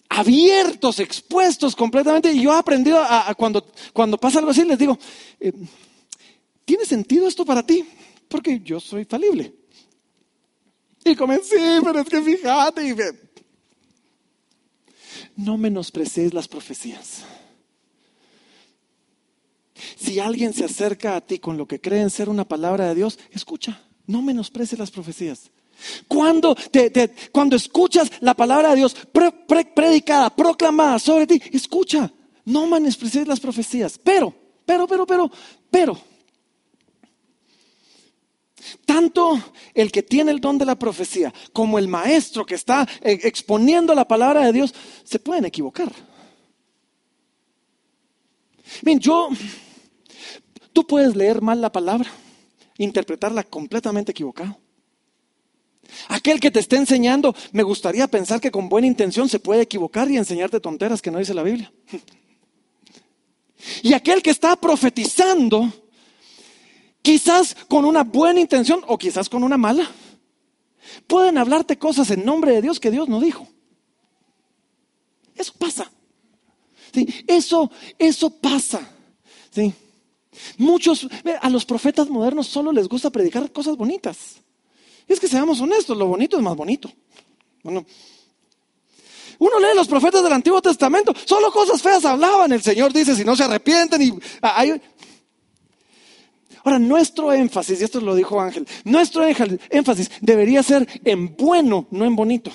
abiertos, 0.10 1.00
expuestos 1.00 1.76
completamente. 1.76 2.32
Y 2.32 2.42
yo 2.42 2.54
he 2.54 2.58
aprendido 2.58 3.00
a, 3.02 3.34
cuando, 3.36 3.66
cuando 3.94 4.18
pasa 4.18 4.40
algo 4.40 4.52
así, 4.52 4.64
les 4.64 4.80
digo, 4.80 4.98
eh, 5.40 5.52
¿tiene 6.64 6.86
sentido 6.86 7.28
esto 7.28 7.46
para 7.46 7.64
ti? 7.64 7.84
Porque 8.28 8.62
yo 8.64 8.80
soy 8.80 9.06
falible. 9.06 9.54
Y 11.06 11.16
comencé, 11.16 11.80
pero 11.84 12.00
es 12.00 12.10
que 12.10 12.22
fíjate. 12.22 12.96
No 15.36 15.56
menosprecies 15.56 16.34
las 16.34 16.48
profecías. 16.48 17.24
Si 19.96 20.20
alguien 20.20 20.54
se 20.54 20.66
acerca 20.66 21.16
a 21.16 21.22
ti 21.22 21.38
con 21.38 21.58
lo 21.58 21.68
que 21.68 21.80
creen 21.80 22.10
ser 22.10 22.28
una 22.28 22.46
palabra 22.46 22.88
de 22.88 22.96
Dios, 22.96 23.20
escucha, 23.32 23.82
no 24.08 24.22
menosprecies 24.24 24.80
las 24.80 24.90
profecías. 24.90 25.52
Cuando, 26.08 26.56
te, 26.56 27.14
cuando 27.32 27.56
escuchas 27.56 28.10
la 28.22 28.34
palabra 28.34 28.70
de 28.70 28.78
Dios 28.78 28.96
predicada, 29.76 30.36
proclamada 30.36 30.98
sobre 30.98 31.28
ti, 31.28 31.42
escucha, 31.52 32.12
no 32.46 32.66
menosprecies 32.66 33.28
las 33.28 33.40
profecías. 33.40 34.00
Pero, 34.02 34.34
pero, 34.66 34.88
pero, 34.88 35.06
pero, 35.06 35.32
pero, 35.70 36.00
tanto 38.86 39.42
el 39.74 39.92
que 39.92 40.04
tiene 40.04 40.32
el 40.32 40.40
don 40.40 40.58
de 40.58 40.66
la 40.66 40.76
profecía 40.76 41.34
como 41.54 41.80
el 41.80 41.88
maestro 41.88 42.46
que 42.46 42.56
está 42.56 42.88
eh, 43.02 43.20
exponiendo 43.24 43.94
la 43.94 44.08
palabra 44.08 44.46
de 44.46 44.54
Dios 44.54 44.74
se 45.04 45.20
pueden 45.20 45.46
equivocar. 45.46 45.92
Bien, 48.82 49.00
yo, 49.00 49.30
tú 50.74 50.86
puedes 50.86 51.16
leer 51.16 51.42
mal 51.42 51.62
la 51.62 51.72
palabra, 51.72 52.10
interpretarla 52.78 53.44
completamente 53.44 54.12
equivocado. 54.12 54.58
Aquel 56.08 56.40
que 56.40 56.52
te 56.52 56.60
esté 56.60 56.78
enseñando, 56.78 57.36
me 57.52 57.64
gustaría 57.64 58.08
pensar 58.08 58.42
que 58.42 58.52
con 58.52 58.70
buena 58.70 58.88
intención 58.88 59.30
se 59.30 59.40
puede 59.40 59.62
equivocar 59.62 60.10
y 60.10 60.18
enseñarte 60.18 60.60
tonteras 60.60 61.02
que 61.02 61.12
no 61.12 61.20
dice 61.20 61.34
la 61.34 61.44
Biblia. 61.44 61.72
Y 63.82 63.94
aquel 63.94 64.22
que 64.22 64.30
está 64.30 64.56
profetizando, 64.58 65.74
quizás 67.06 67.56
con 67.70 67.86
una 67.86 68.04
buena 68.04 68.40
intención 68.40 68.82
o 68.88 68.98
quizás 68.98 69.30
con 69.30 69.44
una 69.44 69.58
mala, 69.58 69.88
pueden 71.06 71.38
hablarte 71.38 71.78
cosas 71.78 72.10
en 72.10 72.26
nombre 72.26 72.52
de 72.52 72.64
Dios 72.64 72.80
que 72.80 72.90
Dios 72.90 73.08
no 73.08 73.22
dijo. 73.22 73.48
Eso 75.36 75.54
pasa. 75.60 75.92
¿Sí? 76.92 77.08
Eso, 77.28 77.70
eso 78.00 78.32
pasa. 78.32 78.90
¿Sí? 79.52 79.72
Muchos, 80.58 81.08
a 81.42 81.50
los 81.50 81.64
profetas 81.64 82.10
modernos 82.10 82.48
solo 82.48 82.72
les 82.72 82.90
gusta 82.90 83.12
predicar 83.12 83.52
cosas 83.52 83.78
bonitas. 83.78 84.38
Y 85.08 85.14
es 85.14 85.20
que 85.20 85.28
seamos 85.28 85.62
honestos, 85.62 85.96
lo 85.96 86.08
bonito 86.08 86.38
es 86.38 86.44
más 86.44 86.56
bonito. 86.56 86.92
Bueno, 87.62 87.86
uno 89.38 89.60
lee 89.60 89.76
los 89.76 89.88
profetas 89.88 90.24
del 90.24 90.34
Antiguo 90.34 90.60
Testamento, 90.60 91.14
solo 91.26 91.52
cosas 91.52 91.84
feas 91.84 92.04
hablaban. 92.04 92.52
El 92.52 92.64
Señor 92.64 92.92
dice, 92.92 93.16
si 93.16 93.24
no 93.24 93.36
se 93.36 93.44
arrepienten 93.44 94.02
y 94.02 94.14
hay, 94.42 94.82
Ahora, 96.66 96.80
nuestro 96.80 97.32
énfasis, 97.32 97.80
y 97.80 97.84
esto 97.84 98.02
lo 98.02 98.16
dijo 98.16 98.42
Ángel, 98.42 98.68
nuestro 98.86 99.24
énfasis 99.24 100.10
debería 100.20 100.64
ser 100.64 100.88
en 101.06 101.36
bueno, 101.36 101.86
no 101.92 102.06
en 102.06 102.16
bonito. 102.16 102.52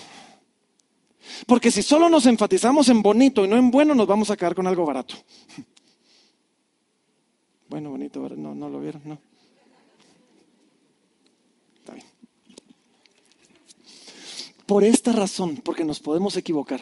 Porque 1.47 1.71
si 1.71 1.81
solo 1.81 2.09
nos 2.09 2.27
enfatizamos 2.27 2.89
en 2.89 3.03
bonito 3.03 3.45
y 3.45 3.49
no 3.49 3.57
en 3.57 3.71
bueno, 3.71 3.95
nos 3.95 4.09
vamos 4.09 4.29
a 4.31 4.37
quedar 4.37 4.57
con 4.57 4.67
algo 4.67 4.85
barato. 4.85 5.15
Bueno, 7.69 7.91
bonito, 7.91 8.29
no, 8.31 8.53
no 8.53 8.69
lo 8.69 8.81
vieron, 8.81 9.01
no. 9.05 9.17
Está 11.79 11.93
bien. 11.93 12.07
Por 14.67 14.83
esta 14.83 15.13
razón, 15.13 15.59
porque 15.59 15.85
nos 15.85 16.01
podemos 16.01 16.37
equivocar, 16.37 16.81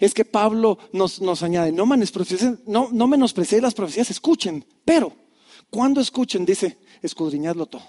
es 0.00 0.12
que 0.12 0.24
Pablo 0.24 0.80
nos, 0.92 1.20
añade, 1.44 1.70
no, 1.70 1.86
no, 1.86 2.88
no 2.90 3.06
menosprecéis 3.06 3.62
las 3.62 3.74
profecías, 3.74 4.10
escuchen, 4.10 4.64
pero 4.84 5.23
cuando 5.70 6.00
escuchen, 6.00 6.44
dice, 6.44 6.78
escudriñadlo 7.02 7.66
todo. 7.66 7.82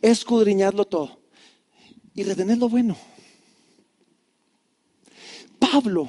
Escudriñadlo 0.00 0.84
todo. 0.86 1.18
Y 2.14 2.22
retened 2.22 2.58
lo 2.58 2.68
bueno. 2.68 2.96
Pablo, 5.58 6.08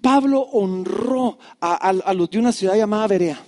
Pablo 0.00 0.40
honró 0.40 1.38
a, 1.60 1.92
los 2.14 2.30
de 2.30 2.38
una 2.38 2.52
ciudad 2.52 2.76
llamada 2.76 3.06
Berea. 3.06 3.44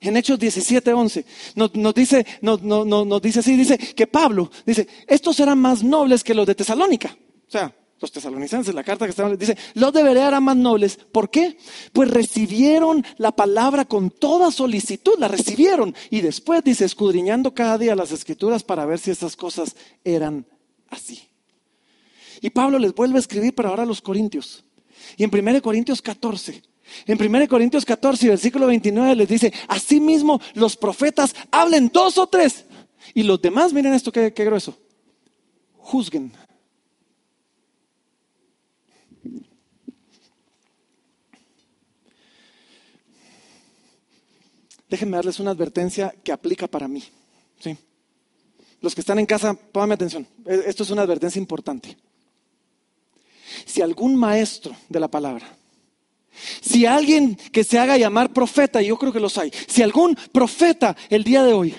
En 0.00 0.16
Hechos 0.16 0.38
17, 0.38 0.92
11, 0.92 1.24
nos, 1.56 1.94
dice, 1.94 2.26
nos 2.40 3.22
dice 3.22 3.40
así, 3.40 3.56
dice 3.56 3.76
que 3.76 4.06
Pablo, 4.06 4.50
dice, 4.64 4.88
estos 5.06 5.38
eran 5.40 5.58
más 5.58 5.82
nobles 5.82 6.24
que 6.24 6.34
los 6.34 6.46
de 6.46 6.54
Tesalónica. 6.54 7.16
O 7.46 7.50
sea, 7.50 7.74
los 8.00 8.12
tesalonicenses, 8.12 8.74
la 8.74 8.82
carta 8.82 9.04
que 9.04 9.10
estaban, 9.10 9.36
dice, 9.36 9.56
los 9.74 9.92
de 9.92 10.02
Berea 10.02 10.28
eran 10.28 10.42
más 10.42 10.56
nobles. 10.56 10.98
¿Por 11.12 11.30
qué? 11.30 11.58
Pues 11.92 12.10
recibieron 12.10 13.04
la 13.18 13.32
palabra 13.32 13.84
con 13.84 14.10
toda 14.10 14.50
solicitud, 14.50 15.12
la 15.18 15.28
recibieron. 15.28 15.94
Y 16.08 16.22
después 16.22 16.64
dice, 16.64 16.86
escudriñando 16.86 17.52
cada 17.52 17.76
día 17.76 17.94
las 17.94 18.10
escrituras 18.10 18.62
para 18.62 18.86
ver 18.86 18.98
si 18.98 19.10
esas 19.10 19.36
cosas 19.36 19.76
eran 20.02 20.46
así. 20.88 21.28
Y 22.40 22.50
Pablo 22.50 22.78
les 22.78 22.94
vuelve 22.94 23.16
a 23.16 23.20
escribir, 23.20 23.54
pero 23.54 23.68
ahora 23.68 23.82
a 23.82 23.86
los 23.86 24.00
Corintios. 24.00 24.64
Y 25.18 25.24
en 25.24 25.30
1 25.32 25.60
Corintios 25.60 26.00
14, 26.00 26.62
en 27.06 27.22
1 27.22 27.48
Corintios 27.48 27.84
14, 27.84 28.28
versículo 28.28 28.66
29 28.66 29.14
les 29.14 29.28
dice, 29.28 29.52
asimismo 29.68 30.40
los 30.54 30.76
profetas 30.76 31.34
hablen 31.50 31.90
dos 31.92 32.16
o 32.16 32.26
tres. 32.26 32.64
Y 33.12 33.24
los 33.24 33.42
demás, 33.42 33.74
miren 33.74 33.92
esto, 33.92 34.10
qué, 34.10 34.32
qué 34.32 34.44
grueso, 34.46 34.78
juzguen. 35.76 36.32
Déjenme 44.90 45.16
darles 45.16 45.38
una 45.38 45.52
advertencia 45.52 46.12
que 46.24 46.32
aplica 46.32 46.66
para 46.66 46.88
mí. 46.88 47.04
¿sí? 47.60 47.78
Los 48.80 48.92
que 48.92 49.02
están 49.02 49.20
en 49.20 49.26
casa, 49.26 49.54
pónganme 49.54 49.94
atención. 49.94 50.26
E, 50.44 50.64
esto 50.66 50.82
es 50.82 50.90
una 50.90 51.02
advertencia 51.02 51.38
importante. 51.38 51.96
Si 53.64 53.80
algún 53.80 54.16
maestro 54.16 54.76
de 54.88 54.98
la 54.98 55.08
palabra, 55.08 55.56
si 56.60 56.86
alguien 56.86 57.36
que 57.52 57.62
se 57.62 57.78
haga 57.78 57.96
llamar 57.96 58.32
profeta, 58.32 58.82
y 58.82 58.88
yo 58.88 58.98
creo 58.98 59.12
que 59.12 59.20
los 59.20 59.38
hay, 59.38 59.52
si 59.68 59.80
algún 59.82 60.16
profeta 60.32 60.96
el 61.08 61.22
día 61.22 61.44
de 61.44 61.52
hoy 61.52 61.74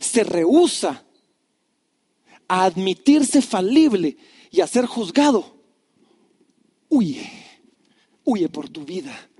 se 0.00 0.24
rehúsa 0.24 1.02
a 2.46 2.64
admitirse 2.64 3.40
falible 3.40 4.18
y 4.50 4.60
a 4.60 4.66
ser 4.66 4.84
juzgado, 4.84 5.56
huye, 6.90 7.30
huye 8.22 8.50
por 8.50 8.68
tu 8.68 8.84
vida 8.84 9.30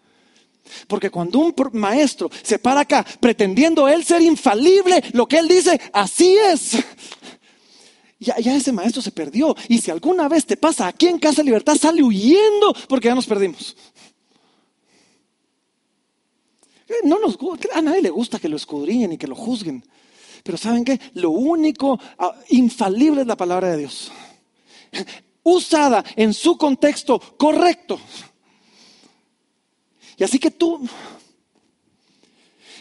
porque 0.86 1.10
cuando 1.10 1.38
un 1.38 1.54
maestro 1.72 2.30
se 2.42 2.58
para 2.58 2.80
acá 2.80 3.04
pretendiendo 3.20 3.88
él 3.88 4.04
ser 4.04 4.22
infalible, 4.22 5.02
lo 5.12 5.26
que 5.26 5.38
él 5.38 5.48
dice, 5.48 5.80
así 5.92 6.36
es. 6.36 6.76
Ya, 8.18 8.34
ese 8.54 8.70
maestro 8.70 9.02
se 9.02 9.10
perdió. 9.10 9.56
Y 9.68 9.78
si 9.78 9.90
alguna 9.90 10.28
vez 10.28 10.46
te 10.46 10.56
pasa 10.56 10.86
aquí 10.86 11.08
en 11.08 11.18
Casa 11.18 11.42
Libertad, 11.42 11.74
sale 11.74 12.02
huyendo 12.04 12.72
porque 12.88 13.08
ya 13.08 13.16
nos 13.16 13.26
perdimos. 13.26 13.76
Eh, 16.88 16.94
no 17.04 17.18
a 17.74 17.82
nadie 17.82 18.02
le 18.02 18.10
gusta 18.10 18.38
que 18.38 18.48
lo 18.48 18.56
escudriñen 18.56 19.12
y 19.12 19.18
que 19.18 19.26
lo 19.26 19.34
juzguen. 19.34 19.84
Pero 20.44 20.56
¿saben 20.56 20.84
qué? 20.84 21.00
Lo 21.14 21.30
único 21.30 21.98
ah, 22.18 22.36
infalible 22.50 23.22
es 23.22 23.26
la 23.26 23.36
palabra 23.36 23.70
de 23.70 23.78
Dios. 23.78 24.12
Usada 25.42 26.04
en 26.14 26.32
su 26.32 26.56
contexto 26.56 27.18
correcto. 27.18 27.98
Y 30.22 30.24
así 30.24 30.38
que 30.38 30.52
tú, 30.52 30.80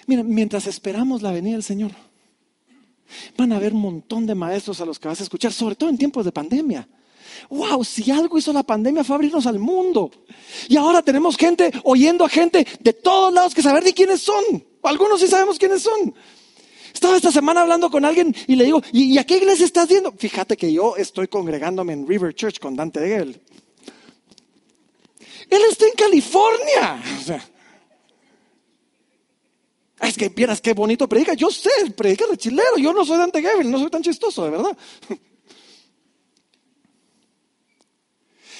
mira, 0.06 0.22
mientras 0.22 0.68
esperamos 0.68 1.24
la 1.24 1.32
venida 1.32 1.54
del 1.54 1.64
Señor, 1.64 1.90
van 3.36 3.52
a 3.52 3.56
haber 3.56 3.74
un 3.74 3.82
montón 3.82 4.28
de 4.28 4.36
maestros 4.36 4.80
a 4.80 4.86
los 4.86 5.00
que 5.00 5.08
vas 5.08 5.22
a 5.22 5.24
escuchar, 5.24 5.52
sobre 5.52 5.74
todo 5.74 5.90
en 5.90 5.98
tiempos 5.98 6.24
de 6.24 6.32
pandemia. 6.32 6.88
Wow, 7.50 7.84
si 7.84 8.12
algo 8.12 8.38
hizo 8.38 8.54
la 8.54 8.62
pandemia 8.62 9.04
fue 9.04 9.16
abrirnos 9.16 9.48
al 9.48 9.58
mundo. 9.58 10.12
Y 10.70 10.78
ahora 10.78 11.02
tenemos 11.02 11.36
gente 11.36 11.72
oyendo 11.84 12.26
a 12.26 12.30
gente 12.30 12.64
de 12.80 12.94
todos 12.94 13.34
lados 13.34 13.56
que 13.56 13.64
saber 13.64 13.86
ni 13.86 13.94
quiénes 13.94 14.22
son. 14.22 14.64
Algunos 14.84 15.20
sí 15.20 15.28
sabemos 15.28 15.58
quiénes 15.58 15.82
son. 15.82 16.14
Estaba 16.94 17.16
esta 17.16 17.32
semana 17.32 17.62
hablando 17.62 17.90
con 17.90 18.06
alguien 18.06 18.36
y 18.46 18.56
le 18.56 18.66
digo, 18.66 18.84
¿y, 18.92 19.18
a 19.18 19.24
qué 19.24 19.38
iglesia 19.38 19.66
estás 19.66 19.90
yendo? 19.90 20.12
Fíjate 20.16 20.56
que 20.56 20.72
yo 20.72 20.96
estoy 20.96 21.28
congregándome 21.28 21.94
en 21.94 22.08
River 22.08 22.36
Church 22.36 22.60
con 22.60 22.76
Dante 22.76 23.00
Degel. 23.00 23.42
Él 25.52 25.62
está 25.70 25.86
en 25.86 25.94
California. 25.94 27.04
es 30.02 30.18
que 30.18 30.30
vieras 30.30 30.62
qué 30.62 30.74
bonito 30.74 31.10
predica. 31.10 31.34
Yo 31.34 31.52
sé, 31.52 31.70
predica 31.96 32.26
de 32.26 32.38
chilero. 32.38 32.78
Yo 32.78 32.94
no 32.94 33.04
soy 33.04 33.18
Dante 33.18 33.42
Gebel, 33.42 33.70
no 33.70 33.78
soy 33.78 33.90
tan 33.90 34.02
chistoso, 34.02 34.46
de 34.46 34.52
verdad. 34.52 34.78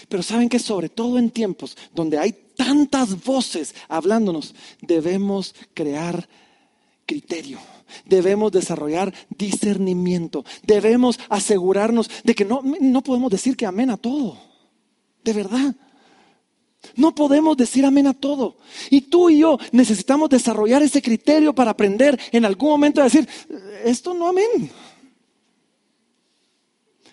Pero 0.10 0.22
saben 0.22 0.50
que 0.50 0.60
sobre 0.60 0.90
todo 0.90 1.18
en 1.18 1.30
tiempos 1.30 1.78
donde 1.96 2.20
hay 2.20 2.34
tantas 2.58 3.24
voces 3.24 3.74
hablándonos, 3.88 4.54
debemos 4.82 5.56
crear 5.74 6.28
criterio. 7.06 7.60
Debemos 8.06 8.52
desarrollar 8.52 9.14
discernimiento. 9.30 10.44
Debemos 10.64 11.18
asegurarnos 11.30 12.10
de 12.26 12.36
que 12.36 12.44
no, 12.44 12.62
no 12.64 13.02
podemos 13.02 13.32
decir 13.32 13.56
que 13.56 13.66
amén 13.66 13.92
a 13.92 13.96
todo. 13.96 14.38
De 15.24 15.32
verdad. 15.32 15.74
No 16.96 17.14
podemos 17.14 17.56
decir 17.56 17.86
amén 17.86 18.08
a 18.08 18.14
todo. 18.14 18.58
Y 18.90 19.02
tú 19.02 19.30
y 19.30 19.40
yo 19.40 19.58
necesitamos 19.72 20.30
desarrollar 20.30 20.82
ese 20.82 21.02
criterio 21.02 21.54
para 21.54 21.72
aprender 21.72 22.20
en 22.32 22.46
algún 22.46 22.70
momento 22.70 23.02
a 23.02 23.06
decir, 23.06 23.28
esto 23.84 24.14
no 24.14 24.28
amén. 24.28 24.72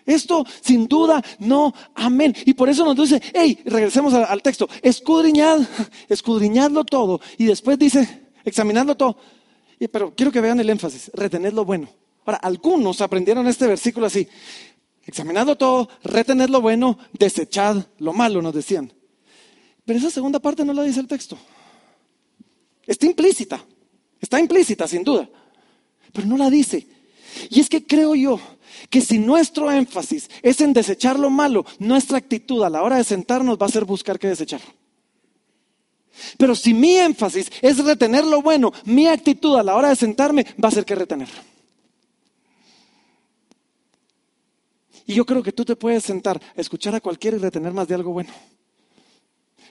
Esto 0.09 0.47
sin 0.63 0.89
duda 0.89 1.23
no, 1.39 1.75
amén. 1.95 2.35
Y 2.47 2.55
por 2.55 2.71
eso 2.71 2.83
nos 2.85 2.97
dice, 2.97 3.21
hey, 3.35 3.61
regresemos 3.67 4.15
al, 4.15 4.43
texto, 4.43 4.67
escudriñad, 4.83 5.61
escudriñadlo 6.09 6.85
todo. 6.85 7.21
Y 7.37 7.45
después 7.45 7.79
dice, 7.79 8.31
examinadlo 8.43 8.97
todo. 8.97 9.19
pero 9.93 10.15
quiero 10.15 10.33
que 10.33 10.41
vean 10.41 10.61
el 10.61 10.71
énfasis, 10.71 11.11
retened 11.13 11.53
lo 11.53 11.67
bueno. 11.67 11.89
Ahora, 12.25 12.39
algunos 12.39 13.03
aprendieron 13.03 13.47
este 13.49 13.67
versículo 13.67 14.07
así, 14.07 14.27
examinadlo 15.05 15.57
todo, 15.57 15.91
retened 16.05 16.49
lo 16.49 16.63
bueno, 16.63 16.99
desechad 17.13 17.85
lo 17.99 18.15
malo, 18.15 18.41
nos 18.41 18.55
decían. 18.55 18.93
Pero 19.89 20.01
esa 20.01 20.11
segunda 20.11 20.39
parte 20.39 20.67
no 20.67 20.75
la 20.75 20.83
dice 20.83 21.01
el 21.01 21.07
texto. 21.07 21.39
Está 22.87 23.07
implícita, 23.07 23.65
está 24.21 24.39
implícita 24.39 24.87
sin 24.87 25.03
duda, 25.03 25.27
pero 26.13 26.27
no 26.27 26.37
la 26.37 26.51
dice. 26.51 26.87
Y 27.49 27.59
es 27.59 27.71
que 27.71 27.87
creo 27.87 28.15
yo 28.15 28.39
que 28.91 29.01
si 29.01 29.19
nuestro 29.19 29.73
énfasis 29.73 30.29
es 30.43 30.61
en 30.61 30.75
desechar 30.75 31.19
lo 31.19 31.31
malo, 31.31 31.65
nuestra 31.79 32.19
actitud 32.19 32.63
a 32.65 32.69
la 32.69 32.83
hora 32.83 32.99
de 32.99 33.05
sentarnos 33.05 33.57
va 33.57 33.65
a 33.65 33.71
ser 33.71 33.87
buscar 33.87 34.19
qué 34.19 34.29
desechar. 34.29 34.61
Pero 36.37 36.55
si 36.55 36.75
mi 36.75 36.97
énfasis 36.97 37.51
es 37.63 37.83
retener 37.83 38.27
lo 38.27 38.43
bueno, 38.43 38.75
mi 38.85 39.07
actitud 39.07 39.57
a 39.57 39.63
la 39.63 39.75
hora 39.75 39.89
de 39.89 39.97
sentarme 39.97 40.45
va 40.63 40.69
a 40.69 40.73
ser 40.73 40.85
que 40.85 40.97
retener. 40.97 41.31
Y 45.07 45.15
yo 45.15 45.25
creo 45.25 45.43
que 45.43 45.53
tú 45.53 45.65
te 45.65 45.77
puedes 45.77 46.05
sentar, 46.05 46.39
escuchar 46.57 46.95
a 46.95 47.01
cualquiera 47.01 47.39
y 47.39 47.41
retener 47.41 47.73
más 47.73 47.89
de 47.89 47.95
algo 47.95 48.13
bueno. 48.13 48.35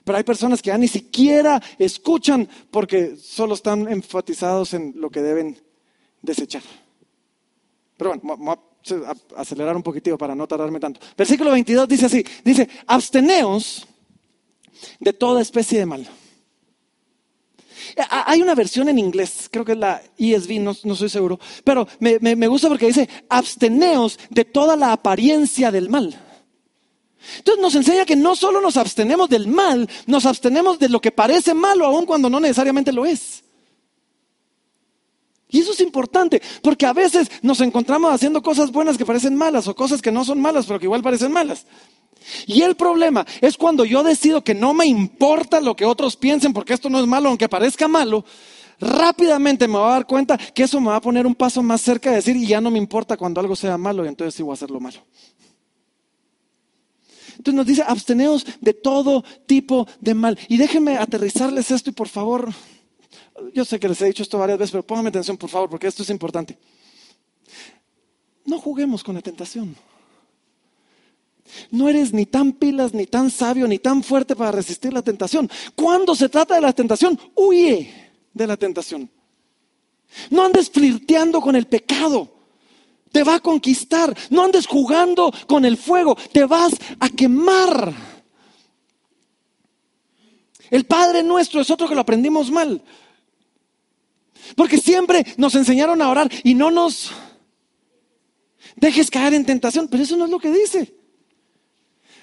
Pero 0.07 0.19
hay 0.19 0.23
personas 0.23 0.61
que 0.61 0.69
ya 0.69 0.77
ni 0.77 0.87
siquiera 0.87 1.61
escuchan 1.77 2.47
porque 2.71 3.17
solo 3.17 3.55
están 3.55 3.91
enfatizados 3.91 4.73
en 4.73 4.93
lo 4.95 5.09
que 5.09 5.21
deben 5.21 5.61
desechar. 6.21 6.61
Pero 7.97 8.11
bueno, 8.11 8.21
vamos 8.23 8.57
a 9.05 9.41
acelerar 9.41 9.75
un 9.75 9.83
poquitito 9.83 10.17
para 10.17 10.33
no 10.33 10.47
tardarme 10.47 10.79
tanto. 10.79 11.01
Versículo 11.17 11.51
22 11.51 11.89
dice 11.89 12.05
así, 12.05 12.25
dice, 12.41 12.69
absteneos 12.87 13.85
de 14.97 15.11
toda 15.11 15.41
especie 15.41 15.79
de 15.79 15.85
mal. 15.85 16.07
Hay 18.09 18.41
una 18.41 18.55
versión 18.55 18.87
en 18.87 18.99
inglés, 18.99 19.49
creo 19.51 19.65
que 19.65 19.73
es 19.73 19.77
la 19.77 20.01
ESV, 20.17 20.61
no, 20.61 20.73
no 20.85 20.95
soy 20.95 21.09
seguro, 21.09 21.37
pero 21.65 21.85
me 21.99 22.47
gusta 22.47 22.69
porque 22.69 22.87
dice, 22.87 23.09
absteneos 23.27 24.17
de 24.29 24.45
toda 24.45 24.77
la 24.77 24.93
apariencia 24.93 25.69
del 25.69 25.89
mal. 25.89 26.17
Entonces 27.37 27.61
nos 27.61 27.75
enseña 27.75 28.05
que 28.05 28.15
no 28.15 28.35
solo 28.35 28.61
nos 28.61 28.77
abstenemos 28.77 29.29
del 29.29 29.47
mal, 29.47 29.89
nos 30.05 30.25
abstenemos 30.25 30.79
de 30.79 30.89
lo 30.89 31.01
que 31.01 31.11
parece 31.11 31.53
malo, 31.53 31.85
aun 31.85 32.05
cuando 32.05 32.29
no 32.29 32.39
necesariamente 32.39 32.91
lo 32.91 33.05
es. 33.05 33.43
Y 35.49 35.59
eso 35.59 35.71
es 35.71 35.79
importante, 35.79 36.41
porque 36.61 36.85
a 36.85 36.93
veces 36.93 37.31
nos 37.41 37.61
encontramos 37.61 38.11
haciendo 38.11 38.41
cosas 38.41 38.71
buenas 38.71 38.97
que 38.97 39.05
parecen 39.05 39.35
malas 39.35 39.67
o 39.67 39.75
cosas 39.75 40.01
que 40.01 40.11
no 40.11 40.25
son 40.25 40.41
malas, 40.41 40.65
pero 40.65 40.79
que 40.79 40.85
igual 40.85 41.01
parecen 41.01 41.31
malas. 41.31 41.65
Y 42.45 42.61
el 42.61 42.75
problema 42.75 43.25
es 43.39 43.55
cuando 43.55 43.85
yo 43.85 44.03
decido 44.03 44.43
que 44.43 44.53
no 44.53 44.73
me 44.73 44.85
importa 44.85 45.61
lo 45.61 45.75
que 45.75 45.85
otros 45.85 46.17
piensen, 46.17 46.51
porque 46.51 46.73
esto 46.73 46.89
no 46.89 46.99
es 46.99 47.07
malo, 47.07 47.29
aunque 47.29 47.47
parezca 47.47 47.87
malo, 47.87 48.25
rápidamente 48.79 49.67
me 49.67 49.77
voy 49.77 49.87
a 49.87 49.93
dar 49.93 50.05
cuenta 50.05 50.37
que 50.37 50.63
eso 50.63 50.81
me 50.81 50.89
va 50.89 50.97
a 50.97 51.01
poner 51.01 51.25
un 51.25 51.35
paso 51.35 51.63
más 51.63 51.81
cerca 51.81 52.09
de 52.09 52.17
decir, 52.17 52.35
y 52.35 52.47
ya 52.47 52.59
no 52.59 52.69
me 52.69 52.77
importa 52.77 53.15
cuando 53.15 53.39
algo 53.39 53.55
sea 53.55 53.77
malo, 53.77 54.03
y 54.03 54.09
entonces 54.09 54.35
sí 54.35 54.43
voy 54.43 54.51
a 54.51 54.55
hacerlo 54.55 54.81
malo. 54.81 54.99
Entonces 57.37 57.53
nos 57.53 57.65
dice, 57.65 57.83
absteneos 57.85 58.45
de 58.59 58.73
todo 58.73 59.23
tipo 59.45 59.87
de 59.99 60.13
mal. 60.13 60.37
Y 60.47 60.57
déjenme 60.57 60.97
aterrizarles 60.97 61.71
esto 61.71 61.89
y 61.89 61.93
por 61.93 62.07
favor, 62.07 62.51
yo 63.53 63.65
sé 63.65 63.79
que 63.79 63.87
les 63.87 64.01
he 64.01 64.05
dicho 64.05 64.23
esto 64.23 64.37
varias 64.37 64.57
veces, 64.57 64.71
pero 64.71 64.85
pónganme 64.85 65.09
atención, 65.09 65.37
por 65.37 65.49
favor, 65.49 65.69
porque 65.69 65.87
esto 65.87 66.03
es 66.03 66.09
importante. 66.09 66.57
No 68.45 68.59
juguemos 68.59 69.03
con 69.03 69.15
la 69.15 69.21
tentación. 69.21 69.75
No 71.71 71.87
eres 71.87 72.13
ni 72.13 72.25
tan 72.25 72.53
pilas, 72.53 72.93
ni 72.93 73.05
tan 73.05 73.29
sabio, 73.29 73.67
ni 73.67 73.79
tan 73.79 74.03
fuerte 74.03 74.35
para 74.35 74.51
resistir 74.51 74.93
la 74.93 75.01
tentación. 75.01 75.49
Cuando 75.75 76.15
se 76.15 76.29
trata 76.29 76.55
de 76.55 76.61
la 76.61 76.73
tentación, 76.73 77.19
huye 77.35 77.93
de 78.33 78.47
la 78.47 78.57
tentación. 78.57 79.09
No 80.29 80.43
andes 80.45 80.69
flirteando 80.69 81.41
con 81.41 81.55
el 81.55 81.67
pecado. 81.67 82.36
Te 83.11 83.23
va 83.23 83.35
a 83.35 83.39
conquistar. 83.39 84.15
No 84.29 84.43
andes 84.43 84.67
jugando 84.67 85.31
con 85.47 85.65
el 85.65 85.77
fuego. 85.77 86.15
Te 86.31 86.45
vas 86.45 86.73
a 86.99 87.09
quemar. 87.09 87.93
El 90.69 90.85
Padre 90.85 91.23
nuestro 91.23 91.61
es 91.61 91.69
otro 91.69 91.87
que 91.87 91.95
lo 91.95 92.01
aprendimos 92.01 92.51
mal. 92.51 92.81
Porque 94.55 94.77
siempre 94.77 95.25
nos 95.37 95.55
enseñaron 95.55 96.01
a 96.01 96.09
orar 96.09 96.29
y 96.43 96.53
no 96.53 96.71
nos 96.71 97.11
dejes 98.75 99.09
caer 99.09 99.33
en 99.33 99.45
tentación. 99.45 99.87
Pero 99.87 100.03
eso 100.03 100.17
no 100.17 100.25
es 100.25 100.31
lo 100.31 100.39
que 100.39 100.51
dice. 100.51 100.93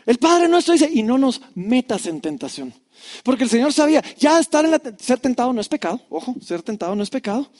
El 0.06 0.18
Padre 0.18 0.48
nuestro 0.48 0.72
dice, 0.72 0.90
y 0.92 1.02
no 1.02 1.16
nos 1.16 1.40
metas 1.54 2.06
en 2.06 2.20
tentación. 2.20 2.74
Porque 3.22 3.44
el 3.44 3.50
Señor 3.50 3.72
sabía, 3.72 4.02
ya 4.18 4.38
estar 4.38 4.64
en 4.64 4.70
la 4.70 4.80
ser 4.98 5.18
tentado 5.18 5.52
no 5.52 5.60
es 5.60 5.68
pecado. 5.68 6.00
Ojo, 6.10 6.34
ser 6.42 6.62
tentado 6.62 6.94
no 6.94 7.02
es 7.02 7.10
pecado. 7.10 7.50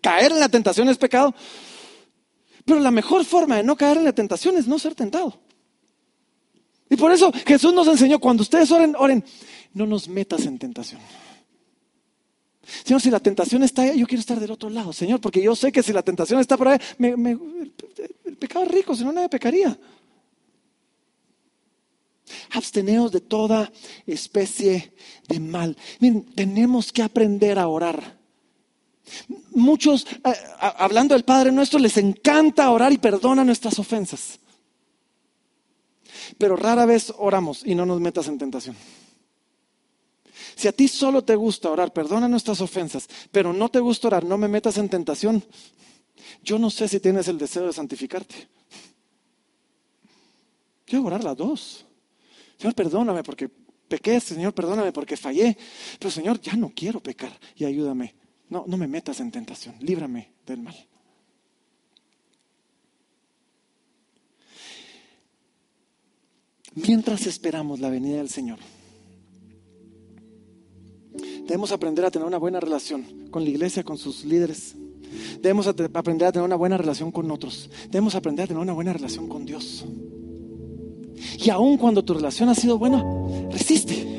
Caer 0.00 0.32
en 0.32 0.40
la 0.40 0.48
tentación 0.48 0.88
es 0.88 0.98
pecado. 0.98 1.34
Pero 2.68 2.80
la 2.80 2.90
mejor 2.90 3.24
forma 3.24 3.56
de 3.56 3.62
no 3.62 3.76
caer 3.76 3.96
en 3.96 4.04
la 4.04 4.12
tentación 4.12 4.58
es 4.58 4.68
no 4.68 4.78
ser 4.78 4.94
tentado. 4.94 5.40
Y 6.90 6.96
por 6.96 7.10
eso 7.10 7.32
Jesús 7.46 7.72
nos 7.72 7.88
enseñó, 7.88 8.18
cuando 8.18 8.42
ustedes 8.42 8.70
oren, 8.70 8.94
oren, 8.98 9.24
no 9.72 9.86
nos 9.86 10.06
metas 10.06 10.44
en 10.44 10.58
tentación. 10.58 11.00
Señor, 12.84 13.00
si 13.00 13.10
la 13.10 13.20
tentación 13.20 13.62
está 13.62 13.82
ahí, 13.82 13.98
yo 13.98 14.06
quiero 14.06 14.20
estar 14.20 14.38
del 14.38 14.50
otro 14.50 14.68
lado, 14.68 14.92
Señor, 14.92 15.18
porque 15.18 15.42
yo 15.42 15.56
sé 15.56 15.72
que 15.72 15.82
si 15.82 15.94
la 15.94 16.02
tentación 16.02 16.40
está 16.40 16.58
por 16.58 16.68
ahí, 16.68 16.78
el, 16.98 18.36
pecado 18.38 18.66
es 18.66 18.70
rico, 18.70 18.94
si 18.94 19.02
no 19.02 19.12
nadie 19.12 19.30
pecaría. 19.30 19.78
Absteneos 22.50 23.10
de 23.12 23.22
toda 23.22 23.72
especie 24.06 24.92
de 25.26 25.40
mal. 25.40 25.74
Miren, 26.00 26.24
tenemos 26.34 26.92
que 26.92 27.02
aprender 27.02 27.58
a 27.58 27.66
orar. 27.66 28.17
Muchos, 29.52 30.06
eh, 30.06 30.32
hablando 30.58 31.14
del 31.14 31.24
Padre 31.24 31.52
nuestro, 31.52 31.78
les 31.78 31.96
encanta 31.96 32.70
orar 32.70 32.92
y 32.92 32.98
perdona 32.98 33.44
nuestras 33.44 33.78
ofensas. 33.78 34.40
Pero 36.36 36.56
rara 36.56 36.86
vez 36.86 37.12
oramos 37.16 37.62
y 37.64 37.74
no 37.74 37.86
nos 37.86 38.00
metas 38.00 38.28
en 38.28 38.38
tentación. 38.38 38.76
Si 40.56 40.66
a 40.66 40.72
ti 40.72 40.88
solo 40.88 41.22
te 41.22 41.36
gusta 41.36 41.70
orar, 41.70 41.92
perdona 41.92 42.28
nuestras 42.28 42.60
ofensas, 42.60 43.08
pero 43.30 43.52
no 43.52 43.68
te 43.68 43.78
gusta 43.78 44.08
orar, 44.08 44.24
no 44.24 44.36
me 44.36 44.48
metas 44.48 44.76
en 44.78 44.88
tentación, 44.88 45.44
yo 46.42 46.58
no 46.58 46.70
sé 46.70 46.88
si 46.88 47.00
tienes 47.00 47.28
el 47.28 47.38
deseo 47.38 47.66
de 47.66 47.72
santificarte. 47.72 48.48
Quiero 50.84 51.04
orar 51.04 51.22
las 51.22 51.36
dos. 51.36 51.84
Señor, 52.56 52.74
perdóname 52.74 53.22
porque 53.22 53.48
pequé, 53.48 54.20
Señor, 54.20 54.54
perdóname 54.54 54.92
porque 54.92 55.16
fallé. 55.16 55.56
Pero 55.98 56.10
Señor, 56.10 56.40
ya 56.40 56.54
no 56.54 56.72
quiero 56.74 57.00
pecar 57.00 57.38
y 57.54 57.64
ayúdame. 57.64 58.14
No, 58.50 58.64
no 58.66 58.76
me 58.76 58.86
metas 58.86 59.20
en 59.20 59.30
tentación, 59.30 59.74
líbrame 59.80 60.32
del 60.46 60.60
mal. 60.60 60.76
Mientras 66.74 67.26
esperamos 67.26 67.80
la 67.80 67.90
venida 67.90 68.18
del 68.18 68.28
Señor, 68.28 68.58
Debemos 71.48 71.72
aprender 71.72 72.04
a 72.04 72.10
tener 72.10 72.28
una 72.28 72.36
buena 72.36 72.60
relación 72.60 73.30
con 73.30 73.42
la 73.42 73.48
iglesia, 73.48 73.82
con 73.82 73.96
sus 73.96 74.22
líderes. 74.22 74.76
Debemos 75.40 75.66
aprender 75.66 76.28
a 76.28 76.32
tener 76.32 76.44
una 76.44 76.56
buena 76.56 76.76
relación 76.76 77.10
con 77.10 77.30
otros. 77.30 77.70
Debemos 77.84 78.14
aprender 78.14 78.44
a 78.44 78.48
tener 78.48 78.60
una 78.60 78.74
buena 78.74 78.92
relación 78.92 79.28
con 79.28 79.46
Dios. 79.46 79.86
Y 81.38 81.48
aun 81.48 81.78
cuando 81.78 82.04
tu 82.04 82.12
relación 82.12 82.50
ha 82.50 82.54
sido 82.54 82.78
buena, 82.78 83.02
resiste. 83.50 84.17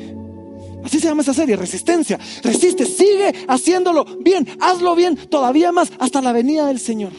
Así 0.84 0.98
se 0.98 1.08
llama 1.08 1.22
esa 1.22 1.34
serie, 1.34 1.56
resistencia. 1.56 2.18
Resiste, 2.42 2.86
sigue 2.86 3.32
haciéndolo 3.48 4.04
bien, 4.20 4.46
hazlo 4.60 4.94
bien, 4.94 5.16
todavía 5.16 5.72
más, 5.72 5.92
hasta 5.98 6.20
la 6.22 6.32
venida 6.32 6.66
del 6.66 6.78
Señor. 6.78 7.12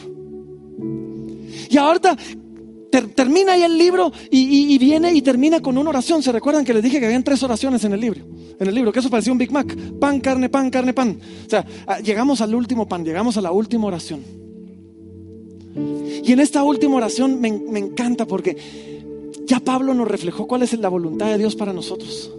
Y 1.70 1.76
ahorita 1.76 2.16
termina 3.14 3.52
ahí 3.52 3.62
el 3.62 3.78
libro 3.78 4.12
y, 4.30 4.76
viene 4.78 5.12
y 5.14 5.22
termina 5.22 5.60
con 5.60 5.78
una 5.78 5.90
oración. 5.90 6.22
¿Se 6.22 6.32
recuerdan 6.32 6.64
que 6.64 6.74
les 6.74 6.82
dije 6.82 7.00
que 7.00 7.06
habían 7.06 7.24
tres 7.24 7.42
oraciones 7.42 7.84
en 7.84 7.92
el 7.94 8.00
libro? 8.00 8.22
En 8.58 8.68
el 8.68 8.74
libro, 8.74 8.92
que 8.92 8.98
eso 8.98 9.08
parecía 9.08 9.32
un 9.32 9.38
Big 9.38 9.50
Mac. 9.50 9.74
Pan, 9.98 10.20
carne, 10.20 10.48
pan, 10.48 10.70
carne, 10.70 10.92
pan. 10.92 11.18
O 11.46 11.50
sea, 11.50 11.64
ah, 11.86 12.00
llegamos 12.00 12.40
al 12.40 12.54
último 12.54 12.86
pan, 12.86 13.04
llegamos 13.04 13.36
a 13.36 13.40
la 13.40 13.50
última 13.50 13.86
oración. 13.86 14.22
Y 16.24 16.32
en 16.32 16.40
esta 16.40 16.62
última 16.62 16.96
oración 16.96 17.40
me, 17.40 17.48
encanta 17.48 18.26
porque 18.26 18.56
ya 19.46 19.58
Pablo 19.60 19.94
nos 19.94 20.06
reflejó 20.06 20.46
cuál 20.46 20.62
es 20.62 20.78
la 20.78 20.88
voluntad 20.88 21.26
de 21.26 21.38
Dios 21.38 21.56
para 21.56 21.72
nosotros. 21.72 22.30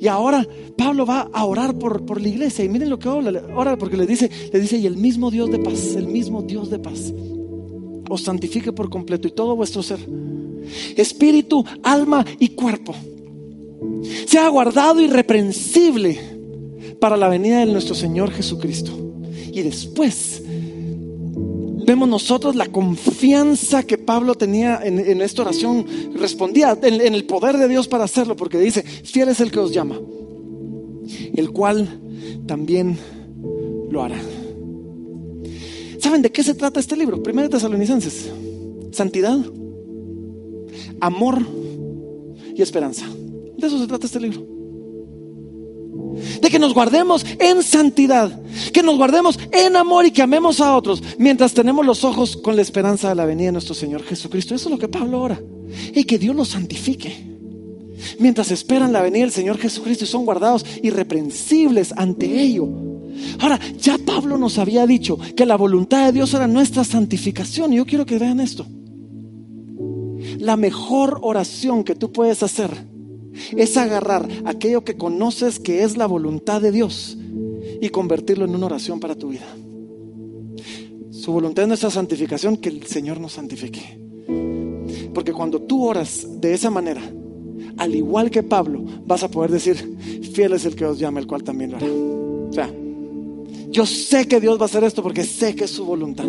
Y 0.00 0.08
ahora 0.08 0.46
Pablo 0.78 1.04
va 1.04 1.28
a 1.30 1.44
orar 1.44 1.78
por, 1.78 2.06
por 2.06 2.20
la 2.20 2.28
iglesia. 2.28 2.64
Y 2.64 2.70
miren 2.70 2.88
lo 2.88 2.98
que 2.98 3.08
ora, 3.08 3.76
porque 3.76 3.98
le 3.98 4.06
dice, 4.06 4.30
le 4.50 4.58
dice, 4.60 4.78
y 4.78 4.86
el 4.86 4.96
mismo 4.96 5.30
Dios 5.30 5.50
de 5.50 5.58
paz, 5.58 5.94
el 5.94 6.06
mismo 6.06 6.42
Dios 6.42 6.70
de 6.70 6.78
paz 6.78 7.12
os 8.08 8.22
santifique 8.22 8.72
por 8.72 8.90
completo 8.90 9.28
y 9.28 9.30
todo 9.30 9.54
vuestro 9.54 9.84
ser, 9.84 10.00
espíritu, 10.96 11.64
alma 11.82 12.24
y 12.40 12.48
cuerpo, 12.48 12.92
sea 14.26 14.48
guardado 14.48 15.00
irreprensible 15.00 16.18
para 16.98 17.16
la 17.16 17.28
venida 17.28 17.60
de 17.60 17.66
nuestro 17.66 17.94
Señor 17.94 18.32
Jesucristo. 18.32 18.90
Y 19.52 19.62
después 19.62 20.42
vemos 21.86 22.08
nosotros 22.08 22.56
la 22.56 22.66
confianza 22.66 23.82
que 23.82 23.98
Pablo 23.98 24.34
tenía 24.34 24.80
en, 24.82 25.20
esta 25.20 25.42
oración, 25.42 25.86
respondía 26.14 26.78
en, 26.82 27.00
en 27.00 27.14
el 27.14 27.24
poder 27.24 27.56
de 27.56 27.68
Dios 27.68 27.88
para 27.88 28.04
hacerlo, 28.04 28.36
porque 28.36 28.58
dice, 28.58 28.82
fiel 28.82 29.28
es 29.28 29.40
el 29.40 29.50
que 29.50 29.58
os 29.58 29.72
llama, 29.72 29.98
el 31.34 31.50
cual 31.50 32.00
también 32.46 32.98
lo 33.90 34.02
hará. 34.02 34.20
¿Saben 35.98 36.22
de 36.22 36.32
qué 36.32 36.42
se 36.42 36.54
trata 36.54 36.80
este 36.80 36.96
libro? 36.96 37.22
Primero 37.22 37.48
de 37.48 37.52
Tesalonicenses. 37.52 38.30
Santidad, 38.90 39.38
amor 41.00 41.38
y 42.54 42.62
esperanza. 42.62 43.06
De 43.56 43.66
eso 43.66 43.78
se 43.78 43.86
trata 43.86 44.06
este 44.06 44.20
libro. 44.20 44.59
De 46.40 46.50
que 46.50 46.58
nos 46.58 46.74
guardemos 46.74 47.24
en 47.38 47.62
santidad, 47.62 48.38
que 48.72 48.82
nos 48.82 48.96
guardemos 48.96 49.38
en 49.52 49.76
amor 49.76 50.06
y 50.06 50.10
que 50.10 50.22
amemos 50.22 50.60
a 50.60 50.76
otros 50.76 51.02
mientras 51.18 51.54
tenemos 51.54 51.84
los 51.84 52.04
ojos 52.04 52.36
con 52.36 52.56
la 52.56 52.62
esperanza 52.62 53.08
de 53.08 53.14
la 53.14 53.24
venida 53.24 53.46
de 53.46 53.52
nuestro 53.52 53.74
Señor 53.74 54.02
Jesucristo. 54.02 54.54
Eso 54.54 54.68
es 54.68 54.72
lo 54.72 54.78
que 54.78 54.88
Pablo 54.88 55.20
ora. 55.20 55.40
Y 55.94 56.04
que 56.04 56.18
Dios 56.18 56.34
los 56.34 56.48
santifique. 56.48 57.30
Mientras 58.18 58.50
esperan 58.50 58.92
la 58.92 59.02
venida 59.02 59.22
del 59.22 59.32
Señor 59.32 59.58
Jesucristo 59.58 60.04
y 60.04 60.08
son 60.08 60.24
guardados 60.24 60.64
irreprensibles 60.82 61.92
ante 61.96 62.40
ello. 62.40 62.68
Ahora, 63.38 63.60
ya 63.78 63.98
Pablo 63.98 64.38
nos 64.38 64.58
había 64.58 64.86
dicho 64.86 65.18
que 65.36 65.46
la 65.46 65.56
voluntad 65.56 66.06
de 66.06 66.12
Dios 66.12 66.32
era 66.34 66.46
nuestra 66.46 66.84
santificación. 66.84 67.72
Y 67.72 67.76
yo 67.76 67.86
quiero 67.86 68.06
que 68.06 68.18
vean 68.18 68.40
esto. 68.40 68.66
La 70.38 70.56
mejor 70.56 71.18
oración 71.22 71.84
que 71.84 71.94
tú 71.94 72.12
puedes 72.12 72.42
hacer 72.42 72.89
es 73.56 73.76
agarrar 73.76 74.28
aquello 74.44 74.84
que 74.84 74.96
conoces 74.96 75.58
que 75.58 75.82
es 75.82 75.96
la 75.96 76.06
voluntad 76.06 76.60
de 76.60 76.72
Dios 76.72 77.16
y 77.80 77.88
convertirlo 77.88 78.44
en 78.44 78.54
una 78.54 78.66
oración 78.66 79.00
para 79.00 79.14
tu 79.14 79.28
vida. 79.28 79.46
Su 81.10 81.32
voluntad 81.32 81.64
es 81.64 81.68
nuestra 81.68 81.90
santificación, 81.90 82.56
que 82.56 82.70
el 82.70 82.86
Señor 82.86 83.20
nos 83.20 83.32
santifique. 83.32 83.98
Porque 85.12 85.32
cuando 85.32 85.60
tú 85.62 85.84
oras 85.84 86.26
de 86.40 86.54
esa 86.54 86.70
manera, 86.70 87.02
al 87.76 87.94
igual 87.94 88.30
que 88.30 88.42
Pablo, 88.42 88.82
vas 89.06 89.22
a 89.22 89.30
poder 89.30 89.50
decir, 89.50 89.76
fiel 90.32 90.54
es 90.54 90.64
el 90.64 90.74
que 90.74 90.86
os 90.86 90.98
llama, 90.98 91.20
el 91.20 91.26
cual 91.26 91.42
también 91.42 91.72
lo 91.72 91.76
hará. 91.76 91.86
O 91.86 92.52
sea, 92.52 92.72
yo 93.70 93.86
sé 93.86 94.26
que 94.26 94.40
Dios 94.40 94.58
va 94.58 94.62
a 94.62 94.66
hacer 94.66 94.84
esto 94.84 95.02
porque 95.02 95.24
sé 95.24 95.54
que 95.54 95.64
es 95.64 95.70
su 95.70 95.84
voluntad. 95.84 96.26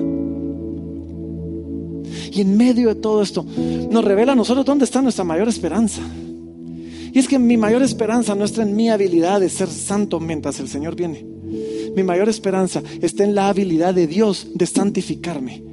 Y 2.34 2.42
en 2.42 2.58
medio 2.58 2.90
de 2.90 2.96
todo 2.96 3.22
esto, 3.22 3.46
nos 3.46 4.04
revela 4.04 4.34
a 4.34 4.36
nosotros 4.36 4.66
dónde 4.66 4.86
está 4.86 5.02
nuestra 5.02 5.24
mayor 5.24 5.48
esperanza. 5.48 6.02
Y 7.14 7.20
es 7.20 7.28
que 7.28 7.40
mi 7.40 7.58
mayor 7.58 7.84
esperanza 7.84 8.36
no 8.36 8.46
está 8.46 8.64
en 8.64 8.76
mi 8.76 8.90
habilidad 8.90 9.40
de 9.40 9.50
ser 9.50 9.68
santo 9.68 10.20
mientras 10.20 10.60
el 10.60 10.68
Señor 10.68 10.96
viene. 10.96 11.26
Mi 11.96 12.04
mayor 12.04 12.30
esperanza 12.30 12.82
está 13.02 13.24
en 13.24 13.36
la 13.36 13.50
habilidad 13.50 13.94
de 13.94 14.08
Dios 14.08 14.48
de 14.54 14.66
santificarme 14.66 15.64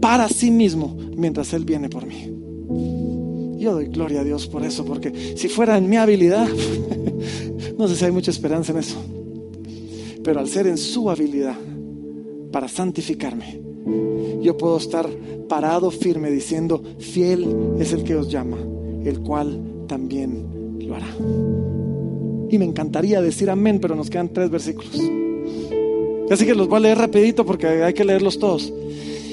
para 0.00 0.28
sí 0.28 0.50
mismo 0.50 0.96
mientras 1.16 1.52
Él 1.52 1.64
viene 1.64 1.88
por 1.88 2.06
mí. 2.06 2.32
Yo 3.58 3.74
doy 3.74 3.86
gloria 3.86 4.22
a 4.22 4.24
Dios 4.24 4.48
por 4.48 4.64
eso, 4.64 4.84
porque 4.84 5.36
si 5.36 5.48
fuera 5.48 5.78
en 5.78 5.88
mi 5.88 5.96
habilidad, 5.96 6.48
no 7.78 7.86
sé 7.86 7.94
si 7.94 8.04
hay 8.04 8.10
mucha 8.10 8.32
esperanza 8.32 8.72
en 8.72 8.78
eso. 8.78 8.96
Pero 10.24 10.40
al 10.40 10.48
ser 10.48 10.66
en 10.66 10.76
su 10.76 11.08
habilidad 11.08 11.56
para 12.50 12.66
santificarme, 12.66 13.60
yo 14.42 14.56
puedo 14.56 14.76
estar 14.78 15.08
parado 15.48 15.92
firme 15.92 16.30
diciendo, 16.32 16.82
fiel 16.98 17.76
es 17.78 17.92
el 17.92 18.02
que 18.02 18.16
os 18.16 18.28
llama, 18.28 18.58
el 19.04 19.20
cual 19.20 19.71
también 19.86 20.78
lo 20.80 20.94
hará. 20.94 21.08
Y 22.50 22.58
me 22.58 22.64
encantaría 22.64 23.20
decir 23.20 23.50
amén, 23.50 23.78
pero 23.80 23.94
nos 23.94 24.10
quedan 24.10 24.28
tres 24.28 24.50
versículos. 24.50 25.00
Así 26.30 26.46
que 26.46 26.54
los 26.54 26.68
voy 26.68 26.78
a 26.78 26.80
leer 26.80 26.98
rapidito 26.98 27.44
porque 27.44 27.66
hay 27.66 27.94
que 27.94 28.04
leerlos 28.04 28.38
todos. 28.38 28.72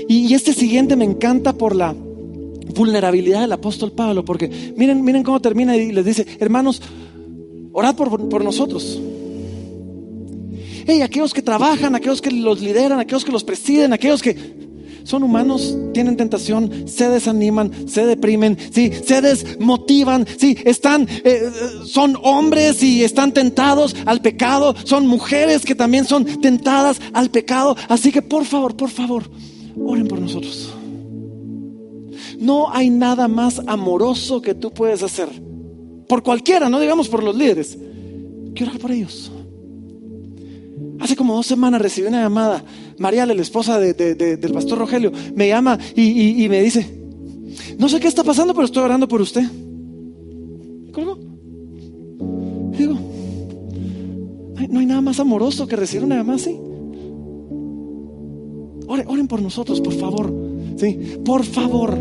Y, 0.08 0.34
este 0.34 0.54
siguiente 0.54 0.96
me 0.96 1.06
encanta 1.06 1.54
por 1.54 1.76
la 1.76 1.94
vulnerabilidad 2.76 3.42
del 3.42 3.52
apóstol 3.52 3.92
Pablo, 3.92 4.26
porque 4.26 4.74
miren, 4.76 5.04
miren 5.04 5.24
cómo 5.24 5.40
termina 5.40 5.78
y 5.78 5.92
les 5.92 6.04
dice, 6.04 6.26
hermanos, 6.40 6.82
orad 7.72 7.96
por, 7.96 8.28
por 8.28 8.44
nosotros. 8.44 9.00
Hey, 10.88 11.02
aquellos 11.02 11.34
que 11.34 11.44
trabajan, 11.44 11.94
aquellos 11.94 12.22
que 12.22 12.32
los 12.32 12.62
lideran, 12.62 13.00
aquellos 13.00 13.24
que 13.24 13.32
los 13.32 13.44
presiden, 13.44 13.94
aquellos 13.94 14.22
que 14.24 14.36
son 15.10 15.24
humanos, 15.24 15.76
tienen 15.92 16.18
tentación, 16.18 16.88
se 16.88 17.10
desaniman, 17.10 17.72
se 17.88 18.06
deprimen, 18.06 18.56
sí, 18.72 18.92
se 19.04 19.22
desmotivan, 19.22 20.28
sí, 20.38 20.56
están, 20.66 21.08
eh, 21.24 21.50
son 21.84 22.16
hombres 22.22 22.84
y 22.84 23.04
están 23.04 23.34
tentados 23.34 23.96
al 24.06 24.22
pecado, 24.22 24.76
son 24.84 25.08
mujeres 25.08 25.66
que 25.66 25.74
también 25.74 26.06
son 26.06 26.26
tentadas 26.26 27.02
al 27.12 27.32
pecado. 27.32 27.76
Así 27.88 28.12
que 28.12 28.22
por 28.22 28.46
favor, 28.46 28.78
por 28.78 28.92
favor, 28.92 29.24
oren 29.84 30.08
por 30.08 30.20
nosotros. 30.20 30.76
No 32.38 32.72
hay 32.72 32.92
nada 32.92 33.28
más 33.28 33.64
amoroso 33.66 34.44
que 34.44 34.54
tú 34.54 34.70
puedes 34.70 35.02
hacer. 35.02 35.30
Por 36.08 36.22
cualquiera, 36.22 36.70
no 36.70 36.80
digamos 36.80 37.10
por 37.10 37.24
los 37.24 37.36
líderes. 37.36 37.76
Quiero 38.54 38.74
orar 38.74 38.80
por 38.80 38.92
ellos. 38.92 39.32
Hace 41.00 41.16
como 41.16 41.36
dos 41.36 41.46
semanas 41.46 41.82
recibí 41.82 42.08
una 42.08 42.22
llamada. 42.22 42.64
Mariale, 42.98 43.34
la 43.34 43.42
esposa 43.42 43.80
del 43.80 44.52
pastor 44.54 44.80
Rogelio, 44.80 45.12
me 45.36 45.48
llama 45.48 45.78
y, 45.96 46.48
me 46.50 46.62
dice, 46.62 46.90
no 47.78 47.88
sé 47.88 48.00
qué 48.00 48.08
está 48.08 48.24
pasando, 48.24 48.54
pero 48.54 48.66
estoy 48.66 48.84
orando 48.84 49.08
por 49.08 49.22
usted. 49.22 49.44
¿Cómo? 50.92 51.18
digo, 52.78 52.98
no 54.70 54.80
hay 54.80 54.86
nada 54.86 55.02
más 55.02 55.20
amoroso 55.20 55.68
que 55.68 55.76
recibir 55.76 56.06
una 56.06 56.18
llamada 56.18 56.38
así. 56.38 56.58
Oren, 58.88 59.08
oren 59.08 59.28
por 59.28 59.42
nosotros, 59.42 59.82
por 59.82 59.94
favor. 59.94 60.34
Sí, 60.78 60.98
por 61.24 61.44
favor. 61.44 61.98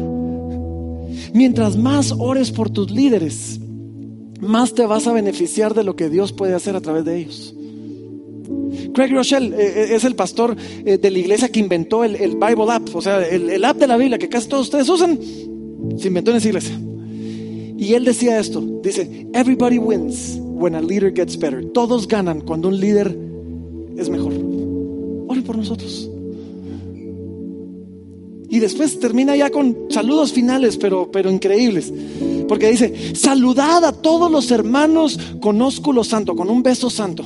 Mientras 1.34 1.76
más 1.76 2.12
ores 2.12 2.50
por 2.50 2.70
tus 2.70 2.90
líderes, 2.90 3.60
más 4.40 4.74
te 4.74 4.86
vas 4.86 5.06
a 5.06 5.12
beneficiar 5.12 5.74
de 5.74 5.84
lo 5.84 5.96
que 5.96 6.08
Dios 6.08 6.32
puede 6.32 6.54
hacer 6.54 6.76
a 6.76 6.80
través 6.80 7.04
de 7.04 7.18
ellos. 7.18 7.54
Craig 8.92 9.12
Rochelle 9.12 9.54
eh, 9.54 9.58
eh, 9.58 9.94
es 9.94 10.04
el 10.04 10.14
pastor 10.14 10.56
eh, 10.84 10.98
de 10.98 11.10
la 11.10 11.18
iglesia 11.18 11.50
que 11.50 11.60
inventó 11.60 12.04
el, 12.04 12.16
Bible 12.36 12.70
App, 12.70 12.94
o 12.94 13.00
sea, 13.00 13.26
el, 13.26 13.64
app 13.64 13.76
de 13.78 13.86
la 13.86 13.96
Biblia 13.96 14.18
que 14.18 14.28
casi 14.28 14.48
todos 14.48 14.66
ustedes 14.66 14.88
usan, 14.88 15.18
se 15.96 16.08
inventó 16.08 16.30
en 16.30 16.36
esa 16.38 16.48
iglesia. 16.48 16.78
Y 17.78 17.94
él 17.94 18.04
decía 18.04 18.38
esto, 18.40 18.60
dice, 18.82 19.28
everybody 19.34 19.78
wins 19.78 20.38
when 20.40 20.74
a 20.74 20.80
leader 20.80 21.12
gets 21.14 21.38
better. 21.38 21.64
Todos 21.66 22.08
ganan 22.08 22.40
cuando 22.40 22.68
un 22.68 22.80
líder 22.80 23.16
es 23.96 24.10
mejor. 24.10 24.32
Oren 25.28 25.44
por 25.44 25.56
nosotros. 25.56 26.10
Y 28.50 28.58
después 28.60 28.98
termina 28.98 29.36
ya 29.36 29.50
con 29.50 29.76
saludos 29.90 30.32
finales, 30.32 30.76
pero, 30.76 31.10
pero 31.12 31.30
increíbles. 31.30 31.92
Porque 32.48 32.70
dice, 32.70 33.14
saludad 33.14 33.84
a 33.84 33.92
todos 33.92 34.30
los 34.30 34.50
hermanos 34.50 35.18
con 35.40 35.60
ósculo 35.60 36.02
santo, 36.02 36.34
con 36.34 36.48
un 36.48 36.62
beso 36.62 36.88
santo. 36.90 37.24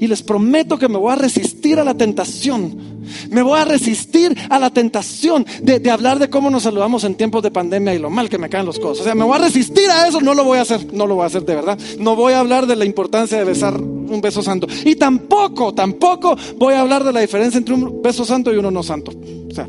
Y 0.00 0.06
les 0.06 0.22
prometo 0.22 0.78
que 0.78 0.88
me 0.88 0.98
voy 0.98 1.12
a 1.12 1.16
resistir 1.16 1.78
a 1.78 1.84
la 1.84 1.94
tentación. 1.94 2.94
Me 3.30 3.42
voy 3.42 3.58
a 3.58 3.64
resistir 3.64 4.36
a 4.48 4.58
la 4.58 4.70
tentación 4.70 5.46
de, 5.62 5.90
hablar 5.90 6.18
de 6.18 6.30
cómo 6.30 6.50
nos 6.50 6.62
saludamos 6.64 7.04
en 7.04 7.14
tiempos 7.14 7.42
de 7.42 7.50
pandemia 7.50 7.94
y 7.94 7.98
lo 7.98 8.10
mal 8.10 8.28
que 8.28 8.38
me 8.38 8.48
caen 8.48 8.66
los 8.66 8.78
cosas. 8.78 9.02
O 9.02 9.04
sea, 9.04 9.14
me 9.14 9.24
voy 9.24 9.36
a 9.36 9.42
resistir 9.42 9.90
a 9.90 10.08
eso. 10.08 10.20
No 10.20 10.34
lo 10.34 10.44
voy 10.44 10.58
a 10.58 10.62
hacer. 10.62 10.92
No 10.92 11.06
lo 11.06 11.16
voy 11.16 11.24
a 11.24 11.26
hacer 11.26 11.44
de 11.44 11.54
verdad. 11.54 11.78
No 11.98 12.16
voy 12.16 12.32
a 12.32 12.40
hablar 12.40 12.66
de 12.66 12.76
la 12.76 12.84
importancia 12.84 13.38
de 13.38 13.44
besar 13.44 13.80
un 13.80 14.20
beso 14.20 14.42
santo. 14.42 14.66
Y 14.84 14.96
tampoco, 14.96 15.74
tampoco 15.74 16.36
voy 16.56 16.74
a 16.74 16.80
hablar 16.80 17.04
de 17.04 17.12
la 17.12 17.20
diferencia 17.20 17.58
entre 17.58 17.74
un 17.74 18.02
beso 18.02 18.24
santo 18.24 18.52
y 18.52 18.56
uno 18.56 18.70
no 18.70 18.82
santo. 18.82 19.12
O 19.50 19.54
sea, 19.54 19.68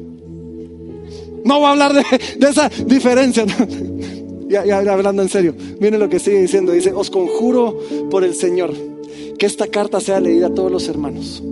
no 1.43 1.59
voy 1.59 1.67
a 1.67 1.71
hablar 1.71 1.93
de, 1.93 2.03
esa 2.47 2.69
diferencia. 2.69 3.45
Ya, 4.47 4.63
ya 4.63 4.77
hablando 4.77 5.23
en 5.23 5.27
serio, 5.27 5.55
miren 5.79 5.99
lo 5.99 6.07
que 6.07 6.19
sigue 6.19 6.39
diciendo. 6.39 6.71
Dice, 6.71 6.93
os 6.93 7.09
conjuro 7.09 7.79
por 8.11 8.23
el 8.23 8.35
Señor 8.35 8.75
que 9.37 9.45
esta 9.45 9.67
carta 9.67 9.99
sea 9.99 10.19
leída 10.19 10.47
a 10.47 10.53
todos 10.53 10.71
los 10.71 10.87
hermanos. 10.87 11.43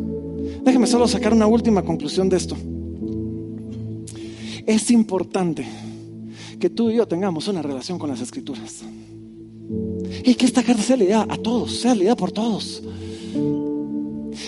Déjeme 0.63 0.88
solo 0.88 1.07
sacar 1.07 1.34
una 1.34 1.47
última 1.47 1.84
conclusión 1.84 2.29
de 2.29 2.38
esto. 2.38 2.55
Es 4.65 4.91
importante 4.91 5.65
que 6.59 6.69
tú 6.69 6.89
y 6.89 6.95
yo 6.95 7.07
tengamos 7.07 7.47
una 7.47 7.61
relación 7.61 7.99
con 7.99 8.09
las 8.09 8.21
escrituras. 8.21 8.84
Y 10.23 10.36
que 10.36 10.45
esta 10.45 10.63
carta 10.63 10.81
sea 10.81 10.95
leída 10.95 11.25
a 11.27 11.38
todos, 11.38 11.77
sea 11.79 11.93
leída 11.95 12.15
por 12.15 12.31
todos. 12.31 12.81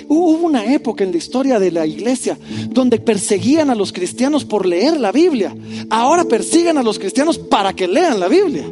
Hubo 0.07 0.45
una 0.45 0.73
época 0.73 1.03
en 1.03 1.11
la 1.11 1.17
historia 1.17 1.59
de 1.59 1.71
la 1.71 1.85
iglesia 1.85 2.37
donde 2.69 2.99
perseguían 2.99 3.69
a 3.69 3.75
los 3.75 3.91
cristianos 3.91 4.45
por 4.45 4.65
leer 4.65 4.99
la 4.99 5.11
Biblia. 5.11 5.55
Ahora 5.89 6.23
persiguen 6.23 6.77
a 6.77 6.83
los 6.83 6.99
cristianos 6.99 7.37
para 7.37 7.73
que 7.73 7.87
lean 7.87 8.19
la 8.19 8.27
Biblia. 8.27 8.65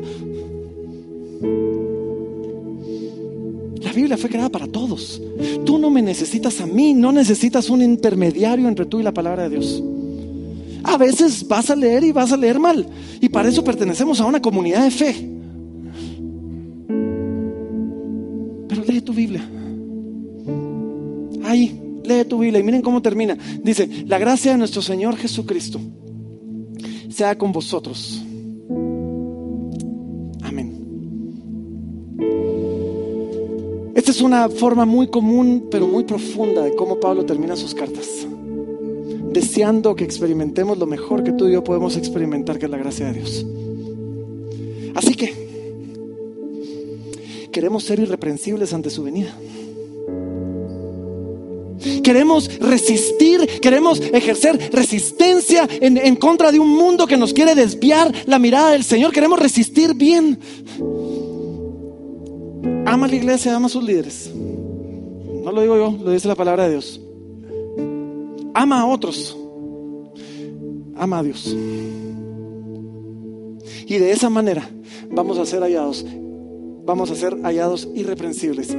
La 3.84 3.92
Biblia 3.92 4.18
fue 4.18 4.30
creada 4.30 4.50
para 4.50 4.68
todos. 4.68 5.22
Tú 5.66 5.78
no 5.78 5.90
me 5.90 6.02
necesitas 6.02 6.62
a 6.62 6.66
mí, 6.66 6.94
no 6.94 7.12
necesitas 7.12 7.70
un 7.70 7.82
intermediario 7.82 8.68
entre 8.68 8.86
tú 8.86 9.00
y 9.00 9.04
la 9.04 9.14
palabra 9.14 9.44
de 9.44 9.58
Dios. 9.58 9.84
A 10.84 10.98
veces 10.98 11.48
vas 11.48 11.70
a 11.70 11.76
leer 11.76 12.04
y 12.04 12.12
vas 12.12 12.32
a 12.32 12.38
leer 12.38 12.60
mal. 12.60 12.86
Y 13.22 13.30
para 13.30 13.50
eso 13.50 13.64
pertenecemos 13.64 14.20
a 14.20 14.26
una 14.26 14.42
comunidad 14.42 14.84
de 14.84 14.92
fe. 14.92 15.30
Pero 18.68 18.84
lee 18.88 19.02
tu 19.02 19.14
Biblia. 19.14 19.48
Hay 21.44 21.84
Lee 22.04 22.26
tu 22.26 22.40
Biblia 22.40 22.60
y 22.60 22.64
miren 22.64 22.82
cómo 22.82 23.02
termina. 23.02 23.38
Dice, 23.62 23.90
la 24.08 24.18
gracia 24.18 24.52
de 24.52 24.58
nuestro 24.58 24.82
Señor 24.82 25.16
Jesucristo 25.18 25.80
sea 27.10 27.38
con 27.38 27.52
vosotros. 27.52 28.22
Esta 33.96 34.10
es 34.10 34.22
una 34.22 34.50
forma 34.50 34.86
muy 34.86 35.08
común, 35.08 35.68
pero 35.70 35.88
muy 35.88 36.04
profunda 36.04 36.64
de 36.64 36.76
cómo 36.76 37.00
Pablo 37.00 37.26
termina 37.26 37.56
sus 37.56 37.76
cartas. 37.76 38.26
Deseando 39.32 39.96
que 39.96 40.04
experimentemos 40.04 40.78
lo 40.80 40.88
mejor 40.88 41.24
que 41.24 41.32
tú 41.32 41.48
y 41.48 41.54
yo 41.54 41.64
podemos 41.64 41.96
experimentar, 41.96 42.58
que 42.58 42.66
es 42.66 42.72
la 42.72 42.78
gracia 42.78 43.08
de 43.08 43.14
Dios. 43.14 43.46
Así 44.96 45.14
que 45.14 45.34
queremos 47.52 47.84
ser 47.84 48.00
irreprensibles 48.00 48.74
ante 48.74 48.90
su 48.90 49.04
venida. 49.04 49.36
Queremos 52.04 52.60
resistir, 52.60 53.46
queremos 53.62 54.02
ejercer 54.02 54.72
resistencia 54.72 55.68
en, 55.70 55.98
en, 55.98 56.16
contra 56.16 56.52
de 56.52 56.60
un 56.60 56.70
mundo 56.70 57.06
que 57.06 57.18
nos 57.18 57.34
quiere 57.34 57.56
desviar 57.56 58.12
la 58.26 58.40
mirada 58.40 58.72
del 58.72 58.84
Señor. 58.84 59.12
Queremos 59.12 59.40
resistir 59.40 59.94
bien. 59.94 60.40
Ama 62.86 63.08
la 63.08 63.16
iglesia, 63.16 63.56
ama 63.56 63.68
a 63.68 63.70
sus 63.70 63.84
líderes. 63.84 64.32
No 64.34 65.52
lo 65.52 65.62
digo 65.62 65.76
yo, 65.76 65.98
lo 66.02 66.12
dice 66.12 66.28
la 66.28 66.36
palabra 66.36 66.66
de 66.66 66.72
Dios. 66.72 67.02
Ama 68.54 68.82
a 68.82 68.86
otros. 68.86 69.38
Ama 70.96 71.20
a 71.20 71.24
Dios. 71.24 71.56
Y 73.88 73.98
de 73.98 74.12
esa 74.12 74.30
manera 74.30 74.70
vamos 75.12 75.38
a 75.38 75.46
ser 75.46 75.62
hallados, 75.62 76.06
vamos 76.86 77.12
a 77.12 77.16
ser 77.16 77.36
hallados 77.42 77.88
irreprensibles 77.94 78.76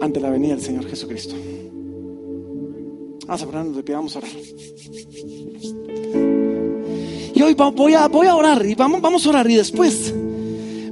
ante 0.00 0.20
la 0.20 0.30
venida 0.30 0.54
del 0.54 0.62
Señor 0.62 0.86
Jesucristo. 0.86 1.34
Vamos 3.26 3.42
a 3.42 3.46
ponernos 3.46 3.76
de 3.76 3.82
pie, 3.82 3.94
vamos 3.94 4.14
a 4.14 4.18
orar. 4.18 4.30
Y 7.34 7.42
hoy 7.42 7.54
voy 7.54 7.94
a, 7.94 8.04
a 8.04 8.36
orar 8.36 8.66
y 8.66 8.74
vamos 8.74 9.26
a 9.26 9.30
orar 9.30 9.50
y 9.50 9.56
después 9.56 10.14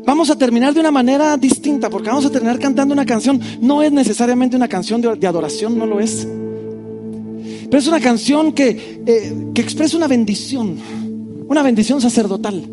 vamos 0.05 0.30
a 0.30 0.36
terminar 0.36 0.74
de 0.74 0.80
una 0.80 0.90
manera 0.90 1.36
distinta 1.36 1.90
porque 1.90 2.09
vamos 2.09 2.26
a 2.26 2.30
terminar 2.30 2.59
cantando 2.59 2.92
una 2.92 3.07
canción. 3.07 3.40
No 3.61 3.82
es 3.82 3.92
necesariamente 3.92 4.57
una 4.57 4.68
canción 4.68 5.01
de, 5.01 5.26
adoración, 5.26 5.78
no 5.78 5.86
lo 5.86 6.01
es. 6.01 6.26
Pero 7.70 7.78
es 7.78 7.86
una 7.86 8.01
canción 8.01 8.53
que, 8.53 9.03
eh, 9.07 9.34
que 9.55 9.61
expresa 9.61 9.96
una 9.96 10.09
bendición, 10.09 10.76
una 11.48 11.62
bendición 11.62 12.01
sacerdotal. 12.01 12.64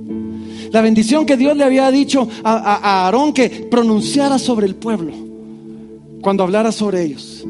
La 0.71 0.81
bendición 0.81 1.25
que 1.25 1.37
Dios 1.37 1.55
le 1.55 1.63
había 1.63 1.89
dicho 1.91 2.27
a 2.43 3.05
Aarón 3.05 3.31
que 3.33 3.49
pronunciara 3.71 4.37
sobre 4.37 4.65
el 4.65 4.75
pueblo 4.75 5.13
cuando 6.21 6.43
hablara 6.43 6.71
sobre 6.71 7.03
ellos. 7.03 7.45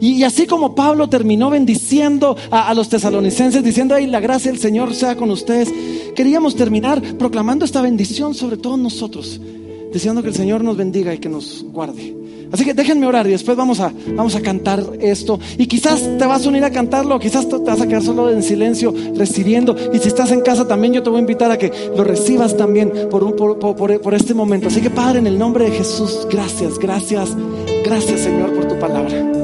Y, 0.00 0.22
así 0.22 0.46
como 0.46 0.74
Pablo 0.74 1.08
terminó 1.08 1.50
bendiciendo 1.50 2.36
a, 2.50 2.68
a 2.68 2.74
los 2.74 2.88
tesalonicenses, 2.88 3.62
diciendo, 3.62 3.94
ay, 3.94 4.06
la 4.06 4.20
gracia 4.20 4.50
del 4.50 4.60
Señor 4.60 4.94
sea 4.94 5.16
con 5.16 5.30
ustedes, 5.30 5.72
queríamos 6.14 6.56
terminar 6.56 7.02
proclamando 7.18 7.64
esta 7.64 7.82
bendición 7.82 8.34
sobre 8.34 8.56
todos 8.56 8.78
nosotros, 8.78 9.40
deseando 9.92 10.22
que 10.22 10.28
el 10.28 10.34
Señor 10.34 10.62
nos 10.64 10.76
bendiga 10.76 11.14
y 11.14 11.18
que 11.18 11.28
nos 11.28 11.64
guarde. 11.64 12.24
Así 12.54 12.64
que 12.64 12.72
déjenme 12.72 13.04
orar 13.04 13.26
y 13.26 13.30
después 13.30 13.56
vamos 13.56 13.80
a, 13.80 13.92
vamos 14.14 14.36
a 14.36 14.40
cantar 14.40 14.80
esto. 15.00 15.40
Y 15.58 15.66
quizás 15.66 16.08
te 16.18 16.24
vas 16.24 16.46
a 16.46 16.48
unir 16.48 16.62
a 16.62 16.70
cantarlo, 16.70 17.18
quizás 17.18 17.48
te 17.48 17.56
vas 17.56 17.80
a 17.80 17.88
quedar 17.88 18.02
solo 18.02 18.30
en 18.30 18.44
silencio 18.44 18.94
recibiendo. 19.16 19.74
Y 19.92 19.98
si 19.98 20.06
estás 20.06 20.30
en 20.30 20.40
casa 20.40 20.64
también 20.68 20.92
yo 20.92 21.02
te 21.02 21.10
voy 21.10 21.18
a 21.18 21.22
invitar 21.22 21.50
a 21.50 21.58
que 21.58 21.72
lo 21.96 22.04
recibas 22.04 22.56
también 22.56 22.92
por, 23.10 23.24
un, 23.24 23.34
por, 23.34 23.58
por, 23.58 24.00
por 24.00 24.14
este 24.14 24.34
momento. 24.34 24.68
Así 24.68 24.80
que 24.80 24.90
Padre, 24.90 25.18
en 25.18 25.26
el 25.26 25.36
nombre 25.36 25.64
de 25.64 25.72
Jesús, 25.72 26.28
gracias, 26.30 26.78
gracias, 26.78 27.30
gracias 27.84 28.20
Señor 28.20 28.54
por 28.54 28.68
tu 28.68 28.78
palabra. 28.78 29.43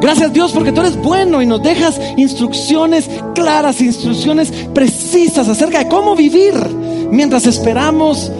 Gracias 0.00 0.32
Dios 0.32 0.52
porque 0.52 0.72
tú 0.72 0.80
eres 0.80 0.96
bueno 0.96 1.42
y 1.42 1.46
nos 1.46 1.62
dejas 1.62 2.00
instrucciones 2.16 3.08
claras, 3.34 3.80
instrucciones 3.80 4.50
precisas 4.74 5.48
acerca 5.48 5.80
de 5.80 5.88
cómo 5.88 6.16
vivir 6.16 6.54
mientras 7.10 7.46
esperamos 7.46 8.32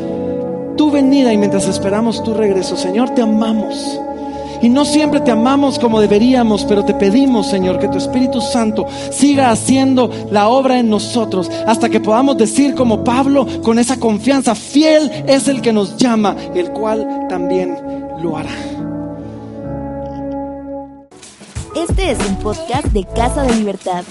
tu 0.77 0.91
venida 0.91 1.33
y 1.33 1.37
mientras 1.37 1.69
esperamos 1.69 2.23
tu 2.23 2.33
regreso. 2.33 2.77
Señor, 2.77 3.11
te 3.11 3.23
amamos. 3.23 4.01
Y 4.63 4.69
no 4.69 4.85
siempre 4.85 5.21
te 5.21 5.31
amamos 5.31 5.79
como 5.79 6.01
deberíamos, 6.01 6.65
pero 6.65 6.85
te 6.85 6.95
pedimos, 6.95 7.47
Señor, 7.47 7.79
que 7.79 7.89
tu 7.89 7.99
Espíritu 7.99 8.41
Santo 8.41 8.87
siga 9.11 9.51
haciendo 9.51 10.11
la 10.31 10.49
obra 10.49 10.79
en 10.79 10.91
nosotros 10.91 11.51
hasta 11.67 11.89
que 11.89 12.01
podamos 12.01 12.37
decir 12.37 12.75
como 12.75 13.03
Pablo 13.03 13.47
con 13.63 13.79
esa 13.79 13.99
confianza, 13.99 14.55
fiel 14.55 15.11
es 15.27 15.49
el 15.49 15.63
que 15.63 15.73
nos 15.73 15.97
llama, 15.97 16.37
el 16.55 16.71
cual 16.73 17.27
también 17.29 17.77
lo 18.23 18.37
hará. 18.37 18.80
Este 21.77 22.11
es 22.11 22.19
un 22.29 22.37
podcast 22.41 22.87
de 22.89 23.05
Casa 23.05 23.43
de 23.43 23.55
Libertad. 23.55 24.05